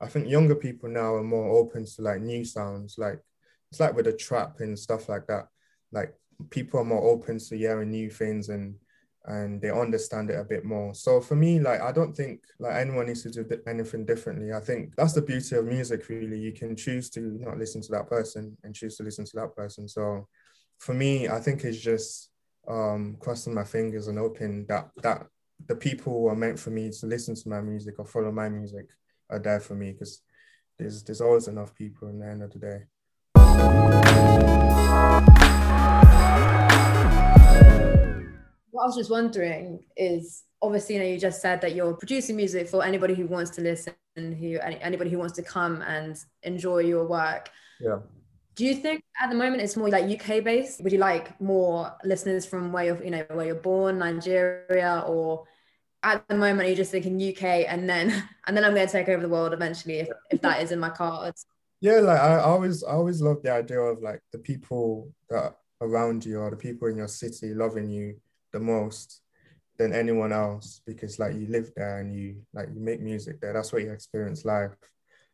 I 0.00 0.06
think 0.06 0.28
younger 0.28 0.54
people 0.54 0.88
now 0.88 1.14
are 1.14 1.22
more 1.22 1.58
open 1.58 1.84
to 1.84 2.02
like 2.02 2.20
new 2.20 2.44
sounds. 2.44 2.96
Like 2.98 3.20
it's 3.70 3.80
like 3.80 3.94
with 3.94 4.06
the 4.06 4.12
trap 4.12 4.60
and 4.60 4.78
stuff 4.78 5.08
like 5.08 5.26
that. 5.26 5.48
Like 5.92 6.14
people 6.50 6.80
are 6.80 6.84
more 6.84 7.10
open 7.10 7.38
to 7.38 7.56
hearing 7.56 7.90
new 7.90 8.10
things 8.10 8.48
and 8.48 8.74
and 9.26 9.60
they 9.60 9.70
understand 9.70 10.30
it 10.30 10.38
a 10.38 10.44
bit 10.44 10.64
more. 10.64 10.94
So 10.94 11.20
for 11.20 11.36
me, 11.36 11.60
like 11.60 11.82
I 11.82 11.92
don't 11.92 12.16
think 12.16 12.40
like 12.58 12.74
anyone 12.74 13.06
needs 13.06 13.22
to 13.24 13.30
do 13.30 13.46
anything 13.66 14.06
differently. 14.06 14.52
I 14.52 14.60
think 14.60 14.96
that's 14.96 15.12
the 15.12 15.20
beauty 15.20 15.56
of 15.56 15.66
music. 15.66 16.08
Really, 16.08 16.38
you 16.38 16.52
can 16.52 16.74
choose 16.74 17.10
to 17.10 17.20
not 17.20 17.58
listen 17.58 17.82
to 17.82 17.92
that 17.92 18.08
person 18.08 18.56
and 18.64 18.74
choose 18.74 18.96
to 18.96 19.02
listen 19.02 19.26
to 19.26 19.36
that 19.36 19.54
person. 19.54 19.86
So 19.88 20.26
for 20.78 20.94
me, 20.94 21.28
I 21.28 21.38
think 21.38 21.64
it's 21.64 21.78
just 21.78 22.29
um, 22.70 23.16
crossing 23.18 23.52
my 23.52 23.64
fingers 23.64 24.06
and 24.06 24.18
hoping 24.18 24.64
that 24.66 24.90
that 25.02 25.26
the 25.66 25.74
people 25.74 26.12
who 26.12 26.28
are 26.28 26.36
meant 26.36 26.58
for 26.58 26.70
me 26.70 26.90
to 26.90 27.06
listen 27.06 27.34
to 27.34 27.48
my 27.48 27.60
music 27.60 27.96
or 27.98 28.04
follow 28.04 28.30
my 28.30 28.48
music 28.48 28.86
are 29.28 29.40
there 29.40 29.60
for 29.60 29.74
me 29.74 29.92
because 29.92 30.22
there's 30.78 31.02
there's 31.02 31.20
always 31.20 31.48
enough 31.48 31.74
people 31.74 32.08
in 32.08 32.20
the 32.20 32.26
end 32.26 32.42
of 32.42 32.52
the 32.52 32.58
day. 32.58 32.78
What 38.70 38.84
I 38.84 38.86
was 38.86 38.96
just 38.96 39.10
wondering 39.10 39.84
is 39.96 40.44
obviously 40.62 40.94
you 40.94 41.00
know 41.00 41.08
you 41.08 41.18
just 41.18 41.42
said 41.42 41.60
that 41.62 41.74
you're 41.74 41.94
producing 41.94 42.36
music 42.36 42.68
for 42.68 42.84
anybody 42.84 43.14
who 43.14 43.26
wants 43.26 43.50
to 43.52 43.62
listen 43.62 43.94
who 44.16 44.58
anybody 44.60 45.10
who 45.10 45.18
wants 45.18 45.34
to 45.34 45.42
come 45.42 45.82
and 45.82 46.16
enjoy 46.44 46.78
your 46.78 47.06
work. 47.06 47.50
Yeah 47.80 47.98
do 48.54 48.64
you 48.64 48.74
think 48.74 49.02
at 49.20 49.30
the 49.30 49.36
moment 49.36 49.62
it's 49.62 49.76
more 49.76 49.88
like 49.88 50.04
UK 50.04 50.42
based? 50.44 50.82
Would 50.82 50.92
you 50.92 50.98
like 50.98 51.40
more 51.40 51.92
listeners 52.04 52.44
from 52.44 52.72
where 52.72 52.84
you're, 52.84 53.04
you 53.04 53.10
know, 53.10 53.24
where 53.30 53.46
you're 53.46 53.54
born, 53.54 53.98
Nigeria, 53.98 55.04
or 55.06 55.44
at 56.02 56.26
the 56.28 56.34
moment 56.34 56.60
you're 56.60 56.70
you 56.70 56.76
just 56.76 56.90
thinking 56.90 57.16
UK 57.16 57.66
and 57.68 57.88
then 57.88 58.10
and 58.46 58.56
then 58.56 58.64
I'm 58.64 58.74
going 58.74 58.86
to 58.86 58.92
take 58.92 59.08
over 59.08 59.22
the 59.22 59.28
world 59.28 59.52
eventually 59.52 60.00
if, 60.00 60.08
if 60.30 60.40
that 60.42 60.62
is 60.62 60.72
in 60.72 60.78
my 60.78 60.90
cards? 60.90 61.46
Yeah, 61.80 62.00
like 62.00 62.20
I 62.20 62.40
always 62.40 62.84
I 62.84 62.92
always 62.92 63.22
love 63.22 63.42
the 63.42 63.52
idea 63.52 63.80
of 63.80 64.02
like 64.02 64.20
the 64.32 64.38
people 64.38 65.10
that 65.30 65.56
around 65.80 66.26
you 66.26 66.40
or 66.40 66.50
the 66.50 66.56
people 66.56 66.88
in 66.88 66.96
your 66.96 67.08
city 67.08 67.54
loving 67.54 67.88
you 67.88 68.20
the 68.52 68.60
most 68.60 69.22
than 69.78 69.94
anyone 69.94 70.32
else 70.32 70.82
because 70.86 71.18
like 71.18 71.34
you 71.34 71.46
live 71.46 71.72
there 71.74 72.00
and 72.00 72.14
you 72.14 72.36
like 72.52 72.68
you 72.74 72.80
make 72.80 73.00
music 73.00 73.40
there. 73.40 73.54
That's 73.54 73.72
what 73.72 73.82
you 73.82 73.92
experience 73.92 74.44
life. 74.44 74.72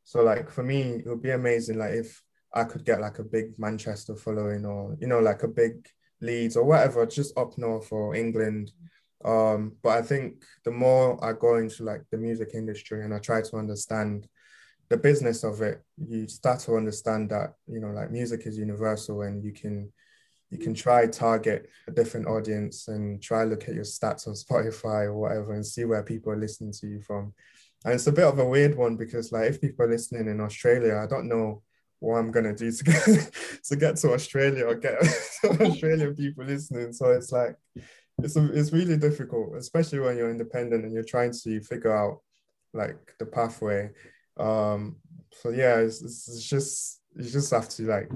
So 0.05 0.23
like 0.23 0.51
for 0.51 0.63
me, 0.63 0.83
it 1.05 1.07
would 1.07 1.23
be 1.23 1.33
amazing 1.33 1.79
like 1.79 1.95
if 1.95 2.23
I 2.57 2.65
could 2.65 2.87
get 2.87 3.03
like 3.03 3.19
a 3.19 3.25
big 3.25 3.59
Manchester 3.59 4.17
following 4.17 4.65
or, 4.65 4.97
you 4.99 5.07
know, 5.07 5.21
like 5.21 5.43
a 5.43 5.49
big 5.49 5.87
Leeds 6.23 6.57
or 6.57 6.65
whatever, 6.65 7.05
just 7.05 7.37
up 7.37 7.59
north 7.59 7.93
or 7.93 8.15
England. 8.15 8.73
Um, 9.25 9.77
but 9.83 9.99
I 9.99 10.03
think 10.03 10.43
the 10.65 10.71
more 10.71 11.23
I 11.23 11.35
go 11.35 11.57
into 11.57 11.85
like 11.85 12.03
the 12.11 12.17
music 12.17 12.51
industry 12.55 13.05
and 13.05 13.13
I 13.13 13.19
try 13.19 13.43
to 13.43 13.57
understand 13.57 14.27
the 14.89 14.97
business 14.97 15.45
of 15.45 15.61
it, 15.61 15.83
you 15.99 16.29
start 16.29 16.61
to 16.61 16.77
understand 16.77 17.29
that, 17.31 17.55
you 17.67 17.79
know, 17.79 17.91
like 17.91 18.11
music 18.11 18.47
is 18.47 18.57
universal 18.57 19.23
and 19.23 19.45
you 19.45 19.53
can 19.53 19.93
you 20.51 20.59
can 20.59 20.75
try 20.75 21.07
target 21.07 21.69
a 21.89 21.91
different 21.91 22.29
audience 22.29 22.87
and 22.89 23.21
try 23.21 23.43
look 23.45 23.69
at 23.69 23.75
your 23.75 23.85
stats 23.85 24.27
on 24.29 24.35
Spotify 24.45 25.05
or 25.05 25.15
whatever 25.15 25.53
and 25.53 25.67
see 25.67 25.85
where 25.85 26.03
people 26.03 26.33
are 26.33 26.39
listening 26.39 26.73
to 26.73 26.87
you 26.87 27.01
from. 27.01 27.35
And 27.85 27.95
it's 27.95 28.07
a 28.07 28.13
bit 28.13 28.25
of 28.25 28.39
a 28.39 28.49
weird 28.49 28.75
one 28.77 28.97
because 28.97 29.31
like 29.33 29.51
if 29.51 29.61
people 29.61 29.85
are 29.85 29.91
listening 29.91 30.29
in 30.29 30.41
Australia, 30.41 31.03
I 31.03 31.07
don't 31.07 31.29
know 31.29 31.63
what 32.01 32.17
I'm 32.17 32.31
gonna 32.31 32.55
do 32.55 32.71
to 32.71 32.85
get 32.85 33.05
to 33.65 33.77
get 33.77 33.97
to 33.97 34.13
Australia 34.13 34.67
or 34.67 34.75
get 34.75 34.95
Australian 35.45 36.15
people 36.15 36.45
listening. 36.45 36.93
So 36.93 37.11
it's 37.11 37.33
like 37.33 37.57
it's 38.23 38.37
a, 38.37 38.53
it's 38.53 38.73
really 38.73 38.97
difficult, 38.97 39.57
especially 39.57 40.01
when 40.01 40.17
you're 40.17 40.31
independent 40.31 40.85
and 40.85 40.93
you're 40.93 41.05
trying 41.05 41.33
to 41.33 41.61
figure 41.61 41.95
out 41.95 42.21
like 42.73 43.15
the 43.19 43.27
pathway. 43.27 43.91
Um, 44.39 44.97
so 45.33 45.51
yeah, 45.51 45.77
it's, 45.77 46.03
it's 46.03 46.45
just 46.45 47.01
you 47.17 47.29
just 47.29 47.51
have 47.51 47.69
to 47.71 47.83
like 47.83 48.11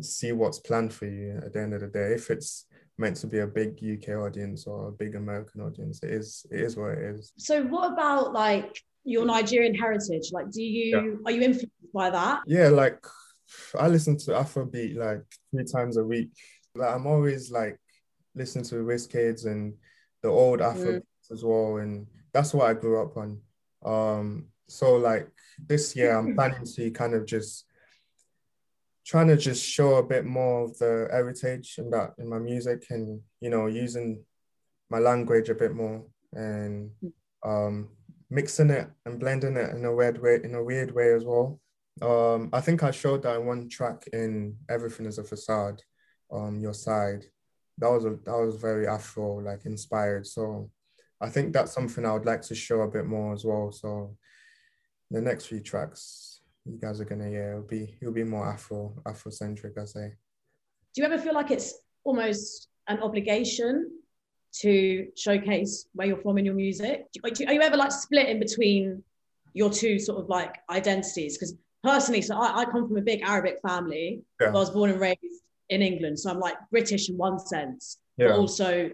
see 0.00 0.32
what's 0.32 0.58
planned 0.58 0.92
for 0.92 1.06
you 1.06 1.40
at 1.44 1.52
the 1.52 1.60
end 1.60 1.74
of 1.74 1.80
the 1.80 1.88
day. 1.88 2.12
If 2.14 2.30
it's 2.30 2.66
meant 2.98 3.16
to 3.16 3.26
be 3.26 3.40
a 3.40 3.46
big 3.46 3.78
UK 3.82 4.16
audience 4.16 4.66
or 4.66 4.88
a 4.88 4.92
big 4.92 5.14
American 5.14 5.60
audience, 5.60 6.02
it 6.02 6.10
is 6.10 6.46
it 6.50 6.60
is 6.60 6.76
what 6.76 6.92
it 6.92 6.98
is. 6.98 7.32
So 7.38 7.62
what 7.64 7.92
about 7.92 8.32
like 8.32 8.80
your 9.04 9.24
Nigerian 9.24 9.74
heritage? 9.74 10.30
Like, 10.32 10.50
do 10.50 10.62
you 10.62 10.96
yeah. 10.96 11.14
are 11.26 11.32
you 11.32 11.42
influenced 11.42 11.72
by 11.92 12.10
that? 12.10 12.42
Yeah, 12.46 12.68
like 12.68 13.04
I 13.78 13.88
listen 13.88 14.16
to 14.18 14.32
Afrobeat 14.32 14.96
like 14.96 15.22
three 15.50 15.64
times 15.64 15.96
a 15.96 16.04
week. 16.04 16.30
Like 16.74 16.94
I'm 16.94 17.06
always 17.06 17.50
like 17.50 17.78
listening 18.34 18.64
to 18.66 18.76
Wizkids 18.76 19.46
and 19.46 19.74
the 20.22 20.28
old 20.28 20.60
Afrobeats 20.60 21.02
mm. 21.02 21.32
as 21.32 21.44
well, 21.44 21.76
and 21.76 22.06
that's 22.32 22.54
what 22.54 22.68
I 22.68 22.74
grew 22.74 23.02
up 23.02 23.16
on. 23.16 23.40
Um, 23.84 24.46
so 24.68 24.96
like 24.96 25.28
this 25.58 25.94
year, 25.96 26.16
I'm 26.16 26.34
planning 26.36 26.64
to 26.64 26.90
kind 26.90 27.14
of 27.14 27.26
just 27.26 27.66
trying 29.04 29.28
to 29.28 29.36
just 29.36 29.64
show 29.64 29.96
a 29.96 30.02
bit 30.02 30.24
more 30.24 30.64
of 30.64 30.78
the 30.78 31.08
heritage 31.10 31.74
in 31.78 31.90
that 31.90 32.14
in 32.18 32.28
my 32.28 32.38
music, 32.38 32.86
and 32.90 33.20
you 33.40 33.50
know, 33.50 33.66
using 33.66 34.24
my 34.90 34.98
language 34.98 35.48
a 35.48 35.54
bit 35.54 35.74
more 35.74 36.04
and 36.34 36.90
um, 37.44 37.88
mixing 38.30 38.70
it 38.70 38.88
and 39.06 39.18
blending 39.18 39.56
it 39.56 39.70
in 39.70 39.84
a 39.84 39.94
weird 39.94 40.20
way 40.20 40.38
in 40.42 40.54
a 40.54 40.62
weird 40.62 40.94
way 40.94 41.12
as 41.12 41.24
well. 41.24 41.60
Um, 42.00 42.48
I 42.52 42.60
think 42.60 42.82
I 42.82 42.90
showed 42.90 43.22
that 43.22 43.42
one 43.42 43.68
track 43.68 44.04
in 44.12 44.56
Everything 44.68 45.06
is 45.06 45.18
a 45.18 45.24
Facade, 45.24 45.82
um, 46.32 46.58
Your 46.58 46.74
Side. 46.74 47.24
That 47.78 47.90
was 47.90 48.04
a 48.04 48.18
that 48.24 48.38
was 48.38 48.56
very 48.56 48.86
Afro 48.86 49.40
like 49.40 49.66
inspired. 49.66 50.26
So 50.26 50.70
I 51.20 51.28
think 51.28 51.52
that's 51.52 51.72
something 51.72 52.04
I 52.04 52.12
would 52.12 52.26
like 52.26 52.42
to 52.42 52.54
show 52.54 52.82
a 52.82 52.88
bit 52.88 53.06
more 53.06 53.32
as 53.32 53.44
well. 53.44 53.72
So 53.72 54.16
the 55.10 55.20
next 55.20 55.46
few 55.46 55.60
tracks 55.60 56.32
you 56.64 56.78
guys 56.80 57.00
are 57.00 57.04
gonna 57.04 57.30
yeah, 57.30 57.50
it'll 57.50 57.62
be 57.62 57.96
it'll 58.00 58.14
be 58.14 58.24
more 58.24 58.46
Afro 58.46 58.94
Afrocentric, 59.04 59.78
I 59.78 59.84
say. 59.84 60.12
Do 60.94 61.02
you 61.02 61.04
ever 61.04 61.18
feel 61.18 61.34
like 61.34 61.50
it's 61.50 61.74
almost 62.04 62.68
an 62.88 63.00
obligation 63.00 63.90
to 64.60 65.08
showcase 65.16 65.86
where 65.94 66.06
you're 66.06 66.18
from 66.18 66.38
in 66.38 66.44
your 66.44 66.54
music? 66.54 67.06
Are 67.24 67.52
you 67.52 67.62
ever 67.62 67.76
like 67.76 67.92
split 67.92 68.28
in 68.28 68.38
between 68.38 69.02
your 69.54 69.70
two 69.70 69.98
sort 69.98 70.20
of 70.20 70.28
like 70.28 70.56
identities? 70.70 71.36
Because 71.36 71.54
personally, 71.82 72.22
so 72.22 72.36
I, 72.36 72.60
I, 72.60 72.64
come 72.64 72.86
from 72.86 72.96
a 72.96 73.02
big 73.02 73.22
Arabic 73.22 73.58
family. 73.66 74.22
Yeah. 74.40 74.48
I 74.48 74.52
was 74.52 74.70
born 74.70 74.90
and 74.90 75.00
raised 75.00 75.18
in 75.68 75.82
England, 75.82 76.18
so 76.18 76.30
I'm 76.30 76.38
like 76.38 76.56
British 76.70 77.08
in 77.08 77.16
one 77.16 77.38
sense, 77.38 77.98
yeah. 78.16 78.28
but 78.28 78.38
also 78.38 78.90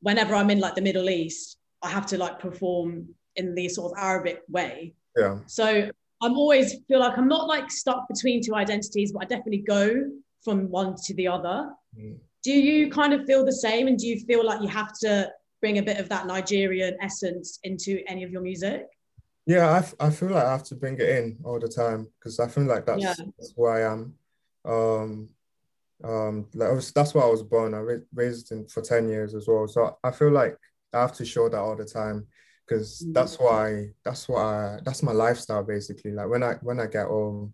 whenever 0.00 0.34
I'm 0.34 0.50
in 0.50 0.60
like 0.60 0.74
the 0.74 0.82
Middle 0.82 1.10
East, 1.10 1.58
I 1.82 1.90
have 1.90 2.06
to 2.06 2.18
like 2.18 2.38
perform 2.38 3.08
in 3.36 3.54
the 3.54 3.68
sort 3.68 3.92
of 3.92 3.98
Arabic 3.98 4.42
way. 4.48 4.94
Yeah. 5.16 5.38
So 5.46 5.90
I'm 6.22 6.36
always 6.36 6.76
feel 6.88 7.00
like 7.00 7.16
I'm 7.16 7.28
not 7.28 7.46
like 7.46 7.70
stuck 7.70 8.08
between 8.08 8.42
two 8.42 8.54
identities, 8.54 9.12
but 9.12 9.22
I 9.22 9.24
definitely 9.26 9.64
go 9.66 10.10
from 10.44 10.70
one 10.70 10.94
to 11.04 11.14
the 11.14 11.28
other. 11.28 11.70
Mm. 11.98 12.18
Do 12.42 12.52
you 12.52 12.90
kind 12.90 13.12
of 13.12 13.26
feel 13.26 13.44
the 13.44 13.52
same, 13.52 13.86
and 13.86 13.98
do 13.98 14.06
you 14.06 14.20
feel 14.20 14.44
like 14.44 14.62
you 14.62 14.68
have 14.68 14.92
to 15.00 15.30
bring 15.60 15.78
a 15.78 15.82
bit 15.82 15.98
of 15.98 16.08
that 16.08 16.26
Nigerian 16.26 16.96
essence 17.02 17.58
into 17.64 18.02
any 18.06 18.24
of 18.24 18.30
your 18.30 18.40
music? 18.40 18.86
Yeah, 19.46 19.82
I, 20.00 20.06
I 20.06 20.10
feel 20.10 20.30
like 20.30 20.44
I 20.44 20.52
have 20.52 20.64
to 20.64 20.74
bring 20.74 20.94
it 20.94 21.08
in 21.08 21.38
all 21.44 21.58
the 21.58 21.68
time 21.68 22.08
because 22.18 22.38
I 22.38 22.48
feel 22.48 22.64
like 22.64 22.86
that's, 22.86 23.02
yeah. 23.02 23.14
that's 23.38 23.52
who 23.56 23.66
I 23.66 23.90
am. 23.92 24.14
Um, 24.64 25.30
um, 26.04 26.46
like 26.54 26.72
was, 26.72 26.92
that's 26.92 27.14
why 27.14 27.22
I 27.22 27.30
was 27.30 27.42
born. 27.42 27.74
I 27.74 27.82
raised 28.14 28.52
in 28.52 28.66
for 28.68 28.82
ten 28.82 29.08
years 29.08 29.34
as 29.34 29.46
well, 29.46 29.66
so 29.66 29.98
I 30.02 30.10
feel 30.10 30.30
like 30.30 30.56
I 30.92 31.00
have 31.00 31.12
to 31.14 31.24
show 31.24 31.48
that 31.48 31.58
all 31.58 31.76
the 31.76 31.84
time 31.84 32.26
because 32.66 33.04
mm. 33.06 33.12
that's 33.12 33.38
why 33.38 33.88
that's 34.04 34.28
why 34.28 34.78
that's 34.84 35.02
my 35.02 35.12
lifestyle 35.12 35.62
basically. 35.62 36.12
Like 36.12 36.28
when 36.28 36.42
I 36.42 36.54
when 36.62 36.80
I 36.80 36.86
get 36.86 37.06
home, 37.06 37.52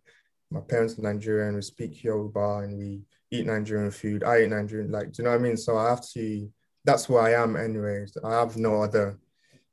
my 0.51 0.61
parents 0.61 0.99
are 0.99 1.03
Nigerian. 1.03 1.55
We 1.55 1.63
speak 1.63 2.03
Yoruba 2.05 2.59
and 2.59 2.79
we 2.79 3.03
eat 3.31 3.47
Nigerian 3.47 3.91
food. 3.91 4.23
I 4.23 4.43
eat 4.43 4.51
Nigerian. 4.51 4.93
Like, 4.93 5.13
do 5.13 5.23
you 5.23 5.25
know 5.25 5.31
what 5.31 5.41
I 5.41 5.43
mean? 5.43 5.57
So 5.57 5.77
I 5.77 5.91
have 5.91 6.07
to. 6.11 6.51
That's 6.85 7.09
where 7.09 7.23
I 7.23 7.43
am, 7.43 7.57
anyways. 7.57 8.17
I 8.23 8.35
have 8.35 8.57
no 8.57 8.83
other 8.83 9.19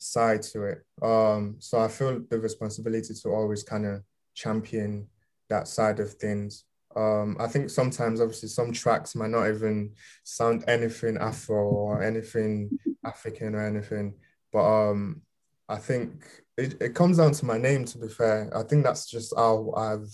side 0.04 0.42
to 0.44 0.64
it. 0.64 0.86
Um, 1.02 1.56
so 1.60 1.80
I 1.80 1.88
feel 1.88 2.22
the 2.30 2.40
responsibility 2.40 3.14
to 3.14 3.30
always 3.30 3.64
kind 3.64 3.86
of 3.86 4.02
champion 4.36 5.08
that 5.50 5.68
side 5.68 6.00
of 6.00 6.14
things. 6.14 6.66
Um, 6.96 7.38
I 7.40 7.48
think 7.48 7.70
sometimes, 7.70 8.22
obviously, 8.22 8.50
some 8.50 8.72
tracks 8.72 9.16
might 9.16 9.32
not 9.32 9.48
even 9.48 9.94
sound 10.24 10.64
anything 10.68 11.18
Afro 11.18 11.56
or 11.56 12.04
anything 12.04 12.78
African 13.04 13.56
or 13.56 13.66
anything, 13.66 14.16
but 14.52 14.64
um, 14.64 15.22
I 15.68 15.78
think 15.78 16.24
it, 16.58 16.82
it 16.82 16.94
comes 16.94 17.18
down 17.18 17.32
to 17.34 17.46
my 17.46 17.58
name. 17.58 17.86
To 17.86 17.98
be 17.98 18.08
fair, 18.08 18.52
I 18.56 18.64
think 18.64 18.84
that's 18.84 19.10
just 19.10 19.34
how 19.36 19.74
I've 19.76 20.14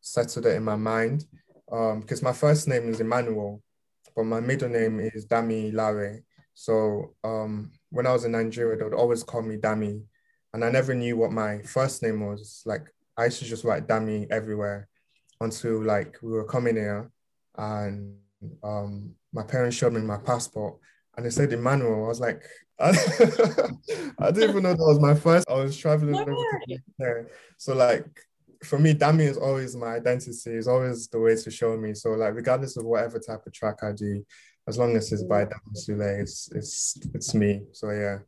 settled 0.00 0.46
it 0.46 0.56
in 0.56 0.64
my 0.64 0.76
mind. 0.76 1.24
Um, 1.70 2.00
because 2.00 2.22
my 2.22 2.32
first 2.32 2.68
name 2.68 2.88
is 2.88 3.00
Emmanuel, 3.00 3.62
but 4.14 4.24
my 4.24 4.40
middle 4.40 4.68
name 4.68 5.00
is 5.00 5.26
Damilare. 5.26 6.22
So 6.54 7.14
um, 7.24 7.72
when 7.92 8.06
I 8.06 8.12
was 8.12 8.24
in 8.24 8.32
Nigeria, 8.32 8.76
they 8.76 8.84
would 8.84 8.94
always 8.94 9.22
call 9.22 9.42
me 9.42 9.56
Dami. 9.56 10.02
And 10.54 10.64
I 10.64 10.70
never 10.70 10.94
knew 10.94 11.16
what 11.16 11.30
my 11.30 11.60
first 11.62 12.02
name 12.02 12.26
was. 12.26 12.62
Like 12.66 12.86
I 13.16 13.26
used 13.26 13.38
to 13.40 13.44
just 13.44 13.64
write 13.64 13.86
Dami 13.86 14.26
everywhere 14.30 14.88
until 15.40 15.82
like 15.82 16.16
we 16.22 16.32
were 16.32 16.44
coming 16.44 16.76
here 16.76 17.10
and 17.56 18.16
um, 18.62 19.14
my 19.32 19.42
parents 19.42 19.76
showed 19.76 19.92
me 19.92 20.00
my 20.00 20.16
passport 20.16 20.78
and 21.16 21.26
they 21.26 21.30
said 21.30 21.52
Emmanuel. 21.52 22.04
I 22.04 22.08
was 22.08 22.20
like, 22.20 22.42
I, 22.80 22.88
I 24.18 24.30
didn't 24.30 24.50
even 24.50 24.62
know 24.62 24.74
that 24.74 24.78
was 24.78 25.00
my 25.00 25.14
first. 25.14 25.48
I 25.48 25.54
was 25.54 25.76
traveling 25.76 26.24
there. 26.98 27.28
So 27.58 27.74
like 27.74 28.06
for 28.64 28.78
me, 28.78 28.94
Dami 28.94 29.28
is 29.28 29.36
always 29.36 29.76
my 29.76 29.96
identity, 29.96 30.32
is 30.46 30.68
always 30.68 31.08
the 31.08 31.20
way 31.20 31.36
to 31.36 31.50
show 31.50 31.76
me. 31.76 31.92
So 31.94 32.12
like 32.12 32.34
regardless 32.34 32.76
of 32.78 32.84
whatever 32.84 33.18
type 33.18 33.46
of 33.46 33.52
track 33.52 33.82
I 33.82 33.92
do, 33.92 34.24
as 34.68 34.78
long 34.78 34.96
as 34.96 35.12
it's 35.12 35.22
by 35.24 35.44
Dami 35.44 35.76
Sule, 35.76 36.20
it's 36.20 36.50
it's 36.52 36.98
it's 37.14 37.34
me. 37.34 37.62
So 37.72 37.90
yeah, 37.90 38.18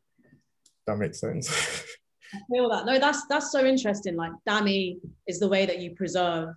that 0.86 0.96
makes 0.96 1.20
sense. 1.20 1.48
I 2.34 2.38
feel 2.50 2.68
that. 2.70 2.86
No, 2.86 2.98
that's 2.98 3.26
that's 3.26 3.52
so 3.52 3.64
interesting. 3.64 4.16
Like 4.16 4.32
Dami 4.48 4.98
is 5.26 5.38
the 5.38 5.48
way 5.48 5.66
that 5.66 5.78
you 5.78 5.94
preserve 5.94 6.54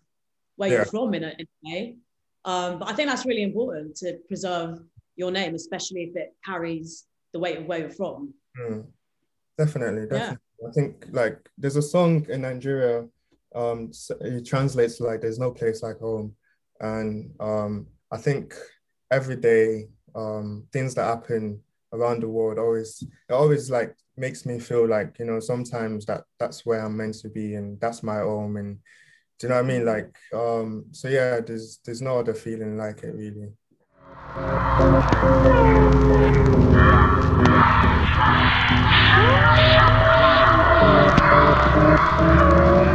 where 0.55 0.69
yeah. 0.69 0.75
you're 0.77 0.85
from 0.85 1.13
in 1.13 1.23
a, 1.23 1.33
in 1.37 1.45
a 1.45 1.69
way. 1.69 1.95
Um, 2.45 2.79
but 2.79 2.89
I 2.89 2.93
think 2.93 3.09
that's 3.09 3.25
really 3.25 3.43
important 3.43 3.95
to 3.97 4.17
preserve 4.27 4.79
your 5.15 5.31
name, 5.31 5.53
especially 5.53 6.03
if 6.03 6.15
it 6.15 6.33
carries 6.43 7.05
the 7.33 7.39
weight 7.39 7.57
of 7.57 7.65
where 7.65 7.79
you're 7.79 7.89
from. 7.89 8.33
Mm. 8.59 8.85
Definitely, 9.57 10.07
definitely. 10.07 10.37
Yeah. 10.61 10.67
I 10.67 10.71
think 10.71 11.05
like 11.11 11.37
there's 11.57 11.75
a 11.75 11.81
song 11.81 12.25
in 12.29 12.41
Nigeria. 12.41 13.07
Um, 13.53 13.91
it 14.21 14.45
translates 14.45 14.99
like 14.99 15.21
"There's 15.21 15.39
no 15.39 15.51
place 15.51 15.83
like 15.83 15.99
home," 15.99 16.35
and 16.79 17.31
um, 17.39 17.87
I 18.11 18.17
think 18.17 18.55
every 19.11 19.35
day 19.35 19.87
um, 20.15 20.65
things 20.71 20.95
that 20.95 21.05
happen 21.05 21.61
around 21.93 22.21
the 22.21 22.27
world 22.27 22.59
always 22.59 23.01
it 23.29 23.33
always 23.33 23.69
like 23.71 23.95
makes 24.17 24.45
me 24.45 24.59
feel 24.59 24.87
like 24.87 25.17
you 25.19 25.25
know 25.25 25.39
sometimes 25.39 26.05
that 26.05 26.23
that's 26.39 26.65
where 26.65 26.81
I'm 26.81 26.97
meant 26.97 27.15
to 27.15 27.29
be 27.29 27.55
and 27.55 27.79
that's 27.79 28.03
my 28.03 28.17
home 28.19 28.57
and 28.57 28.79
do 29.39 29.45
you 29.45 29.49
know 29.49 29.61
what 29.61 29.65
I 29.65 29.67
mean? 29.67 29.85
Like 29.85 30.17
um 30.33 30.85
so 30.91 31.07
yeah 31.07 31.39
there's 31.39 31.79
there's 31.85 32.01
no 32.01 32.19
other 32.19 32.33
feeling 32.33 32.75
like 32.75 33.03
it 33.03 33.13
really 33.13 33.51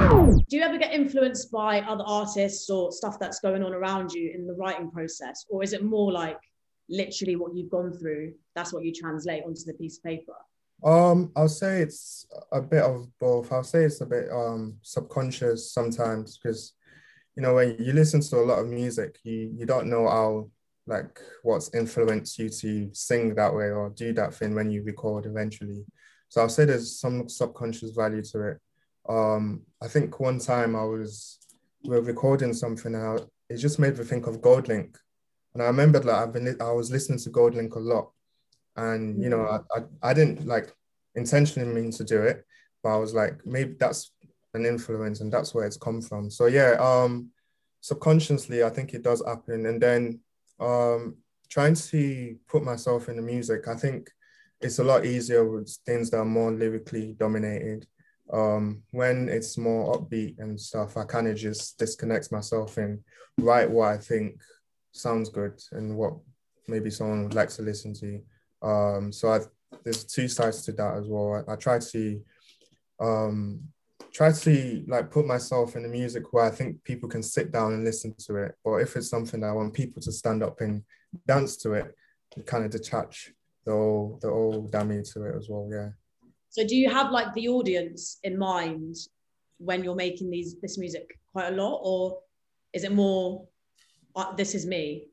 do 0.52 0.58
you 0.58 0.64
ever 0.64 0.76
get 0.76 0.92
influenced 0.92 1.50
by 1.50 1.80
other 1.80 2.04
artists 2.06 2.68
or 2.68 2.92
stuff 2.92 3.18
that's 3.18 3.40
going 3.40 3.62
on 3.62 3.72
around 3.72 4.12
you 4.12 4.30
in 4.34 4.46
the 4.46 4.52
writing 4.52 4.90
process? 4.90 5.46
Or 5.48 5.62
is 5.62 5.72
it 5.72 5.82
more 5.82 6.12
like 6.12 6.38
literally 6.90 7.36
what 7.36 7.56
you've 7.56 7.70
gone 7.70 7.90
through 7.90 8.34
that's 8.54 8.70
what 8.70 8.84
you 8.84 8.92
translate 8.92 9.44
onto 9.46 9.62
the 9.64 9.72
piece 9.72 9.96
of 9.96 10.04
paper? 10.04 10.34
Um 10.84 11.32
i'll 11.36 11.48
say 11.48 11.80
it's 11.80 12.26
a 12.52 12.60
bit 12.60 12.82
of 12.82 13.06
both. 13.18 13.50
I'll 13.50 13.64
say 13.64 13.84
it's 13.84 14.02
a 14.02 14.06
bit 14.06 14.30
um 14.30 14.74
subconscious 14.82 15.72
sometimes 15.72 16.36
because 16.36 16.74
you 17.34 17.42
know 17.42 17.54
when 17.54 17.74
you 17.78 17.94
listen 17.94 18.20
to 18.20 18.36
a 18.36 18.44
lot 18.50 18.58
of 18.58 18.66
music 18.66 19.20
you 19.24 19.54
you 19.56 19.64
don't 19.64 19.88
know 19.88 20.06
how 20.06 20.50
like 20.86 21.18
what's 21.44 21.74
influenced 21.74 22.38
you 22.38 22.50
to 22.50 22.90
sing 22.92 23.34
that 23.36 23.54
way 23.54 23.70
or 23.70 23.88
do 23.88 24.12
that 24.12 24.34
thing 24.34 24.54
when 24.54 24.70
you 24.70 24.82
record 24.82 25.24
eventually. 25.24 25.86
So 26.28 26.42
i'll 26.42 26.50
say 26.50 26.66
there's 26.66 27.00
some 27.00 27.26
subconscious 27.26 27.92
value 27.92 28.22
to 28.32 28.48
it 28.48 28.58
um, 29.08 29.62
I 29.82 29.88
think 29.88 30.20
one 30.20 30.38
time 30.38 30.76
I 30.76 30.84
was 30.84 31.38
we 31.84 31.90
were 31.90 32.02
recording 32.02 32.54
something 32.54 32.94
out. 32.94 33.28
It 33.48 33.56
just 33.56 33.78
made 33.78 33.98
me 33.98 34.04
think 34.04 34.26
of 34.26 34.40
GoldLink. 34.40 34.96
And 35.54 35.62
I 35.62 35.66
remembered 35.66 36.04
like 36.04 36.16
I've 36.16 36.32
been 36.32 36.56
I 36.60 36.72
was 36.72 36.90
listening 36.90 37.18
to 37.20 37.30
GoldLink 37.30 37.74
a 37.74 37.78
lot, 37.78 38.10
and 38.76 39.22
you 39.22 39.28
know 39.28 39.38
mm. 39.38 39.64
I, 39.76 39.78
I 39.78 40.10
I 40.10 40.14
didn't 40.14 40.46
like 40.46 40.72
intentionally 41.14 41.68
mean 41.68 41.90
to 41.92 42.04
do 42.04 42.22
it, 42.22 42.44
but 42.82 42.90
I 42.90 42.96
was 42.96 43.12
like 43.12 43.44
maybe 43.44 43.74
that's 43.78 44.12
an 44.54 44.66
influence 44.66 45.20
and 45.20 45.32
that's 45.32 45.54
where 45.54 45.66
it's 45.66 45.76
come 45.76 46.00
from. 46.00 46.30
So 46.30 46.46
yeah, 46.46 46.76
um, 46.80 47.30
subconsciously 47.80 48.64
I 48.64 48.70
think 48.70 48.94
it 48.94 49.02
does 49.02 49.22
happen, 49.26 49.66
and 49.66 49.80
then 49.80 50.20
um, 50.58 51.16
trying 51.50 51.74
to 51.74 52.36
put 52.48 52.64
myself 52.64 53.08
in 53.08 53.16
the 53.16 53.22
music, 53.22 53.68
I 53.68 53.74
think 53.74 54.10
it's 54.62 54.78
a 54.78 54.84
lot 54.84 55.04
easier 55.04 55.44
with 55.44 55.76
things 55.84 56.10
that 56.10 56.18
are 56.18 56.24
more 56.24 56.52
lyrically 56.52 57.14
dominated. 57.18 57.86
Um, 58.32 58.82
when 58.90 59.28
it's 59.28 59.58
more 59.58 59.94
upbeat 59.94 60.38
and 60.38 60.58
stuff, 60.58 60.96
I 60.96 61.04
kind 61.04 61.28
of 61.28 61.36
just 61.36 61.78
disconnect 61.78 62.32
myself 62.32 62.78
and 62.78 63.00
write 63.38 63.70
what 63.70 63.88
I 63.88 63.98
think 63.98 64.40
sounds 64.92 65.28
good 65.28 65.60
and 65.72 65.96
what 65.96 66.14
maybe 66.68 66.90
someone 66.90 67.24
would 67.24 67.34
like 67.34 67.50
to 67.50 67.62
listen 67.62 67.92
to. 67.94 68.20
Um, 68.66 69.12
so 69.12 69.32
I, 69.32 69.40
there's 69.84 70.04
two 70.04 70.28
sides 70.28 70.64
to 70.64 70.72
that 70.72 70.96
as 70.96 71.08
well. 71.08 71.44
I, 71.46 71.52
I 71.52 71.56
try 71.56 71.78
to 71.78 72.20
um, 73.00 73.60
try 74.12 74.32
to 74.32 74.84
like 74.86 75.10
put 75.10 75.26
myself 75.26 75.76
in 75.76 75.82
the 75.82 75.88
music 75.88 76.32
where 76.32 76.44
I 76.44 76.50
think 76.50 76.82
people 76.84 77.08
can 77.08 77.22
sit 77.22 77.50
down 77.52 77.72
and 77.72 77.84
listen 77.84 78.14
to 78.26 78.36
it. 78.36 78.54
Or 78.64 78.80
if 78.80 78.96
it's 78.96 79.08
something 79.08 79.40
that 79.40 79.48
I 79.48 79.52
want 79.52 79.74
people 79.74 80.00
to 80.02 80.12
stand 80.12 80.42
up 80.42 80.60
and 80.60 80.82
dance 81.26 81.56
to 81.58 81.72
it, 81.72 81.94
kind 82.46 82.64
of 82.64 82.70
detach 82.70 83.32
the 83.64 83.72
whole 83.72 84.18
the 84.20 84.28
whole 84.28 84.62
dummy 84.62 85.02
to 85.02 85.24
it 85.24 85.36
as 85.36 85.48
well. 85.48 85.68
Yeah. 85.70 85.90
So 86.52 86.66
do 86.66 86.76
you 86.76 86.90
have 86.90 87.10
like 87.10 87.32
the 87.32 87.48
audience 87.48 88.18
in 88.24 88.38
mind 88.38 88.96
when 89.56 89.82
you're 89.82 89.94
making 89.94 90.30
these 90.30 90.60
this 90.60 90.76
music 90.76 91.18
quite 91.32 91.48
a 91.50 91.56
lot, 91.56 91.80
or 91.82 92.18
is 92.74 92.84
it 92.84 92.92
more 92.92 93.46
uh, 94.14 94.34
this 94.34 94.54
is 94.54 94.66
me? 94.66 95.06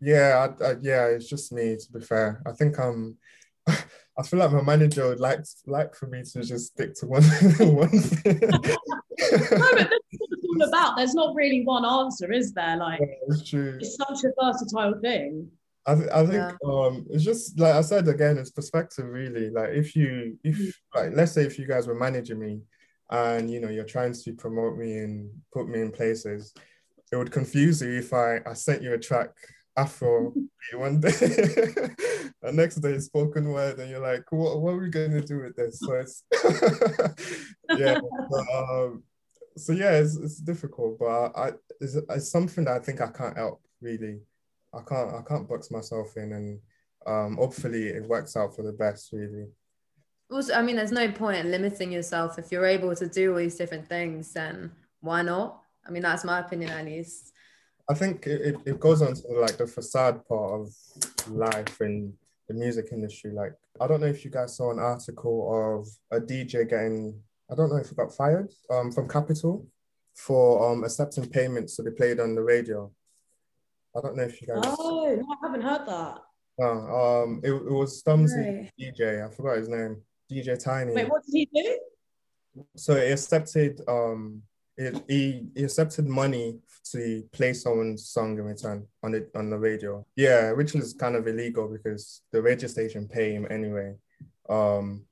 Yeah, 0.00 0.48
I, 0.48 0.64
I, 0.64 0.76
yeah, 0.80 1.04
it's 1.08 1.28
just 1.28 1.52
me. 1.52 1.76
To 1.76 1.92
be 1.92 2.00
fair, 2.00 2.42
I 2.46 2.52
think 2.52 2.78
I'm. 2.78 3.18
I 3.68 4.22
feel 4.24 4.40
like 4.40 4.50
my 4.50 4.62
manager 4.62 5.08
would 5.08 5.20
like 5.20 5.40
like 5.66 5.94
for 5.94 6.06
me 6.06 6.22
to 6.22 6.42
just 6.42 6.72
stick 6.72 6.94
to 6.94 7.06
one 7.06 7.22
one 7.58 7.88
thing. 7.90 8.40
no, 8.40 8.58
but 8.58 8.70
that's 8.70 10.08
what 10.10 10.30
it's 10.32 10.46
all 10.48 10.68
about. 10.68 10.96
There's 10.96 11.14
not 11.14 11.34
really 11.34 11.64
one 11.66 11.84
answer, 11.84 12.32
is 12.32 12.54
there? 12.54 12.78
Like, 12.78 13.00
yeah, 13.00 13.14
it's 13.28 13.48
true. 13.48 13.76
It's 13.78 13.96
such 13.96 14.24
a 14.24 14.32
versatile 14.42 14.98
thing. 15.02 15.50
I, 15.86 15.94
th- 15.94 16.10
I 16.10 16.26
think 16.26 16.34
yeah. 16.34 16.52
um 16.64 17.06
it's 17.10 17.24
just 17.24 17.58
like 17.58 17.74
I 17.74 17.80
said 17.80 18.08
again, 18.08 18.38
it's 18.38 18.50
perspective 18.50 19.06
really. 19.06 19.50
Like 19.50 19.70
if 19.70 19.96
you 19.96 20.38
if 20.44 20.58
mm. 20.58 20.72
like 20.94 21.12
let's 21.14 21.32
say 21.32 21.44
if 21.44 21.58
you 21.58 21.66
guys 21.66 21.86
were 21.86 21.94
managing 21.94 22.38
me 22.38 22.60
and 23.10 23.50
you 23.50 23.60
know 23.60 23.68
you're 23.68 23.84
trying 23.84 24.12
to 24.12 24.32
promote 24.34 24.76
me 24.76 24.98
and 24.98 25.30
put 25.52 25.68
me 25.68 25.80
in 25.80 25.90
places, 25.90 26.52
it 27.10 27.16
would 27.16 27.32
confuse 27.32 27.80
you 27.80 27.98
if 27.98 28.12
I, 28.12 28.40
I 28.46 28.52
sent 28.52 28.82
you 28.82 28.92
a 28.92 28.98
track 28.98 29.30
Afro 29.78 30.34
one 30.74 31.00
day, 31.00 31.10
the 31.10 32.52
next 32.52 32.76
day 32.76 32.98
spoken 32.98 33.48
word, 33.50 33.78
and 33.78 33.88
you're 33.88 34.00
like, 34.00 34.24
what, 34.30 34.60
what 34.60 34.72
are 34.72 34.78
we 34.78 34.88
going 34.88 35.12
to 35.12 35.20
do 35.20 35.40
with 35.40 35.54
this? 35.54 35.78
So 35.78 35.92
it's, 35.94 36.24
yeah. 37.78 38.00
But, 38.28 38.40
um, 38.52 39.04
so 39.56 39.72
yeah, 39.72 39.92
it's, 39.92 40.16
it's 40.16 40.38
difficult, 40.38 40.98
but 40.98 41.32
I, 41.36 41.52
it's, 41.80 41.94
it's 41.94 42.30
something 42.30 42.64
that 42.64 42.74
I 42.74 42.78
think 42.80 43.00
I 43.00 43.06
can't 43.06 43.36
help 43.36 43.62
really. 43.80 44.18
I 44.74 44.80
can't 44.82 45.14
I 45.14 45.22
can't 45.22 45.48
box 45.48 45.70
myself 45.70 46.16
in, 46.16 46.32
and 46.32 46.60
um, 47.06 47.36
hopefully 47.36 47.88
it 47.88 48.08
works 48.08 48.36
out 48.36 48.54
for 48.54 48.62
the 48.62 48.72
best. 48.72 49.12
Really. 49.12 49.46
Also, 50.30 50.52
I 50.52 50.62
mean, 50.62 50.76
there's 50.76 50.92
no 50.92 51.10
point 51.10 51.38
in 51.38 51.50
limiting 51.50 51.90
yourself 51.90 52.38
if 52.38 52.52
you're 52.52 52.66
able 52.66 52.94
to 52.94 53.08
do 53.08 53.32
all 53.32 53.38
these 53.38 53.56
different 53.56 53.88
things. 53.88 54.32
Then 54.32 54.72
why 55.00 55.22
not? 55.22 55.62
I 55.86 55.90
mean, 55.90 56.02
that's 56.02 56.24
my 56.24 56.40
opinion, 56.40 56.70
at 56.70 56.84
least. 56.84 57.32
I 57.88 57.94
think 57.94 58.26
it, 58.26 58.56
it 58.66 58.78
goes 58.78 59.00
on 59.00 59.14
to 59.14 59.28
like 59.40 59.56
the 59.56 59.66
facade 59.66 60.26
part 60.26 60.60
of 60.60 60.68
life 61.30 61.80
in 61.80 62.12
the 62.46 62.54
music 62.54 62.88
industry. 62.92 63.32
Like, 63.32 63.54
I 63.80 63.86
don't 63.86 64.00
know 64.00 64.06
if 64.06 64.24
you 64.24 64.30
guys 64.30 64.56
saw 64.56 64.70
an 64.70 64.78
article 64.78 65.80
of 65.80 65.88
a 66.18 66.20
DJ 66.20 66.68
getting, 66.68 67.18
I 67.50 67.54
don't 67.54 67.70
know 67.70 67.76
if 67.76 67.88
he 67.88 67.94
got 67.94 68.14
fired 68.14 68.52
um, 68.70 68.92
from 68.92 69.08
Capital 69.08 69.66
for 70.14 70.70
um, 70.70 70.84
accepting 70.84 71.28
payments 71.30 71.76
so 71.76 71.82
they 71.82 71.90
played 71.90 72.20
on 72.20 72.34
the 72.34 72.42
radio. 72.42 72.90
I 73.98 74.00
don't 74.00 74.16
know 74.16 74.22
if 74.22 74.40
you 74.40 74.46
guys. 74.46 74.62
Oh, 74.64 75.16
no, 75.18 75.26
I 75.32 75.36
haven't 75.42 75.62
heard 75.62 75.86
that. 75.86 76.18
No, 76.58 76.68
um, 76.68 77.40
it, 77.42 77.52
it 77.52 77.72
was 77.72 78.02
Stumsy. 78.02 78.70
DJ. 78.78 79.26
I 79.26 79.34
forgot 79.34 79.58
his 79.58 79.68
name. 79.68 80.02
DJ 80.30 80.62
Tiiny. 80.62 80.94
Wait, 80.94 81.08
what 81.08 81.24
did 81.24 81.32
he 81.32 81.48
do? 81.52 81.78
So 82.76 82.96
he 82.96 83.12
accepted 83.12 83.80
um 83.88 84.42
it, 84.76 85.04
he, 85.08 85.44
he 85.54 85.64
accepted 85.64 86.06
money 86.06 86.58
to 86.92 87.24
play 87.32 87.52
someone's 87.52 88.08
song 88.08 88.38
in 88.38 88.44
return 88.44 88.86
on 89.02 89.14
it 89.14 89.30
on 89.34 89.50
the 89.50 89.58
radio. 89.58 90.06
Yeah, 90.16 90.52
which 90.52 90.74
is 90.74 90.92
kind 90.92 91.16
of 91.16 91.26
illegal 91.26 91.68
because 91.68 92.22
the 92.30 92.40
radio 92.40 92.68
station 92.68 93.08
pay 93.08 93.32
him 93.32 93.46
anyway. 93.50 93.94
Um, 94.48 95.04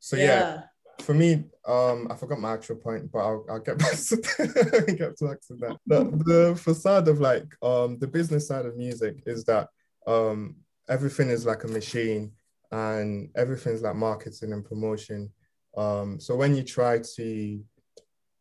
so 0.00 0.16
yeah. 0.16 0.24
yeah 0.24 0.62
for 1.00 1.14
me, 1.14 1.44
um, 1.66 2.08
I 2.10 2.14
forgot 2.14 2.40
my 2.40 2.52
actual 2.52 2.76
point, 2.76 3.10
but 3.12 3.18
I'll, 3.18 3.44
I'll 3.50 3.60
get 3.60 3.78
back 3.78 3.92
to 3.92 4.16
that. 4.16 4.94
get 4.98 5.18
back 5.18 5.40
to 5.48 5.54
that. 5.60 5.78
The, 5.86 6.04
the 6.24 6.56
facade 6.56 7.08
of 7.08 7.20
like 7.20 7.46
um 7.62 7.98
the 7.98 8.06
business 8.06 8.48
side 8.48 8.66
of 8.66 8.76
music 8.76 9.22
is 9.26 9.44
that 9.44 9.68
um 10.06 10.56
everything 10.88 11.30
is 11.30 11.44
like 11.44 11.64
a 11.64 11.68
machine 11.68 12.32
and 12.72 13.30
everything's 13.36 13.82
like 13.82 13.96
marketing 13.96 14.52
and 14.52 14.64
promotion. 14.64 15.30
Um, 15.76 16.18
so 16.18 16.34
when 16.34 16.56
you 16.56 16.62
try 16.62 17.00
to 17.16 17.64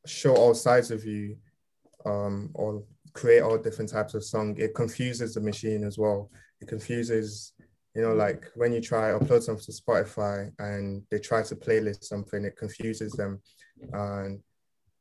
show 0.06 0.36
all 0.36 0.54
sides 0.54 0.92
of 0.92 1.06
you 1.06 1.38
um, 2.06 2.52
or 2.54 2.84
create 3.14 3.42
all 3.42 3.58
different 3.58 3.90
types 3.90 4.14
of 4.14 4.24
song, 4.24 4.56
it 4.58 4.76
confuses 4.76 5.34
the 5.34 5.42
machine 5.42 5.84
as 5.84 5.98
well. 5.98 6.30
It 6.62 6.68
confuses 6.68 7.54
you 7.96 8.02
know, 8.02 8.14
like 8.14 8.52
when 8.56 8.74
you 8.74 8.82
try 8.82 9.12
upload 9.12 9.42
something 9.42 9.66
to 9.66 9.72
Spotify 9.72 10.52
and 10.60 11.02
they 11.10 11.20
try 11.20 11.42
to 11.44 11.56
playlist 11.56 12.04
something, 12.04 12.44
it 12.44 12.58
confuses 12.58 13.14
them. 13.14 13.42
And 13.94 14.42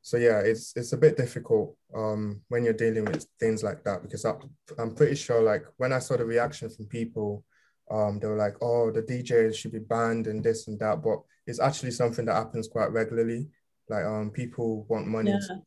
so 0.00 0.16
yeah, 0.16 0.38
it's 0.40 0.76
it's 0.76 0.92
a 0.92 0.96
bit 0.96 1.16
difficult 1.16 1.76
um, 1.94 2.40
when 2.48 2.62
you're 2.62 2.72
dealing 2.72 3.04
with 3.06 3.26
things 3.40 3.64
like 3.64 3.82
that 3.84 4.02
because 4.02 4.24
I, 4.24 4.34
I'm 4.78 4.94
pretty 4.94 5.16
sure 5.16 5.42
like 5.42 5.64
when 5.76 5.92
I 5.92 5.98
saw 5.98 6.16
the 6.16 6.24
reaction 6.24 6.70
from 6.70 6.86
people, 6.86 7.42
um, 7.90 8.20
they 8.20 8.28
were 8.28 8.36
like, 8.36 8.56
oh, 8.62 8.92
the 8.92 9.02
DJs 9.02 9.56
should 9.56 9.72
be 9.72 9.80
banned 9.80 10.28
and 10.28 10.44
this 10.44 10.68
and 10.68 10.78
that, 10.78 11.02
but 11.02 11.18
it's 11.46 11.60
actually 11.60 11.90
something 11.90 12.24
that 12.26 12.34
happens 12.34 12.68
quite 12.68 12.92
regularly. 12.92 13.48
Like 13.88 14.04
um, 14.04 14.30
people 14.30 14.86
want 14.88 15.06
money, 15.06 15.32
yeah. 15.32 15.38
to, 15.48 15.62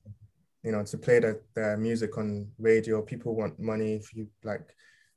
you 0.64 0.72
know, 0.72 0.84
to 0.84 0.98
play 0.98 1.20
their, 1.20 1.42
their 1.56 1.78
music 1.78 2.18
on 2.18 2.48
radio. 2.58 3.02
People 3.02 3.36
want 3.36 3.60
money 3.60 3.96
if 3.96 4.16
you 4.16 4.28
like 4.44 4.68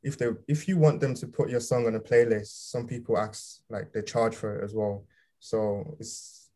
if 0.02 0.16
they 0.18 0.28
if 0.48 0.66
you 0.66 0.78
want 0.78 1.00
them 1.00 1.14
to 1.14 1.26
put 1.26 1.50
your 1.50 1.60
song 1.60 1.86
on 1.86 1.94
a 1.94 2.00
playlist, 2.00 2.70
some 2.70 2.86
people 2.86 3.18
ask 3.18 3.60
like 3.68 3.92
they 3.92 4.02
charge 4.02 4.34
for 4.34 4.58
it 4.58 4.64
as 4.64 4.74
well. 4.74 5.04
So 5.38 5.96
it's 5.98 6.50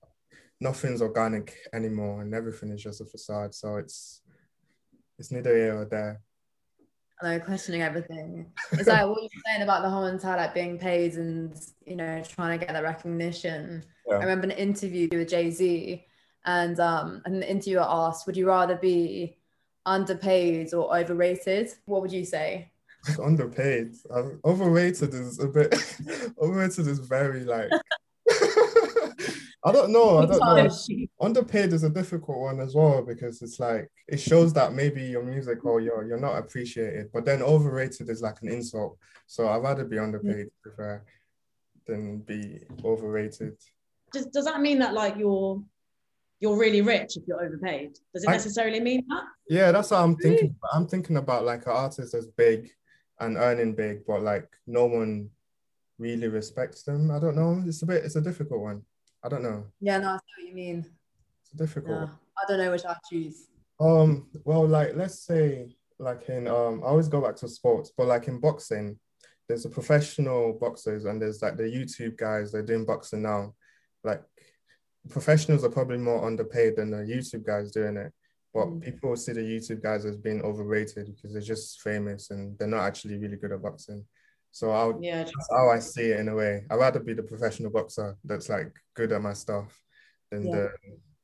nothing's 0.61 1.03
organic 1.03 1.57
anymore, 1.73 2.23
and 2.23 2.35
everything 2.35 2.71
is 2.71 2.83
just 2.83 3.01
a 3.01 3.05
facade. 3.05 3.55
So 3.55 3.77
it's 3.77 4.23
it's 5.19 5.31
neither 5.31 5.55
here 5.57 5.79
or 5.79 5.85
there. 5.85 6.21
Know, 7.23 7.39
questioning 7.41 7.81
everything. 7.81 8.53
It's 8.73 8.89
like 8.89 9.07
what 9.07 9.23
you're 9.23 9.43
saying 9.47 9.63
about 9.63 9.83
the 9.83 9.89
whole 9.89 10.07
entire 10.07 10.37
like 10.37 10.53
being 10.53 10.79
paid 10.79 11.15
and 11.15 11.57
you 11.87 11.97
know 11.97 12.23
trying 12.23 12.59
to 12.59 12.65
get 12.65 12.75
that 12.75 12.83
recognition. 12.83 13.85
Yeah. 14.07 14.17
I 14.17 14.21
remember 14.21 14.47
an 14.47 14.53
interview 14.53 15.09
with 15.11 15.29
Jay 15.29 15.51
Z, 15.51 16.05
and 16.45 16.79
um, 16.81 17.23
an 17.25 17.43
interviewer 17.43 17.87
asked, 17.87 18.27
"Would 18.27 18.37
you 18.37 18.47
rather 18.47 18.77
be 18.77 19.39
underpaid 19.87 20.75
or 20.75 20.97
overrated?" 20.97 21.73
What 21.85 22.03
would 22.03 22.13
you 22.13 22.25
say? 22.25 22.73
underpaid. 23.23 23.95
Um, 24.11 24.41
overrated 24.45 25.15
is 25.15 25.39
a 25.39 25.49
bit. 25.49 25.75
overrated 26.41 26.87
is 26.87 26.99
very 27.01 27.45
like. 27.45 27.71
I 29.67 29.73
don't 29.73 29.93
know. 29.93 30.19
I 30.19 30.27
don't 30.27 30.41
know. 30.41 31.07
Underpaid 31.21 31.73
is 31.73 31.85
a 31.85 31.91
difficult 31.91 32.39
one 32.39 32.61
as 32.61 32.75
well 32.75 33.03
because 33.03 33.41
it's 33.41 33.59
like 33.59 33.91
it 34.09 34.19
shows 34.19 34.53
that 34.53 34.75
maybe 34.75 35.03
your 35.03 35.23
music 35.23 35.65
or 35.65 35.81
you're 35.81 36.07
you're 36.07 36.21
not 36.21 36.37
appreciated. 36.37 37.11
But 37.13 37.25
then 37.25 37.43
overrated 37.43 38.11
is 38.11 38.21
like 38.21 38.43
an 38.43 38.49
insult. 38.49 38.99
So 39.27 39.49
I'd 39.49 39.63
rather 39.63 39.85
be 39.85 39.99
underpaid 39.99 40.49
prefer 40.63 41.03
than 41.87 42.19
be 42.19 42.61
overrated. 42.85 43.57
Does 44.13 44.27
does 44.27 44.45
that 44.45 44.61
mean 44.61 44.79
that 44.81 44.93
like 44.93 45.17
you're 45.17 45.63
you're 46.41 46.59
really 46.59 46.83
rich 46.83 47.17
if 47.17 47.23
you're 47.27 47.43
overpaid? 47.43 47.97
Does 48.13 48.25
it 48.25 48.31
necessarily 48.31 48.81
mean 48.81 49.07
that? 49.09 49.25
Yeah, 49.49 49.73
that's 49.73 49.91
what 49.91 50.01
I'm 50.01 50.17
thinking. 50.17 50.55
I'm 50.75 50.87
thinking 50.87 51.17
about 51.17 51.47
like 51.47 51.65
an 51.65 51.73
artist 51.73 52.13
that's 52.13 52.27
big 52.27 52.71
and 53.21 53.37
earning 53.37 53.75
big, 53.75 54.07
but 54.07 54.23
like 54.23 54.49
no 54.67 54.87
one 54.87 55.31
really 55.99 56.29
respects 56.29 56.83
them. 56.83 57.11
I 57.11 57.19
don't 57.19 57.37
know. 57.37 57.63
It's 57.67 57.83
a 57.83 57.87
bit. 57.87 58.05
It's 58.05 58.17
a 58.17 58.21
difficult 58.21 58.61
one. 58.61 58.83
I 59.23 59.29
don't 59.29 59.43
know. 59.43 59.67
Yeah, 59.81 59.99
no, 59.99 60.11
I 60.11 60.17
see 60.17 60.43
what 60.43 60.49
you 60.49 60.55
mean. 60.55 60.87
It's 61.43 61.51
difficult. 61.51 62.09
Yeah. 62.09 62.15
I 62.37 62.49
don't 62.49 62.59
know 62.59 62.71
which 62.71 62.85
I 62.85 62.97
choose. 63.11 63.49
Um. 63.81 64.29
Well, 64.45 64.67
like 64.67 64.95
let's 64.95 65.21
say, 65.21 65.77
like 65.99 66.29
in 66.29 66.47
um, 66.47 66.83
I 66.85 66.89
always 66.89 67.09
go 67.09 67.21
back 67.21 67.37
to 67.37 67.49
sports, 67.49 67.93
but 67.97 68.07
like 68.07 68.29
in 68.29 68.41
boxing, 68.41 68.99
there's 69.49 69.65
the 69.65 69.69
professional 69.69 70.55
boxers 70.61 71.05
and 71.05 71.21
there's 71.21 71.43
like 71.43 71.57
the 71.57 71.65
YouTube 71.65 72.17
guys. 72.17 72.53
They're 72.53 72.63
doing 72.63 72.85
boxing 72.85 73.23
now. 73.23 73.55
Like 74.03 74.23
professionals 75.11 75.65
are 75.65 75.71
probably 75.71 75.99
more 75.99 76.27
underpaid 76.27 76.77
than 76.77 76.91
the 76.91 76.99
YouTube 76.99 77.45
guys 77.45 77.71
doing 77.71 77.97
it. 77.97 78.13
But 78.55 78.67
Mm. 78.69 78.81
people 78.85 79.17
see 79.17 79.33
the 79.33 79.41
YouTube 79.41 79.83
guys 79.83 80.05
as 80.05 80.17
being 80.17 80.41
overrated 80.43 81.07
because 81.07 81.33
they're 81.33 81.43
just 81.43 81.83
famous 81.83 82.31
and 82.31 82.57
they're 82.57 82.69
not 82.69 82.85
actually 82.85 83.19
really 83.19 83.37
good 83.37 83.51
at 83.51 83.61
boxing. 83.61 84.07
So 84.53 84.71
I 84.71 84.85
would, 84.85 85.03
Yeah. 85.03 85.25
that's 85.25 85.49
how 85.51 85.69
I 85.69 85.81
see 85.81 86.13
it 86.13 86.21
in 86.21 86.29
a 86.29 86.35
way. 86.37 86.65
I'd 86.71 86.77
rather 86.77 87.01
be 87.01 87.15
the 87.15 87.25
professional 87.25 87.73
boxer 87.73 88.17
that's 88.25 88.49
like 88.49 88.73
good 88.95 89.11
at 89.11 89.21
my 89.21 89.33
stuff 89.33 89.83
than 90.31 90.47
Yeah. 90.47 90.69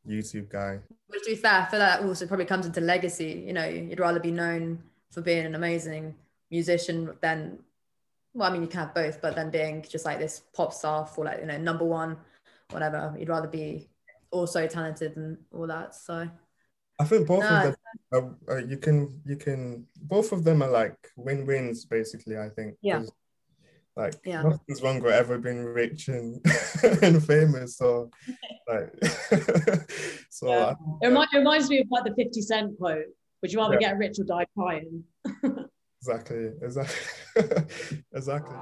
the 0.05 0.13
YouTube 0.13 0.49
guy. 0.49 0.81
Which 1.07 1.23
to 1.23 1.31
be 1.31 1.37
fair, 1.37 1.61
like 1.61 1.71
that 1.71 2.03
also 2.03 2.27
probably 2.27 2.47
comes 2.47 2.67
into 2.67 2.81
legacy. 2.81 3.45
You 3.47 3.53
know, 3.53 3.65
you'd 3.67 4.01
rather 4.01 4.19
be 4.19 4.33
known 4.33 4.83
for 5.13 5.21
being 5.21 5.47
an 5.47 5.55
amazing 5.55 6.17
musician 6.51 7.17
than, 7.21 7.63
well, 8.35 8.51
I 8.51 8.53
mean, 8.53 8.63
you 8.63 8.69
can 8.69 8.81
have 8.81 8.95
both, 8.95 9.21
but 9.21 9.37
then 9.37 9.51
being 9.51 9.83
just 9.83 10.05
like 10.05 10.19
this 10.19 10.41
pop 10.53 10.73
star 10.73 11.07
for 11.07 11.25
like, 11.25 11.39
you 11.39 11.47
know, 11.47 11.59
number 11.59 11.85
one, 11.85 12.17
whatever. 12.71 13.15
You'd 13.17 13.29
rather 13.29 13.47
be 13.49 13.89
also 14.33 14.67
talented 14.67 15.17
and 15.17 15.39
all 15.53 15.69
that. 15.69 15.95
So, 15.95 16.29
I 17.01 17.05
think 17.05 17.27
both 17.27 17.49
No, 17.51 17.57
of 17.57 17.63
them, 17.63 17.77
are, 18.13 18.57
uh, 18.57 18.63
you 18.67 18.77
can, 18.77 19.21
you 19.25 19.37
can, 19.37 19.87
both 20.03 20.33
of 20.33 20.45
them 20.45 20.63
are 20.63 20.71
like 20.71 20.99
win-wins 21.17 21.87
basically. 21.87 22.37
I 22.37 22.49
think. 22.51 22.77
Yeah. 22.83 22.99
'Cause, 22.99 23.13
Like 23.97 24.15
Yeah. 24.25 24.43
nothing's 24.43 24.83
wrong 24.83 25.01
with 25.03 25.13
ever 25.13 25.37
being 25.39 25.65
rich 25.65 26.09
and 26.09 26.41
and 27.03 27.25
famous. 27.25 27.77
So 27.77 28.11
like, 28.69 28.91
so 30.31 30.47
Yeah. 30.49 30.67
I- 30.71 30.77
It, 31.03 31.09
remind, 31.09 31.29
it 31.35 31.39
reminds 31.39 31.69
me 31.71 31.81
of 31.81 31.87
like 31.91 32.05
the 32.05 32.15
50 32.15 32.43
Cent 32.43 32.79
quote 32.79 33.07
Would 33.41 33.53
you 33.53 33.59
rather 33.61 33.75
Yeah. 33.81 33.89
get 33.91 33.99
rich 33.99 34.19
or 34.21 34.25
die 34.25 34.47
crying? 34.57 35.05
exactly, 36.03 36.53
exactly, 36.63 37.65
exactly. 38.15 38.57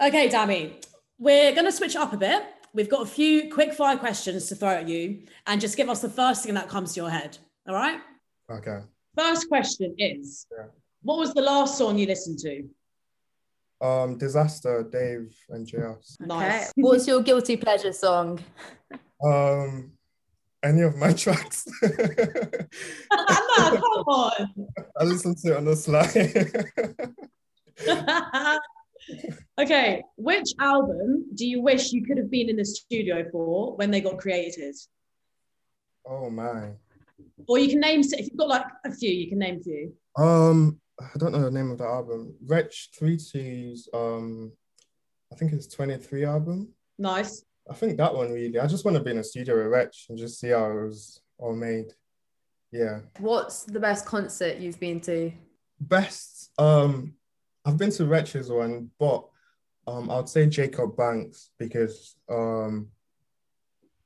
Okay, 0.00 0.28
Dámì, 0.28 0.72
we're 1.18 1.52
going 1.52 1.64
to 1.64 1.72
switch 1.72 1.94
it 1.94 2.00
up 2.00 2.12
a 2.12 2.16
bit. 2.16 2.42
We've 2.72 2.88
got 2.88 3.02
a 3.02 3.06
few 3.06 3.52
quick 3.52 3.72
fire 3.74 3.96
questions 3.96 4.46
to 4.46 4.54
throw 4.54 4.70
at 4.70 4.88
you 4.88 5.22
and 5.46 5.60
just 5.60 5.76
give 5.76 5.88
us 5.88 6.00
the 6.00 6.08
first 6.08 6.44
thing 6.44 6.54
that 6.54 6.68
comes 6.68 6.94
to 6.94 7.00
your 7.00 7.10
head. 7.10 7.36
All 7.66 7.74
right. 7.74 8.00
Okay. 8.50 8.78
First 9.16 9.48
question 9.48 9.94
is 9.98 10.46
Yeah. 10.56 10.66
What 11.02 11.18
was 11.18 11.34
the 11.34 11.42
last 11.42 11.76
song 11.76 11.98
you 11.98 12.06
listened 12.06 12.38
to? 12.40 12.68
Um, 13.80 14.18
disaster, 14.18 14.88
Dave 14.90 15.34
and 15.50 15.66
J 15.66 15.78
Hus. 15.78 16.16
okay. 16.20 16.28
Nice. 16.28 16.72
What's 16.76 17.06
your 17.06 17.22
guilty 17.22 17.56
pleasure 17.56 17.92
song? 17.92 18.40
Um, 19.24 19.92
any 20.62 20.82
of 20.82 20.96
my 20.96 21.12
tracks. 21.22 21.66
no, 21.82 21.88
come 23.10 23.80
on. 24.06 24.66
I 24.98 25.04
listen 25.04 25.34
to 25.36 25.52
it 25.52 25.56
on 25.56 25.64
the 25.64 25.76
slide. 25.76 26.16
okay, 29.60 30.02
which 30.16 30.48
album 30.60 31.26
do 31.34 31.46
you 31.46 31.60
wish 31.60 31.92
you 31.92 32.04
could 32.04 32.18
have 32.18 32.30
been 32.30 32.48
in 32.48 32.56
the 32.56 32.64
studio 32.64 33.24
for 33.30 33.76
when 33.76 33.90
they 33.90 34.00
got 34.00 34.18
created? 34.18 34.74
oh 36.06 36.30
my. 36.30 36.70
Or 37.46 37.58
you 37.58 37.68
can 37.68 37.80
name, 37.80 38.00
if 38.00 38.20
you've 38.20 38.36
got 38.36 38.48
like 38.48 38.64
a 38.84 38.92
few, 38.92 39.10
you 39.10 39.28
can 39.28 39.38
name 39.38 39.58
a 39.60 39.62
few. 39.62 39.92
Um, 40.16 40.80
I 41.00 41.18
don't 41.18 41.32
know 41.32 41.42
the 41.42 41.50
name 41.50 41.70
of 41.70 41.78
the 41.78 41.84
album. 41.84 42.34
Wretch 42.44 42.90
Three. 42.98 43.18
Um, 43.94 44.52
I 45.32 45.36
think 45.36 45.52
it's 45.52 45.66
twenty 45.66 45.96
three 45.96 46.24
album. 46.24 46.72
Nice. 46.98 47.44
I 47.70 47.74
think 47.74 47.96
that 47.98 48.14
one 48.14 48.32
really. 48.32 48.58
I 48.58 48.66
just 48.66 48.84
want 48.84 48.96
to 48.96 49.02
be 49.02 49.10
in 49.10 49.18
a 49.18 49.24
studio 49.24 49.56
with 49.56 49.66
Wretch 49.66 50.06
and 50.08 50.18
just 50.18 50.40
see 50.40 50.48
how 50.48 50.70
it 50.70 50.84
was 50.84 51.20
all 51.38 51.54
made. 51.54 51.92
Yeah. 52.70 53.00
What's 53.18 53.64
the 53.64 53.80
best 53.80 54.06
concert 54.06 54.58
you've 54.58 54.80
been 54.80 55.00
to? 55.02 55.32
Best. 55.80 56.50
Um, 56.58 57.14
I've 57.64 57.76
been 57.76 57.90
to 57.92 58.06
Wretch's 58.06 58.50
one, 58.50 58.90
but 58.98 59.26
um, 59.86 60.10
I'd 60.10 60.28
say 60.28 60.46
Jacob 60.46 60.96
Banks 60.96 61.50
because 61.58 62.16
um, 62.28 62.88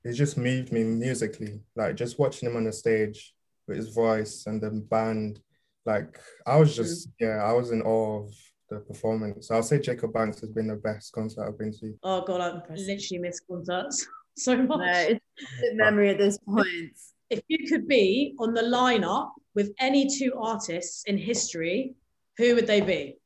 it 0.04 0.12
just 0.12 0.36
moved 0.36 0.72
me 0.72 0.84
musically. 0.84 1.60
Like 1.76 1.96
just 1.96 2.18
watching 2.18 2.48
him 2.48 2.56
on 2.56 2.64
the 2.64 2.72
stage 2.72 3.34
with 3.66 3.76
his 3.76 3.88
voice 3.88 4.44
and 4.46 4.60
the 4.60 4.70
band. 4.70 5.40
Like 5.84 6.20
I 6.46 6.56
was 6.56 6.74
just 6.76 7.08
yeah, 7.18 7.42
I 7.42 7.52
was 7.52 7.70
in 7.70 7.82
awe 7.82 8.24
of 8.24 8.34
the 8.73 8.81
performance. 8.81 9.49
So 9.49 9.55
I'll 9.55 9.62
say 9.62 9.79
Jacob 9.79 10.12
Banks 10.12 10.41
has 10.41 10.51
been 10.51 10.68
the 10.68 10.77
best 10.77 11.12
concert 11.12 11.47
I've 11.47 11.59
been 11.59 11.73
to. 11.81 11.95
Oh, 12.03 12.25
God, 12.25 12.41
I 12.41 12.51
Impressive. 12.57 12.87
literally 12.87 13.18
missed 13.20 13.43
concerts 13.49 14.07
so 14.37 14.57
much. 14.57 14.79
No, 14.79 15.18
it's 15.37 15.73
a 15.73 15.75
memory 15.75 16.11
at 16.11 16.18
this 16.18 16.39
point. 16.39 16.97
if 17.31 17.43
you 17.49 17.66
could 17.68 17.89
be 17.89 18.35
on 18.39 18.55
the 18.55 18.62
lineup 18.62 19.31
with 19.55 19.73
any 19.79 20.09
two 20.09 20.33
artists 20.41 21.05
in 21.07 21.18
history, 21.18 21.95
who 22.39 22.55
would 22.55 22.66
they 22.66 22.81
be? 22.81 23.16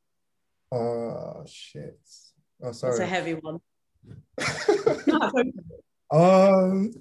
Oh 0.72 1.44
shit. 1.46 1.98
Oh 2.62 2.72
sorry. 2.72 2.92
It's 2.92 3.00
a 3.00 3.06
heavy 3.06 3.34
one. 3.34 3.60
um 6.10 6.92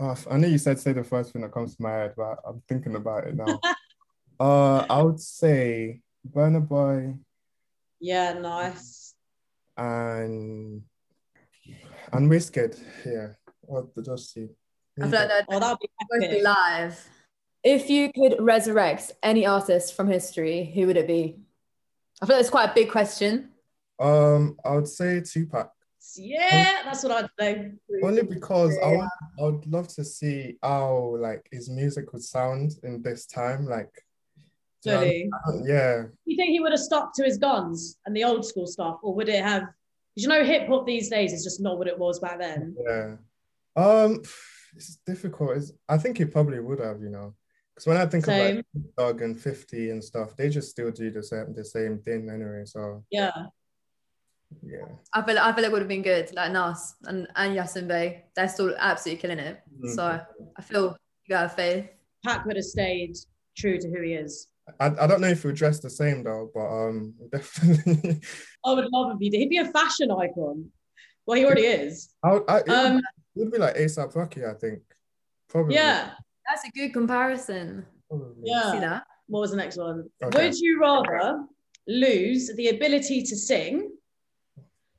oh, 0.00 0.16
I 0.30 0.36
know 0.38 0.48
you 0.48 0.58
said 0.58 0.78
say 0.78 0.92
the 0.92 1.04
first 1.04 1.32
thing 1.32 1.42
that 1.42 1.52
comes 1.52 1.76
to 1.76 1.82
my 1.82 1.92
head, 1.92 2.14
but 2.16 2.38
I'm 2.46 2.62
thinking 2.68 2.94
about 2.94 3.26
it 3.26 3.36
now. 3.36 3.60
uh 4.40 4.86
I 4.88 5.02
would 5.02 5.20
say 5.20 6.00
Burna 6.32 6.66
Boy 6.66 7.14
yeah, 8.00 8.34
nice. 8.34 9.14
and 9.76 10.82
and 12.12 12.30
Wizkid, 12.30 12.78
yeah. 13.04 13.28
Or 13.62 13.88
the 13.94 14.02
just 14.02 14.32
see. 14.32 14.48
I 15.00 15.08
feel 15.08 15.10
like 15.10 15.28
they're 15.28 15.44
Oh, 15.48 15.60
that 15.60 15.70
would 15.70 15.78
be 15.80 15.88
both 16.10 16.30
be 16.30 16.42
live. 16.42 17.08
If 17.64 17.90
you 17.90 18.12
could 18.12 18.36
resurrect 18.38 19.12
any 19.22 19.44
artist 19.44 19.94
from 19.94 20.08
history, 20.08 20.70
who 20.74 20.86
would 20.86 20.96
it 20.96 21.06
be? 21.06 21.40
I 22.22 22.26
feel 22.26 22.36
like 22.36 22.42
it's 22.42 22.50
quite 22.50 22.70
a 22.70 22.74
big 22.74 22.90
question. 22.90 23.50
Um, 23.98 24.56
I 24.64 24.76
would 24.76 24.88
say 24.88 25.20
Tupac. 25.20 25.70
Yeah, 26.16 26.82
that's 26.84 27.02
what 27.02 27.12
I'd 27.12 27.30
say. 27.38 27.72
Only 28.02 28.22
because 28.22 28.78
I 28.78 28.90
would, 28.92 29.08
I 29.40 29.42
would 29.42 29.66
love 29.66 29.88
to 29.88 30.04
see 30.04 30.56
how 30.62 31.16
like 31.18 31.46
his 31.50 31.68
music 31.68 32.12
would 32.12 32.22
sound 32.22 32.72
in 32.84 33.02
this 33.02 33.26
time. 33.26 33.66
Like, 33.66 33.90
do 34.86 34.92
you 34.92 34.96
know 34.96 35.00
what 35.00 35.06
I 35.06 35.10
Really. 35.10 35.22
mean? 35.24 35.64
yeah. 35.66 36.02
Do 36.02 36.10
you 36.24 36.36
think 36.36 36.50
he 36.50 36.60
would 36.60 36.72
have 36.72 36.80
stuck 36.80 37.12
to 37.16 37.24
his 37.24 37.38
guns 37.38 37.98
and 38.06 38.16
the 38.16 38.24
old 38.24 38.44
school 38.44 38.66
stuff, 38.66 38.98
or 39.02 39.14
would 39.14 39.28
it 39.28 39.42
have? 39.42 39.62
Did 40.16 40.22
you 40.22 40.28
know 40.28 40.44
hip 40.44 40.68
hop 40.68 40.86
these 40.86 41.10
days 41.10 41.32
is 41.32 41.44
just 41.44 41.60
not 41.60 41.78
what 41.78 41.88
it 41.88 41.98
was 41.98 42.20
back 42.20 42.38
then? 42.38 42.74
Yeah. 42.88 43.16
Um, 43.76 44.22
it's 44.74 44.96
difficult. 45.06 45.56
It's, 45.56 45.72
I 45.88 45.98
think 45.98 46.18
he 46.18 46.24
probably 46.24 46.60
would 46.60 46.80
have, 46.80 47.00
you 47.02 47.10
know, 47.10 47.34
because 47.74 47.86
when 47.86 47.96
I 47.98 48.06
think 48.06 48.24
Same. 48.24 48.58
of 48.58 48.64
like 48.74 48.84
Dog 48.96 49.22
and 49.22 49.38
Fifty 49.38 49.90
and 49.90 50.02
stuff, 50.02 50.34
they 50.36 50.48
just 50.48 50.70
still 50.70 50.90
do 50.90 51.10
the 51.10 51.22
same 51.22 51.52
the 51.54 51.64
same 51.64 51.98
thing 51.98 52.30
anyway. 52.30 52.62
So 52.64 53.04
Yeah. 53.10 53.32
yeah. 54.62 54.86
I 55.12 55.22
feel 55.22 55.38
I 55.38 55.52
feel 55.52 55.62
like 55.64 55.70
it 55.70 55.72
would 55.72 55.82
have 55.82 55.88
been 55.88 56.02
good, 56.02 56.32
like 56.34 56.52
Nas 56.52 56.94
and, 57.04 57.26
and 57.36 57.56
Yasin 57.56 57.86
Bey. 57.88 58.24
They're 58.34 58.48
still 58.48 58.74
absolutely 58.78 59.20
killing 59.20 59.38
it. 59.38 59.60
Mhm. 59.82 59.94
So 59.94 60.20
I 60.56 60.62
feel 60.62 60.96
you 61.26 61.34
got 61.34 61.46
a 61.46 61.48
faith. 61.48 61.88
Pac 62.24 62.44
would 62.46 62.56
have 62.56 62.64
stayed 62.64 63.16
true 63.56 63.78
to 63.78 63.88
who 63.90 64.00
he 64.02 64.14
is. 64.14 64.48
I, 64.80 64.86
I 64.86 65.06
don't 65.06 65.20
know 65.20 65.28
if 65.28 65.44
we 65.44 65.48
would 65.48 65.56
dress 65.56 65.80
the 65.80 65.90
same 65.90 66.22
though, 66.24 66.50
but 66.52 66.66
um, 66.66 67.14
definitely. 67.32 68.20
I 68.64 68.72
would 68.72 68.86
love 68.92 69.12
if 69.14 69.18
he 69.20 69.30
did. 69.30 69.38
He'd 69.38 69.50
be 69.50 69.58
a 69.58 69.66
fashion 69.70 70.10
icon. 70.10 70.70
Well, 71.26 71.38
he 71.38 71.44
already 71.44 71.62
is. 71.62 72.14
I, 72.22 72.32
would- 72.32 72.44
I, 72.48 72.58
it, 72.58 72.64
would, 72.68 72.76
Um, 72.76 73.00
would 73.36 73.52
be 73.52 73.58
like 73.58 73.76
ASAP 73.76 74.14
Rocky, 74.14 74.44
I 74.44 74.54
think. 74.54 74.80
Probably. 75.48 75.74
yeah. 75.74 76.10
That's 76.48 76.64
a 76.66 76.70
good 76.70 76.92
comparison. 76.92 77.84
Probably. 78.08 78.34
Yeah. 78.44 78.72
See 78.72 78.78
that? 78.80 79.04
What 79.28 79.40
was 79.40 79.50
the 79.50 79.56
next 79.56 79.76
one? 79.76 80.08
Okay. 80.22 80.46
Would 80.46 80.58
you 80.58 80.80
rather 80.80 81.44
lose 81.88 82.54
the 82.56 82.68
ability 82.68 83.22
to 83.22 83.36
sing 83.36 83.90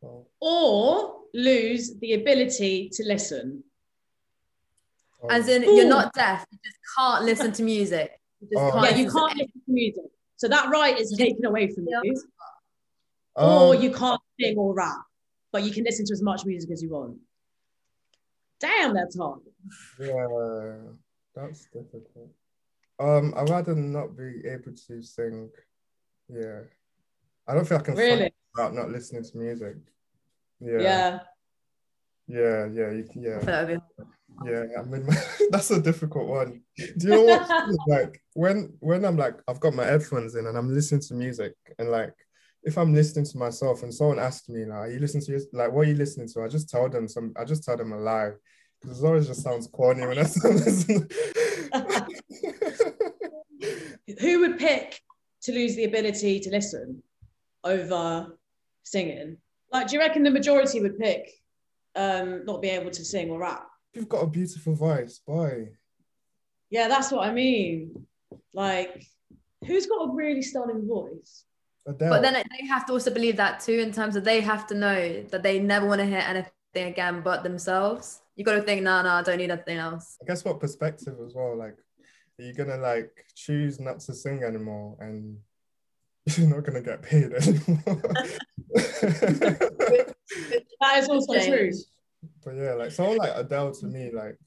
Well, 0.01 0.27
or 0.41 1.21
lose 1.33 1.97
the 1.99 2.13
ability 2.13 2.89
to 2.93 3.03
listen? 3.05 3.63
um, 5.23 5.29
As 5.31 5.47
in, 5.47 5.63
Ooh. 5.63 5.71
you're 5.75 5.87
not 5.87 6.13
deaf. 6.13 6.45
You 6.51 6.57
just 6.63 6.77
can't 6.97 7.23
listen 7.25 7.51
to 7.53 7.63
music. 7.63 8.11
You 8.41 8.47
just 8.49 8.75
Oh. 8.75 8.83
Yeah, 8.83 8.95
you 8.95 9.11
can't 9.11 9.35
listen 9.37 9.61
to 9.65 9.71
music. 9.71 10.03
So 10.35 10.47
that 10.47 10.69
right 10.69 10.97
is 10.99 11.11
taken 11.17 11.45
away 11.45 11.67
from 11.73 11.85
Yeah. 11.87 12.01
you. 12.03 12.21
Or 13.35 13.75
um, 13.75 13.81
you 13.81 13.91
can't 13.93 14.21
sing 14.39 14.57
or 14.57 14.73
rap, 14.73 14.97
but 15.51 15.63
you 15.63 15.71
can 15.71 15.83
listen 15.83 16.05
to 16.05 16.13
as 16.13 16.21
much 16.21 16.45
music 16.45 16.71
as 16.71 16.81
you 16.81 16.89
want. 16.89 17.17
Damn, 18.59 18.93
that's 18.95 19.17
hard. 19.17 19.41
Yeah, 19.99 20.77
that's 21.35 21.65
difficult. 21.67 22.31
Um, 22.99 23.33
I'd 23.37 23.49
rather 23.49 23.75
not 23.75 24.17
be 24.17 24.41
able 24.47 24.73
to 24.87 25.01
sing. 25.03 25.51
Yeah. 26.27 26.61
I 27.47 27.53
don't 27.53 27.67
feel 27.67 27.77
I 27.77 27.81
can 27.81 27.95
fight 27.95 28.01
Really? 28.01 28.33
about 28.55 28.73
not 28.73 28.89
listening 28.89 29.23
to 29.23 29.37
music. 29.37 29.77
Yeah. 30.59 30.79
Yeah. 30.81 31.19
Yeah, 32.29 32.65
yeah, 32.73 33.01
yeah, 33.15 33.77
feel 34.43 34.53
that 34.53 34.61
would 34.61 34.67
be 34.67 34.73
yeah. 34.73 34.81
I 34.81 34.83
mean, 34.83 35.49
that's 35.51 35.71
a 35.71 35.81
difficult 35.81 36.27
one. 36.27 36.61
Do 36.77 37.07
you 37.07 37.09
know 37.09 37.23
what? 37.23 37.69
like 37.87 38.21
when 38.33 38.73
when 38.79 39.05
I'm 39.05 39.17
like 39.17 39.35
I've 39.47 39.59
got 39.59 39.73
my 39.73 39.85
headphones 39.85 40.35
in 40.35 40.45
and 40.47 40.57
I'm 40.57 40.73
listening 40.73 41.01
to 41.01 41.13
music 41.13 41.53
and 41.79 41.89
like 41.89 42.13
if 42.63 42.77
I'm 42.77 42.93
listening 42.93 43.25
to 43.25 43.37
myself 43.37 43.83
and 43.83 43.93
someone 43.93 44.19
asks 44.19 44.49
me 44.49 44.65
like, 44.65 44.77
"Are 44.77 44.91
you 44.91 44.99
listening 44.99 45.23
to 45.23 45.31
your, 45.31 45.41
like 45.53 45.71
what 45.71 45.87
are 45.87 45.89
you 45.89 45.95
listening 45.95 46.27
to?" 46.29 46.43
I 46.43 46.47
just 46.47 46.69
tell 46.69 46.89
them 46.89 47.07
some. 47.07 47.33
I 47.37 47.45
just 47.45 47.63
tell 47.63 47.77
them 47.77 47.93
a 47.93 47.97
lie 47.97 48.31
because 48.81 49.01
it 49.01 49.07
always 49.07 49.27
just 49.27 49.41
sounds 49.41 49.67
corny 49.67 50.05
when 50.05 50.17
I 50.17 50.21
listen. 50.43 51.07
Who 54.19 54.39
would 54.41 54.59
pick 54.59 55.01
to 55.43 55.51
lose 55.51 55.75
the 55.75 55.85
ability 55.85 56.39
to 56.41 56.49
listen 56.49 57.01
over 57.63 58.37
singing? 58.83 59.37
Like, 59.71 59.87
do 59.87 59.95
you 59.95 60.01
reckon 60.01 60.23
the 60.23 60.31
majority 60.31 60.81
would 60.81 60.97
pick 60.99 61.29
um, 61.95 62.45
not 62.45 62.61
be 62.61 62.69
able 62.69 62.91
to 62.91 63.05
sing 63.05 63.29
or 63.29 63.39
rap? 63.39 63.67
You've 63.93 64.09
got 64.09 64.23
a 64.23 64.27
beautiful 64.27 64.75
voice, 64.75 65.19
boy. 65.25 65.69
Yeah, 66.69 66.87
that's 66.87 67.11
what 67.11 67.27
I 67.27 67.33
mean. 67.33 68.05
Like, 68.53 69.03
who's 69.65 69.85
got 69.85 70.09
a 70.09 70.13
really 70.13 70.41
stunning 70.41 70.87
voice? 70.87 71.45
Adele. 71.87 72.09
But 72.09 72.21
then 72.21 72.33
they 72.33 72.67
have 72.67 72.85
to 72.87 72.93
also 72.93 73.11
believe 73.11 73.37
that 73.37 73.61
too, 73.61 73.79
in 73.79 73.91
terms 73.91 74.15
of 74.15 74.23
they 74.23 74.41
have 74.41 74.67
to 74.67 74.75
know 74.75 75.23
that 75.23 75.41
they 75.41 75.59
never 75.59 75.87
want 75.87 75.99
to 75.99 76.05
hear 76.05 76.19
anything 76.19 76.51
again 76.75 77.21
but 77.21 77.43
themselves. 77.43 78.21
You 78.35 78.43
got 78.43 78.53
to 78.53 78.61
think, 78.61 78.83
no, 78.83 79.01
no, 79.01 79.09
I 79.09 79.21
don't 79.23 79.37
need 79.37 79.51
anything 79.51 79.77
else. 79.77 80.17
I 80.21 80.25
guess 80.27 80.43
what 80.43 80.59
perspective 80.59 81.15
as 81.25 81.33
well. 81.33 81.57
Like, 81.57 81.77
are 82.39 82.43
you 82.43 82.53
gonna 82.53 82.77
like 82.77 83.25
choose 83.35 83.79
not 83.79 83.99
to 84.01 84.13
sing 84.13 84.43
anymore 84.43 84.95
and 84.99 85.37
you're 86.37 86.47
not 86.47 86.63
gonna 86.63 86.81
get 86.81 87.01
paid 87.01 87.33
anymore? 87.33 88.01
That 90.79 90.99
is 90.99 91.09
also 91.09 91.33
true. 91.33 91.71
But 92.43 92.55
yeah, 92.55 92.73
like 92.73 92.91
someone 92.91 93.17
like 93.17 93.33
Adele 93.35 93.73
to 93.73 93.87
me, 93.87 94.11
like 94.11 94.37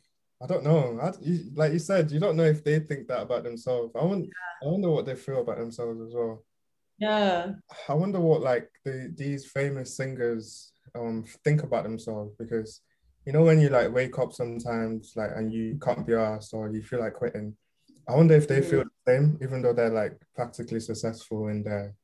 I 0.42 0.46
don't 0.46 0.64
know. 0.64 0.98
I, 1.00 1.12
you, 1.20 1.50
like 1.54 1.72
you 1.72 1.78
said, 1.78 2.10
you 2.10 2.18
don't 2.18 2.36
know 2.36 2.44
if 2.44 2.64
they 2.64 2.78
think 2.80 3.08
that 3.08 3.22
about 3.22 3.44
themselves. 3.44 3.92
I 3.94 4.04
want, 4.04 4.26
I 4.62 4.66
wonder 4.66 4.90
what 4.90 5.04
they 5.04 5.14
feel 5.14 5.42
about 5.42 5.58
themselves 5.58 6.00
as 6.00 6.14
well. 6.14 6.44
Yeah. 6.98 7.52
I 7.88 7.94
wonder 7.94 8.20
what 8.20 8.42
like 8.42 8.70
the 8.84 9.12
these 9.16 9.46
famous 9.46 9.96
singers 9.96 10.72
um 10.94 11.24
think 11.44 11.62
about 11.62 11.84
themselves 11.84 12.34
because 12.38 12.82
you 13.24 13.32
know 13.32 13.42
when 13.42 13.60
you 13.60 13.68
like 13.68 13.92
wake 13.92 14.18
up 14.18 14.32
sometimes 14.32 15.12
like 15.14 15.30
and 15.36 15.52
you 15.52 15.78
can't 15.80 16.06
be 16.06 16.14
asked 16.14 16.52
or 16.52 16.70
you 16.70 16.82
feel 16.82 17.00
like 17.00 17.14
quitting. 17.14 17.56
I 18.08 18.14
wonder 18.16 18.34
if 18.34 18.48
they 18.48 18.60
feel 18.60 18.82
the 18.82 19.12
same, 19.12 19.38
even 19.40 19.62
though 19.62 19.72
they're 19.72 19.90
like 19.90 20.20
practically 20.34 20.80
successful 20.80 21.46
and 21.48 21.64
they're 21.64 21.94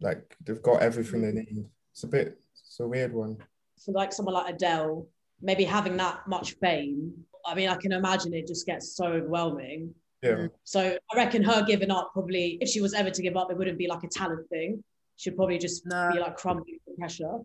like 0.00 0.36
they've 0.44 0.62
got 0.62 0.82
everything 0.82 1.22
they 1.22 1.32
need. 1.32 1.66
It's 1.92 2.04
a 2.04 2.06
bit, 2.06 2.38
it's 2.52 2.80
a 2.80 2.86
weird 2.86 3.12
one. 3.12 3.38
So 3.76 3.92
like 3.92 4.12
someone 4.12 4.34
like 4.34 4.54
Adele, 4.54 5.06
maybe 5.40 5.64
having 5.64 5.96
that 5.98 6.26
much 6.26 6.54
fame, 6.60 7.12
I 7.46 7.54
mean, 7.54 7.68
I 7.68 7.76
can 7.76 7.92
imagine 7.92 8.34
it 8.34 8.46
just 8.46 8.66
gets 8.66 8.96
so 8.96 9.06
overwhelming. 9.06 9.94
Yeah. 10.22 10.32
Mm. 10.32 10.50
So 10.64 10.98
I 11.12 11.16
reckon 11.16 11.42
her 11.44 11.64
giving 11.64 11.90
up 11.90 12.10
probably, 12.12 12.58
if 12.60 12.68
she 12.68 12.80
was 12.80 12.94
ever 12.94 13.10
to 13.10 13.22
give 13.22 13.36
up, 13.36 13.50
it 13.50 13.56
wouldn't 13.56 13.78
be 13.78 13.86
like 13.86 14.02
a 14.02 14.08
talent 14.08 14.48
thing. 14.48 14.82
She'd 15.16 15.36
probably 15.36 15.58
just 15.58 15.86
No. 15.86 16.10
be 16.12 16.18
like 16.18 16.36
crumbling 16.36 16.78
under 16.86 16.98
pressure. 16.98 17.38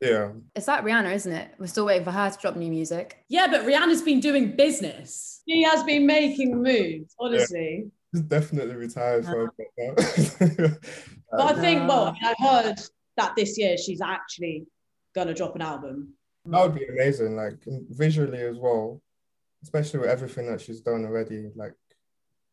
Yeah. 0.00 0.32
It's 0.54 0.68
like 0.68 0.84
Rihanna, 0.84 1.12
isn't 1.14 1.32
it? 1.32 1.50
We're 1.58 1.66
still 1.66 1.84
waiting 1.84 2.04
for 2.04 2.10
her 2.10 2.30
to 2.30 2.38
drop 2.38 2.56
new 2.56 2.70
music. 2.70 3.18
Yeah, 3.28 3.48
but 3.50 3.62
Rihanna's 3.62 4.02
been 4.02 4.20
doing 4.20 4.56
business. 4.56 5.42
She 5.46 5.62
has 5.62 5.82
been 5.82 6.06
making 6.06 6.62
moves, 6.62 7.14
honestly. 7.18 7.90
She's 8.14 8.22
definitely 8.22 8.76
retired 8.76 9.24
for 9.24 9.42
a 9.42 9.44
uh-huh. 9.46 9.94
bit. 10.38 10.78
But 11.32 11.56
I 11.56 11.60
think, 11.60 11.88
well, 11.88 12.06
I 12.06 12.12
mean, 12.12 12.24
I 12.24 12.34
heard 12.42 12.80
that 13.16 13.36
this 13.36 13.56
year 13.56 13.76
she's 13.78 14.00
actually 14.00 14.66
gonna 15.14 15.34
drop 15.34 15.54
an 15.56 15.62
album. 15.62 16.14
That 16.46 16.62
would 16.62 16.74
be 16.74 16.86
amazing, 16.86 17.36
like 17.36 17.58
visually 17.90 18.40
as 18.40 18.56
well, 18.58 19.02
especially 19.62 20.00
with 20.00 20.10
everything 20.10 20.46
that 20.50 20.60
she's 20.60 20.80
done 20.80 21.04
already. 21.04 21.50
Like, 21.54 21.74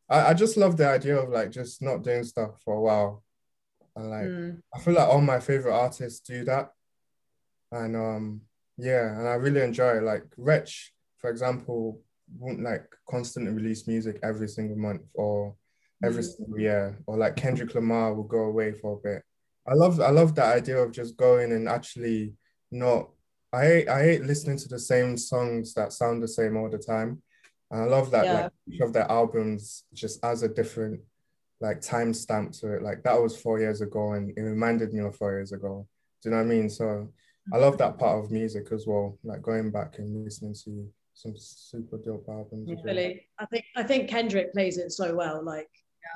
I, 0.09 0.27
I 0.29 0.33
just 0.33 0.57
love 0.57 0.75
the 0.77 0.87
idea 0.87 1.17
of 1.17 1.29
like 1.29 1.51
just 1.51 1.81
not 1.81 2.03
doing 2.03 2.23
stuff 2.23 2.61
for 2.63 2.75
a 2.75 2.81
while. 2.81 3.23
And 3.95 4.09
like, 4.09 4.25
Mm. 4.25 4.61
I 4.75 4.79
feel 4.79 4.93
like 4.93 5.07
all 5.07 5.21
my 5.21 5.39
favorite 5.39 5.73
artists 5.73 6.19
do 6.19 6.43
that. 6.45 6.71
And 7.71 7.95
um, 7.95 8.41
yeah, 8.77 9.17
and 9.17 9.27
I 9.27 9.33
really 9.35 9.61
enjoy 9.61 9.97
it. 9.97 10.03
Like, 10.03 10.23
Wretch, 10.37 10.93
for 11.17 11.29
example, 11.29 12.01
won't 12.37 12.61
like 12.61 12.85
constantly 13.09 13.53
release 13.53 13.87
music 13.87 14.19
every 14.21 14.47
single 14.49 14.77
month 14.77 15.01
or 15.13 15.55
every 16.03 16.21
Mm. 16.23 16.35
single 16.35 16.59
year, 16.59 16.99
or 17.07 17.17
like 17.17 17.35
Kendrick 17.37 17.73
Lamar 17.73 18.13
will 18.13 18.23
go 18.23 18.43
away 18.43 18.73
for 18.73 18.93
a 18.97 19.01
bit. 19.01 19.23
I 19.65 19.73
love 19.73 19.99
I 19.99 20.11
love 20.11 20.35
that 20.35 20.55
idea 20.57 20.77
of 20.77 20.91
just 20.91 21.17
going 21.17 21.51
and 21.53 21.67
actually 21.67 22.33
not 22.71 23.09
I 23.53 23.63
hate 23.65 23.87
I 23.89 24.03
hate 24.03 24.23
listening 24.25 24.57
to 24.57 24.67
the 24.67 24.79
same 24.79 25.17
songs 25.17 25.73
that 25.75 25.93
sound 25.93 26.21
the 26.21 26.27
same 26.27 26.57
all 26.57 26.69
the 26.69 26.77
time. 26.77 27.21
And 27.71 27.81
I 27.81 27.85
love 27.85 28.11
that 28.11 28.25
Yeah. 28.25 28.33
like 28.43 28.51
each 28.67 28.81
of 28.81 28.93
their 28.93 29.09
albums 29.09 29.85
just 29.93 30.23
has 30.23 30.43
a 30.43 30.49
different 30.49 30.99
like 31.59 31.79
timestamp 31.81 32.59
to 32.59 32.73
it. 32.75 32.83
Like 32.83 33.03
that 33.03 33.19
was 33.21 33.35
four 33.39 33.59
years 33.59 33.81
ago 33.81 34.13
and 34.13 34.37
it 34.37 34.41
reminded 34.41 34.93
me 34.93 34.99
of 35.01 35.15
four 35.15 35.31
years 35.33 35.51
ago. 35.53 35.87
Do 36.21 36.29
you 36.29 36.31
know 36.35 36.37
what 36.43 36.51
I 36.51 36.55
mean? 36.55 36.69
So 36.69 37.11
I 37.53 37.57
love 37.57 37.77
that 37.77 37.97
part 37.97 38.23
of 38.23 38.31
music 38.31 38.71
as 38.73 38.85
well, 38.85 39.17
like 39.23 39.41
going 39.41 39.71
back 39.71 39.97
and 39.99 40.23
listening 40.25 40.53
to 40.65 40.89
some 41.13 41.33
super 41.37 41.97
dope 41.97 42.27
albums. 42.27 42.69
as. 42.69 42.83
Really, 42.83 43.27
I 43.39 43.45
think 43.45 43.65
I 43.75 43.83
think 43.83 44.09
Kendrick 44.09 44.51
plays 44.53 44.77
it 44.77 44.91
so 44.91 45.15
well. 45.15 45.41
Like 45.43 45.69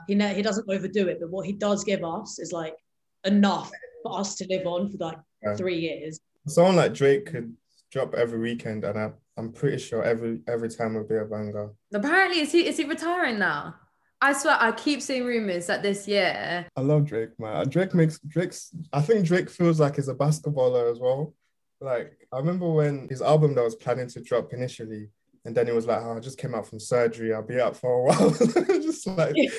he 0.08 0.16
ne- 0.16 0.34
he 0.34 0.41
doesn't 0.41 0.70
overdo 0.70 1.08
it, 1.08 1.20
but 1.22 1.30
what 1.32 1.45
he 1.45 1.54
does 1.54 1.84
give 1.86 2.04
us 2.04 2.39
is 2.39 2.52
like 2.52 2.76
enough 3.24 3.72
for 4.04 4.20
us 4.20 4.36
to 4.36 4.45
live 4.49 4.68
on 4.68 4.89
for 4.91 4.97
like 4.97 5.18
Yeah. 5.41 5.56
three 5.56 5.80
years. 5.80 6.20
Someone 6.48 6.76
like 6.76 6.94
Drake 6.94 7.28
could 7.28 7.56
drop 7.92 8.14
every 8.14 8.39
weekend, 8.39 8.84
and 8.84 8.98
I, 8.98 9.12
I'm 9.38 9.52
pretty 9.52 9.78
sure 9.78 10.04
every 10.04 10.42
every 10.48 10.70
time 10.70 10.96
will 10.96 11.04
be 11.04 11.16
a 11.16 11.26
banger. 11.26 11.72
Apparently, 11.94 12.39
is 12.42 12.52
he 12.52 12.68
is 12.68 12.78
he 12.78 12.86
retiring 12.86 13.39
now? 13.39 13.76
I 14.24 14.34
swear, 14.34 14.56
I 14.60 14.72
keep 14.72 15.02
seeing 15.02 15.26
rumors 15.26 15.66
that 15.66 15.82
this 15.82 16.08
year. 16.08 16.68
I 16.76 16.82
love 16.82 17.06
Drake, 17.06 17.39
man. 17.39 17.56
Uh, 17.56 17.64
Drake 17.66 17.96
makes 17.96 18.20
Drake's. 18.20 18.72
I 18.94 19.02
think 19.02 19.26
Drake 19.26 19.50
feels 19.50 19.80
like 19.80 19.96
he's 19.96 20.10
a 20.10 20.16
basketballer 20.16 20.92
as 20.92 21.00
well. 21.00 21.34
Like 21.80 22.28
I 22.32 22.38
remember 22.38 22.72
when 22.72 23.08
his 23.10 23.24
album 23.24 23.56
that 23.56 23.64
was 23.64 23.76
planning 23.76 24.08
to 24.10 24.22
drop 24.22 24.54
initially, 24.54 25.10
and 25.44 25.56
then 25.56 25.66
he 25.66 25.74
was 25.74 25.88
like, 25.88 26.02
"Oh, 26.02 26.18
I 26.18 26.20
just 26.20 26.38
came 26.38 26.54
out 26.54 26.68
from 26.68 26.80
surgery. 26.80 27.34
I'll 27.34 27.42
be 27.42 27.60
out 27.60 27.76
for 27.76 27.92
a 27.92 28.04
while." 28.04 28.30
just 28.82 29.08
like 29.08 29.34
he 29.36 29.50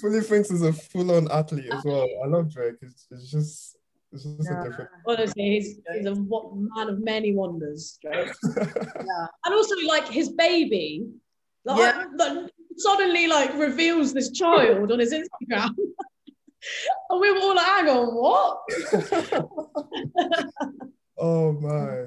fully 0.00 0.20
thinks 0.20 0.50
he's 0.50 0.62
a 0.62 0.72
full-on 0.72 1.30
athlete 1.32 1.72
as 1.72 1.84
well. 1.84 2.06
I 2.24 2.28
love 2.28 2.52
Drake. 2.52 2.76
It's, 2.82 3.08
it's 3.10 3.30
just 3.30 3.73
it's 4.14 4.24
just 4.24 4.48
Yeah. 4.50 4.62
a 4.62 4.64
different. 4.68 4.90
Honestly, 5.06 5.42
he's 5.42 5.80
he's 5.92 6.06
a 6.06 6.14
man 6.14 6.88
of 6.88 7.00
many 7.00 7.34
wonders, 7.34 7.98
right? 8.04 8.30
Yeah. 8.56 9.26
and 9.44 9.54
also 9.54 9.74
like 9.86 10.06
his 10.08 10.28
baby, 10.30 11.06
like, 11.64 11.78
Yeah. 11.78 12.04
like, 12.16 12.50
suddenly 12.76 13.26
like 13.26 13.52
reveals 13.54 14.12
this 14.14 14.30
child 14.30 14.90
on 14.92 14.98
his 14.98 15.12
Instagram. 15.12 15.70
And 17.10 17.20
we 17.20 17.30
were 17.30 17.40
all 17.40 17.54
like, 17.54 17.66
hang 17.66 17.88
on, 17.90 18.06
what? 18.14 18.62
oh 21.18 21.52
my. 21.52 22.06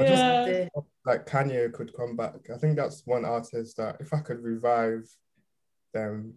I 0.00 0.06
just- 0.06 0.48
Yeah. 0.48 0.68
Like 1.04 1.26
Kanye 1.26 1.70
could 1.70 1.94
come 1.94 2.16
back. 2.16 2.48
I 2.54 2.56
think 2.56 2.76
that's 2.76 3.02
one 3.04 3.26
artist 3.26 3.76
that 3.76 3.96
if 4.00 4.14
I 4.14 4.20
could 4.20 4.42
revive 4.42 5.06
them, 5.92 6.36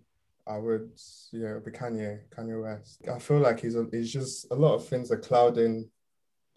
I 0.50 0.58
would. 0.58 0.92
Yeah, 1.32 1.52
it'd 1.52 1.66
be 1.66 1.72
Kanye, 1.72 2.20
Kanye 2.36 2.62
West. 2.62 3.02
I 3.14 3.20
feel 3.20 3.40
like 3.40 3.60
he's 3.60 3.76
a, 3.76 3.86
he's 3.92 4.12
just 4.12 4.48
a 4.52 4.56
lot 4.56 4.76
of 4.76 4.88
things 4.88 5.12
are 5.12 5.20
clouding, 5.20 5.90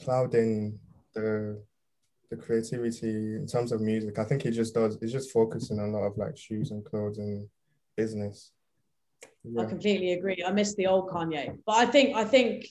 clouding 0.03 0.79
the 1.15 1.63
the 2.31 2.37
creativity 2.37 3.35
in 3.35 3.47
terms 3.47 3.73
of 3.73 3.81
music. 3.81 4.19
I 4.19 4.25
think 4.25 4.43
he 4.43 4.51
just 4.51 4.75
does. 4.75 4.97
He's 5.01 5.13
just 5.13 5.33
focusing 5.33 5.81
on 5.81 5.89
a 5.89 5.93
lot 5.93 6.07
of 6.07 6.17
like 6.17 6.37
shoes 6.37 6.71
and 6.71 6.85
clothes 6.85 7.19
and 7.19 7.49
business. 7.97 8.53
I 9.59 9.65
completely 9.65 10.13
agree. 10.13 10.43
I 10.47 10.53
miss 10.53 10.75
the 10.77 10.87
old 10.87 11.09
Kanye, 11.09 11.59
but 11.67 11.77
I 11.77 11.87
think 11.87 12.15
I 12.15 12.25
think 12.25 12.67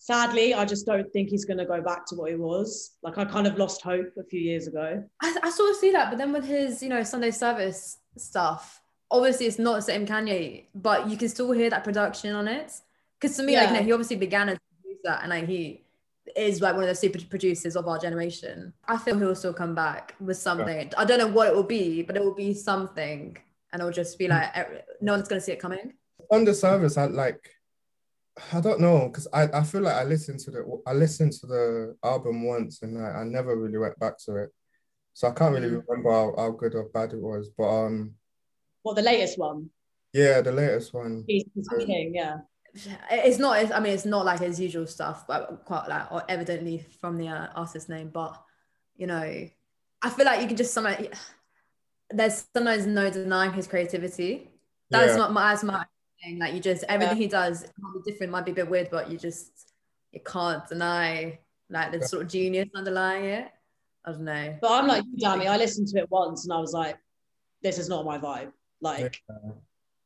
sadly, 0.00 0.54
I 0.54 0.64
just 0.64 0.86
don't 0.86 1.10
think 1.12 1.28
he's 1.28 1.44
going 1.44 1.58
to 1.58 1.66
go 1.66 1.80
back 1.80 2.06
to 2.06 2.16
what 2.16 2.30
he 2.30 2.36
was. 2.36 2.96
Like 3.02 3.18
I 3.18 3.24
kind 3.24 3.46
of 3.46 3.58
lost 3.58 3.82
hope 3.82 4.08
a 4.18 4.24
few 4.24 4.40
years 4.40 4.66
ago. 4.66 5.04
I, 5.22 5.36
I 5.42 5.50
sort 5.50 5.70
of 5.70 5.76
see 5.76 5.92
that, 5.92 6.10
but 6.10 6.18
then 6.18 6.32
with 6.32 6.44
his, 6.44 6.82
you 6.82 6.88
know, 6.88 7.02
Sunday 7.02 7.30
service 7.30 7.98
stuff, 8.16 8.80
obviously 9.10 9.46
it's 9.46 9.58
not 9.58 9.76
the 9.76 9.82
same 9.82 10.06
Kanye, 10.06 10.64
but 10.74 11.08
you 11.08 11.16
can 11.16 11.28
still 11.28 11.50
hear 11.52 11.70
that 11.70 11.84
production 11.84 12.34
on 12.34 12.48
it. 12.48 12.72
Because 13.20 13.36
to 13.36 13.42
me, 13.42 13.56
like, 13.56 13.68
you 13.68 13.74
know, 13.76 13.82
he 13.82 13.92
obviously 13.92 14.16
began 14.16 14.48
as 14.48 14.56
a 14.56 14.82
producer, 14.82 15.18
and 15.22 15.30
like 15.30 15.46
he 15.46 15.82
is 16.36 16.60
like 16.60 16.74
one 16.74 16.84
of 16.84 16.88
the 16.88 16.94
super 16.94 17.18
producers 17.28 17.76
of 17.76 17.86
our 17.88 17.98
generation. 17.98 18.72
I 18.86 18.96
feel 18.96 19.18
he'll 19.18 19.34
still 19.34 19.52
come 19.52 19.74
back 19.74 20.14
with 20.20 20.36
something. 20.38 20.92
I 20.96 21.04
don't 21.04 21.18
know 21.18 21.26
what 21.28 21.48
it 21.48 21.54
will 21.54 21.64
be, 21.64 22.02
but 22.02 22.16
it 22.16 22.24
will 22.24 22.34
be 22.34 22.54
something, 22.54 23.36
and 23.72 23.80
it'll 23.80 23.92
just 23.92 24.18
be 24.18 24.28
like 24.28 24.54
no 25.00 25.12
one's 25.14 25.28
gonna 25.28 25.40
see 25.40 25.52
it 25.52 25.60
coming. 25.60 25.92
on 26.30 26.44
the 26.44 26.54
service, 26.54 26.96
I 26.96 27.06
like, 27.06 27.50
I 28.54 28.60
don't 28.60 28.80
know, 28.80 29.08
because 29.08 29.26
I, 29.32 29.48
I 29.52 29.62
feel 29.64 29.82
like 29.82 29.96
I 29.96 30.04
listened 30.04 30.38
to 30.40 30.50
the 30.52 30.80
I 30.86 30.92
listened 30.94 31.32
to 31.40 31.46
the 31.46 31.96
album 32.04 32.46
once 32.46 32.82
and 32.82 32.96
I, 33.04 33.20
I 33.20 33.24
never 33.24 33.56
really 33.56 33.78
went 33.78 33.98
back 33.98 34.16
to 34.26 34.36
it, 34.36 34.50
so 35.12 35.28
I 35.28 35.32
can't 35.32 35.52
really 35.52 35.68
Mm. 35.68 35.82
remember 35.86 36.10
how, 36.10 36.34
how 36.38 36.50
good 36.52 36.74
or 36.74 36.84
bad 36.84 37.12
it 37.12 37.20
was. 37.20 37.50
But 37.58 37.68
um, 37.68 38.14
What 38.82 38.96
the 38.96 39.02
latest 39.02 39.38
one? 39.38 39.70
yeah, 40.12 40.40
the 40.40 40.52
latest 40.52 40.92
one, 40.92 41.24
Jesus 41.28 41.50
is 41.56 41.84
King. 41.86 42.14
Yeah. 42.14 42.38
It's 43.10 43.38
not. 43.38 43.62
It's, 43.62 43.72
I 43.72 43.80
mean, 43.80 43.92
it's 43.92 44.04
not 44.04 44.24
like 44.24 44.40
his 44.40 44.60
usual 44.60 44.86
stuff, 44.86 45.26
but 45.26 45.64
quite 45.64 45.88
like 45.88 46.10
or 46.12 46.22
evidently 46.28 46.86
from 47.00 47.18
the 47.18 47.28
uh, 47.28 47.48
artist's 47.54 47.88
name. 47.88 48.10
But 48.12 48.40
you 48.96 49.06
know, 49.06 49.48
I 50.02 50.10
feel 50.10 50.24
like 50.24 50.40
you 50.40 50.46
can 50.46 50.56
just 50.56 50.72
somehow. 50.72 50.94
There's 52.10 52.46
sometimes 52.54 52.86
no 52.86 53.10
denying 53.10 53.52
his 53.52 53.66
creativity. 53.66 54.50
That's 54.90 55.12
yeah, 55.12 55.16
not 55.16 55.32
my 55.32 55.52
as 55.52 55.64
my 55.64 55.84
thing. 56.22 56.38
Like 56.38 56.54
you 56.54 56.60
just 56.60 56.84
everything 56.88 57.16
he 57.16 57.26
does 57.26 57.64
might 57.78 58.04
be 58.04 58.10
different, 58.10 58.32
might 58.32 58.44
be 58.44 58.52
a 58.52 58.54
bit 58.54 58.70
weird, 58.70 58.88
but 58.90 59.10
you 59.10 59.18
just 59.18 59.72
you 60.12 60.20
can't 60.24 60.66
deny 60.68 61.38
like 61.70 61.92
the 61.92 62.06
sort 62.06 62.22
of 62.22 62.28
genius 62.28 62.68
underlying 62.74 63.24
it. 63.24 63.48
I 64.04 64.12
don't 64.12 64.24
know. 64.24 64.58
But 64.60 64.72
I'm 64.72 64.86
like 64.86 65.04
you, 65.12 65.26
Dámì. 65.26 65.46
I 65.46 65.56
listened 65.56 65.88
to 65.88 65.98
it 65.98 66.10
once 66.10 66.44
and 66.44 66.52
I 66.52 66.58
was 66.58 66.72
like, 66.72 66.98
this 67.62 67.78
is 67.78 67.88
not 67.88 68.04
my 68.04 68.18
vibe. 68.18 68.52
Like, 68.80 69.22
Yeah. 69.28 69.52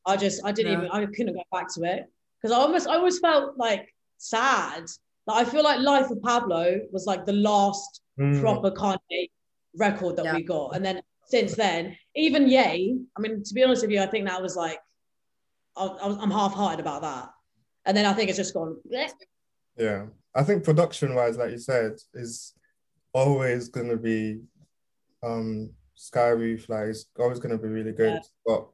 I 0.07 0.17
just, 0.17 0.45
I 0.45 0.53
didn't 0.53 0.73
Yeah. 0.73 0.79
even, 0.79 0.91
I 0.91 1.07
couldn't 1.07 1.35
go 1.35 1.43
back 1.53 1.73
to 1.75 1.83
it 1.85 2.07
because 2.41 2.55
I 2.57 2.61
almost, 2.61 2.87
I 2.89 2.97
always 2.97 3.19
felt 3.19 3.57
like 3.57 3.89
sad. 4.19 4.85
Like 5.27 5.47
I 5.47 5.51
feel 5.51 5.63
like 5.65 5.81
Life 5.81 6.11
of 6.11 6.21
Pablo 6.23 6.81
was 6.93 7.07
like 7.07 7.25
the 7.27 7.33
last 7.33 8.01
Mm. 8.19 8.41
proper 8.41 8.71
Kanye 8.71 9.29
record 9.77 10.15
that 10.17 10.25
Yeah. 10.27 10.35
we 10.35 10.43
got, 10.45 10.77
and 10.77 10.85
then 10.85 11.01
since 11.27 11.57
then, 11.57 11.97
even 12.15 12.47
Ye. 12.49 12.97
I 13.17 13.21
mean, 13.21 13.43
to 13.43 13.55
be 13.55 13.65
honest 13.65 13.83
with 13.83 13.91
you, 13.91 14.01
I 14.01 14.07
think 14.07 14.29
that 14.29 14.41
was 14.41 14.55
like, 14.55 14.79
I, 15.77 15.85
I 15.87 16.07
was, 16.07 16.17
I'm 16.21 16.31
half-hearted 16.31 16.79
about 16.79 17.03
that, 17.03 17.31
and 17.87 17.97
then 17.97 18.07
I 18.07 18.13
think 18.13 18.29
it's 18.29 18.39
just 18.39 18.55
gone. 18.55 18.77
bleh. 18.89 19.11
Yeah, 19.77 20.07
I 20.33 20.45
think 20.45 20.63
production 20.63 21.17
wise, 21.17 21.37
like 21.37 21.51
you 21.51 21.59
said, 21.59 21.95
is 22.13 22.55
always 23.13 23.69
gonna 23.69 23.97
be 23.97 24.43
um 25.25 25.71
Sky 25.95 26.29
Roof, 26.29 26.69
like 26.69 26.89
it's 26.89 27.07
always 27.19 27.39
gonna 27.39 27.59
be 27.59 27.69
really 27.69 27.93
good. 27.93 28.15
Yeah. 28.15 28.21
But 28.47 28.67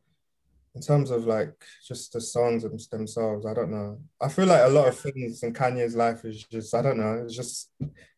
in 0.75 0.81
terms 0.81 1.11
of 1.11 1.27
like 1.27 1.55
just 1.87 2.13
the 2.13 2.21
songs 2.21 2.63
themselves, 2.91 3.45
I 3.47 3.55
don't 3.55 3.71
know. 3.71 3.99
I 4.21 4.29
feel 4.29 4.47
like 4.47 4.63
a 4.65 4.69
lot 4.73 4.89
of 4.89 4.99
things 4.99 5.43
in 5.43 5.53
Kanye's 5.53 5.97
life 5.97 6.25
is 6.25 6.45
just 6.45 6.75
I 6.75 6.83
don't 6.83 6.99
know, 6.99 7.23
it's 7.25 7.35
just 7.37 7.71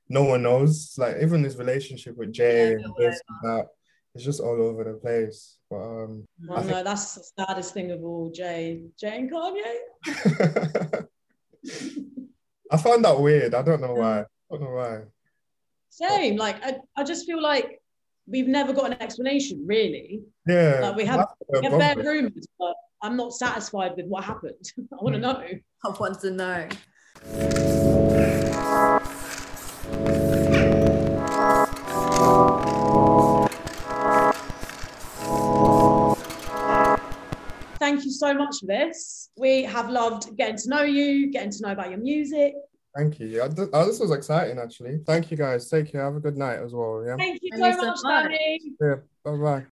no 0.08 0.24
one 0.24 0.42
knows. 0.42 0.94
Like 0.98 1.16
even 1.22 1.42
his 1.44 1.56
relationship 1.56 2.16
with 2.16 2.32
Jay 2.32 2.72
Yeah, 2.72 2.78
and 2.84 2.94
this 2.98 3.20
and 3.28 3.38
that, 3.50 3.66
it's 4.14 4.24
just 4.24 4.40
all 4.40 4.60
over 4.60 4.84
the 4.84 4.94
place. 4.94 5.58
But 5.70 5.76
um 5.80 6.24
Oh, 6.48 6.54
I 6.56 6.60
think- 6.60 6.70
no, 6.72 6.84
that's 6.84 7.14
the 7.14 7.44
saddest 7.44 7.74
thing 7.74 7.90
of 7.90 8.04
all. 8.04 8.30
Jay, 8.30 8.82
Jay 8.98 9.18
and 9.18 9.30
Kanye. 9.32 11.06
I 12.70 12.76
found 12.78 13.04
that 13.04 13.20
weird. 13.20 13.54
I 13.54 13.62
don't 13.62 13.80
know 13.80 13.94
why. 13.94 14.20
I 14.20 14.24
don't 14.50 14.62
know 14.62 14.70
why. 14.70 15.00
Same. 15.90 16.36
Like 16.36 16.64
I, 16.64 16.76
I 16.96 17.04
just 17.04 17.26
feel 17.26 17.40
like 17.42 17.81
we've 18.32 18.48
never 18.48 18.72
got 18.72 18.86
an 18.90 19.00
explanation, 19.00 19.62
really. 19.66 20.22
Yeah. 20.48 20.80
Like, 20.82 20.96
we 20.96 21.04
have- 21.04 21.18
that's 21.50 21.62
We 21.62 21.68
have 21.68 21.78
bare 21.78 22.04
rumors, 22.04 22.46
but 22.58 22.74
I'm 23.02 23.16
not 23.16 23.34
satisfied 23.34 23.92
with 23.96 24.06
what 24.06 24.24
happened. 24.24 24.64
I 24.92 24.96
want 25.04 25.14
to 25.14 25.20
Mm. 25.20 25.22
know. 25.22 25.44
I 25.84 25.88
want 26.00 26.20
to 26.20 26.30
know. 26.30 27.72
Thank 37.78 38.04
you 38.04 38.10
so 38.12 38.32
much 38.32 38.56
for 38.60 38.66
this. 38.66 39.30
We 39.36 39.64
have 39.64 39.90
loved 39.90 40.36
getting 40.36 40.56
to 40.56 40.68
know 40.68 40.82
you, 40.82 41.32
getting 41.32 41.50
to 41.50 41.62
know 41.62 41.72
about 41.72 41.90
your 41.90 41.98
music. 41.98 42.54
Thank 42.96 43.20
you. 43.20 43.28
Th- 43.56 43.68
oh, 43.72 43.86
this 43.86 44.00
was 44.00 44.10
exciting, 44.10 44.58
actually. 44.58 44.98
Thank 45.06 45.30
you, 45.30 45.36
guys. 45.36 45.68
Take 45.68 45.90
care. 45.92 46.04
Have 46.04 46.16
a 46.16 46.20
good 46.20 46.36
night 46.36 46.58
as 46.58 46.74
well. 46.74 47.02
Yeah. 47.06 47.16
Thank 47.16 47.40
you 47.42 47.50
Thank 47.52 47.74
so 47.74 47.80
you 47.80 47.86
much, 47.86 47.98
so 47.98 48.02
much. 48.08 48.30
Danny. 48.30 48.60
Yeah. 48.80 48.94
Bye 49.24 49.36
bye. 49.36 49.66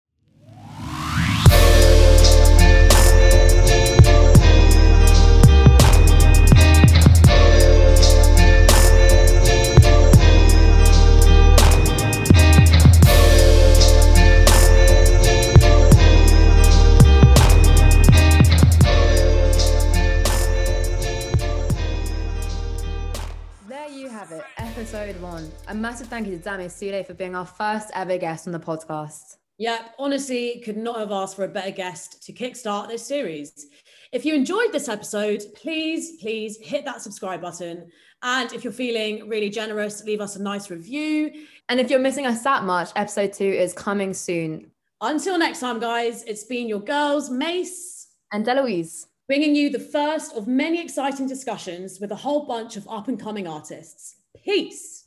Episode 24.79 25.21
one. 25.21 25.51
A 25.67 25.75
massive 25.75 26.07
thank 26.07 26.25
you 26.25 26.37
to 26.37 26.41
Dámì 26.49 26.67
Sule 26.67 27.05
for 27.05 27.13
being 27.13 27.35
our 27.35 27.45
first 27.45 27.91
ever 27.93 28.17
guest 28.17 28.47
on 28.47 28.53
the 28.53 28.59
podcast. 28.61 29.35
Yep, 29.57 29.95
honestly, 29.99 30.61
could 30.63 30.77
not 30.77 30.97
have 30.99 31.11
asked 31.11 31.35
for 31.35 31.43
a 31.43 31.49
better 31.49 31.69
guest 31.69 32.23
to 32.23 32.31
kickstart 32.31 32.87
this 32.87 33.05
series. 33.05 33.67
If 34.13 34.23
you 34.23 34.33
enjoyed 34.33 34.71
this 34.71 34.87
episode, 34.87 35.43
please, 35.53 36.15
please 36.21 36.57
hit 36.61 36.85
that 36.85 37.01
subscribe 37.01 37.41
button. 37.41 37.89
And 38.23 38.53
if 38.53 38.63
you're 38.63 38.71
feeling 38.71 39.27
really 39.27 39.49
generous, 39.49 40.01
leave 40.05 40.21
us 40.21 40.37
a 40.37 40.41
nice 40.41 40.69
review. 40.69 41.45
And 41.67 41.81
if 41.81 41.89
you're 41.89 41.99
missing 41.99 42.25
us 42.25 42.41
that 42.43 42.63
much, 42.63 42.91
episode 42.95 43.33
two 43.33 43.43
is 43.43 43.73
coming 43.73 44.13
soon. 44.13 44.71
Until 45.01 45.37
next 45.37 45.59
time, 45.59 45.81
guys, 45.81 46.23
it's 46.23 46.45
been 46.45 46.69
your 46.69 46.79
girls, 46.79 47.29
Mayce, 47.29 48.07
And 48.31 48.47
Eloise. 48.47 49.07
bringing 49.27 49.57
you 49.57 49.69
the 49.71 49.77
first 49.77 50.37
of 50.37 50.47
many 50.47 50.81
exciting 50.81 51.27
discussions 51.27 51.99
with 51.99 52.13
a 52.13 52.15
whole 52.23 52.45
bunch 52.45 52.77
of 52.77 52.87
up 52.87 53.09
and 53.09 53.19
coming 53.19 53.45
artists. 53.45 54.15
Peace. 54.43 55.05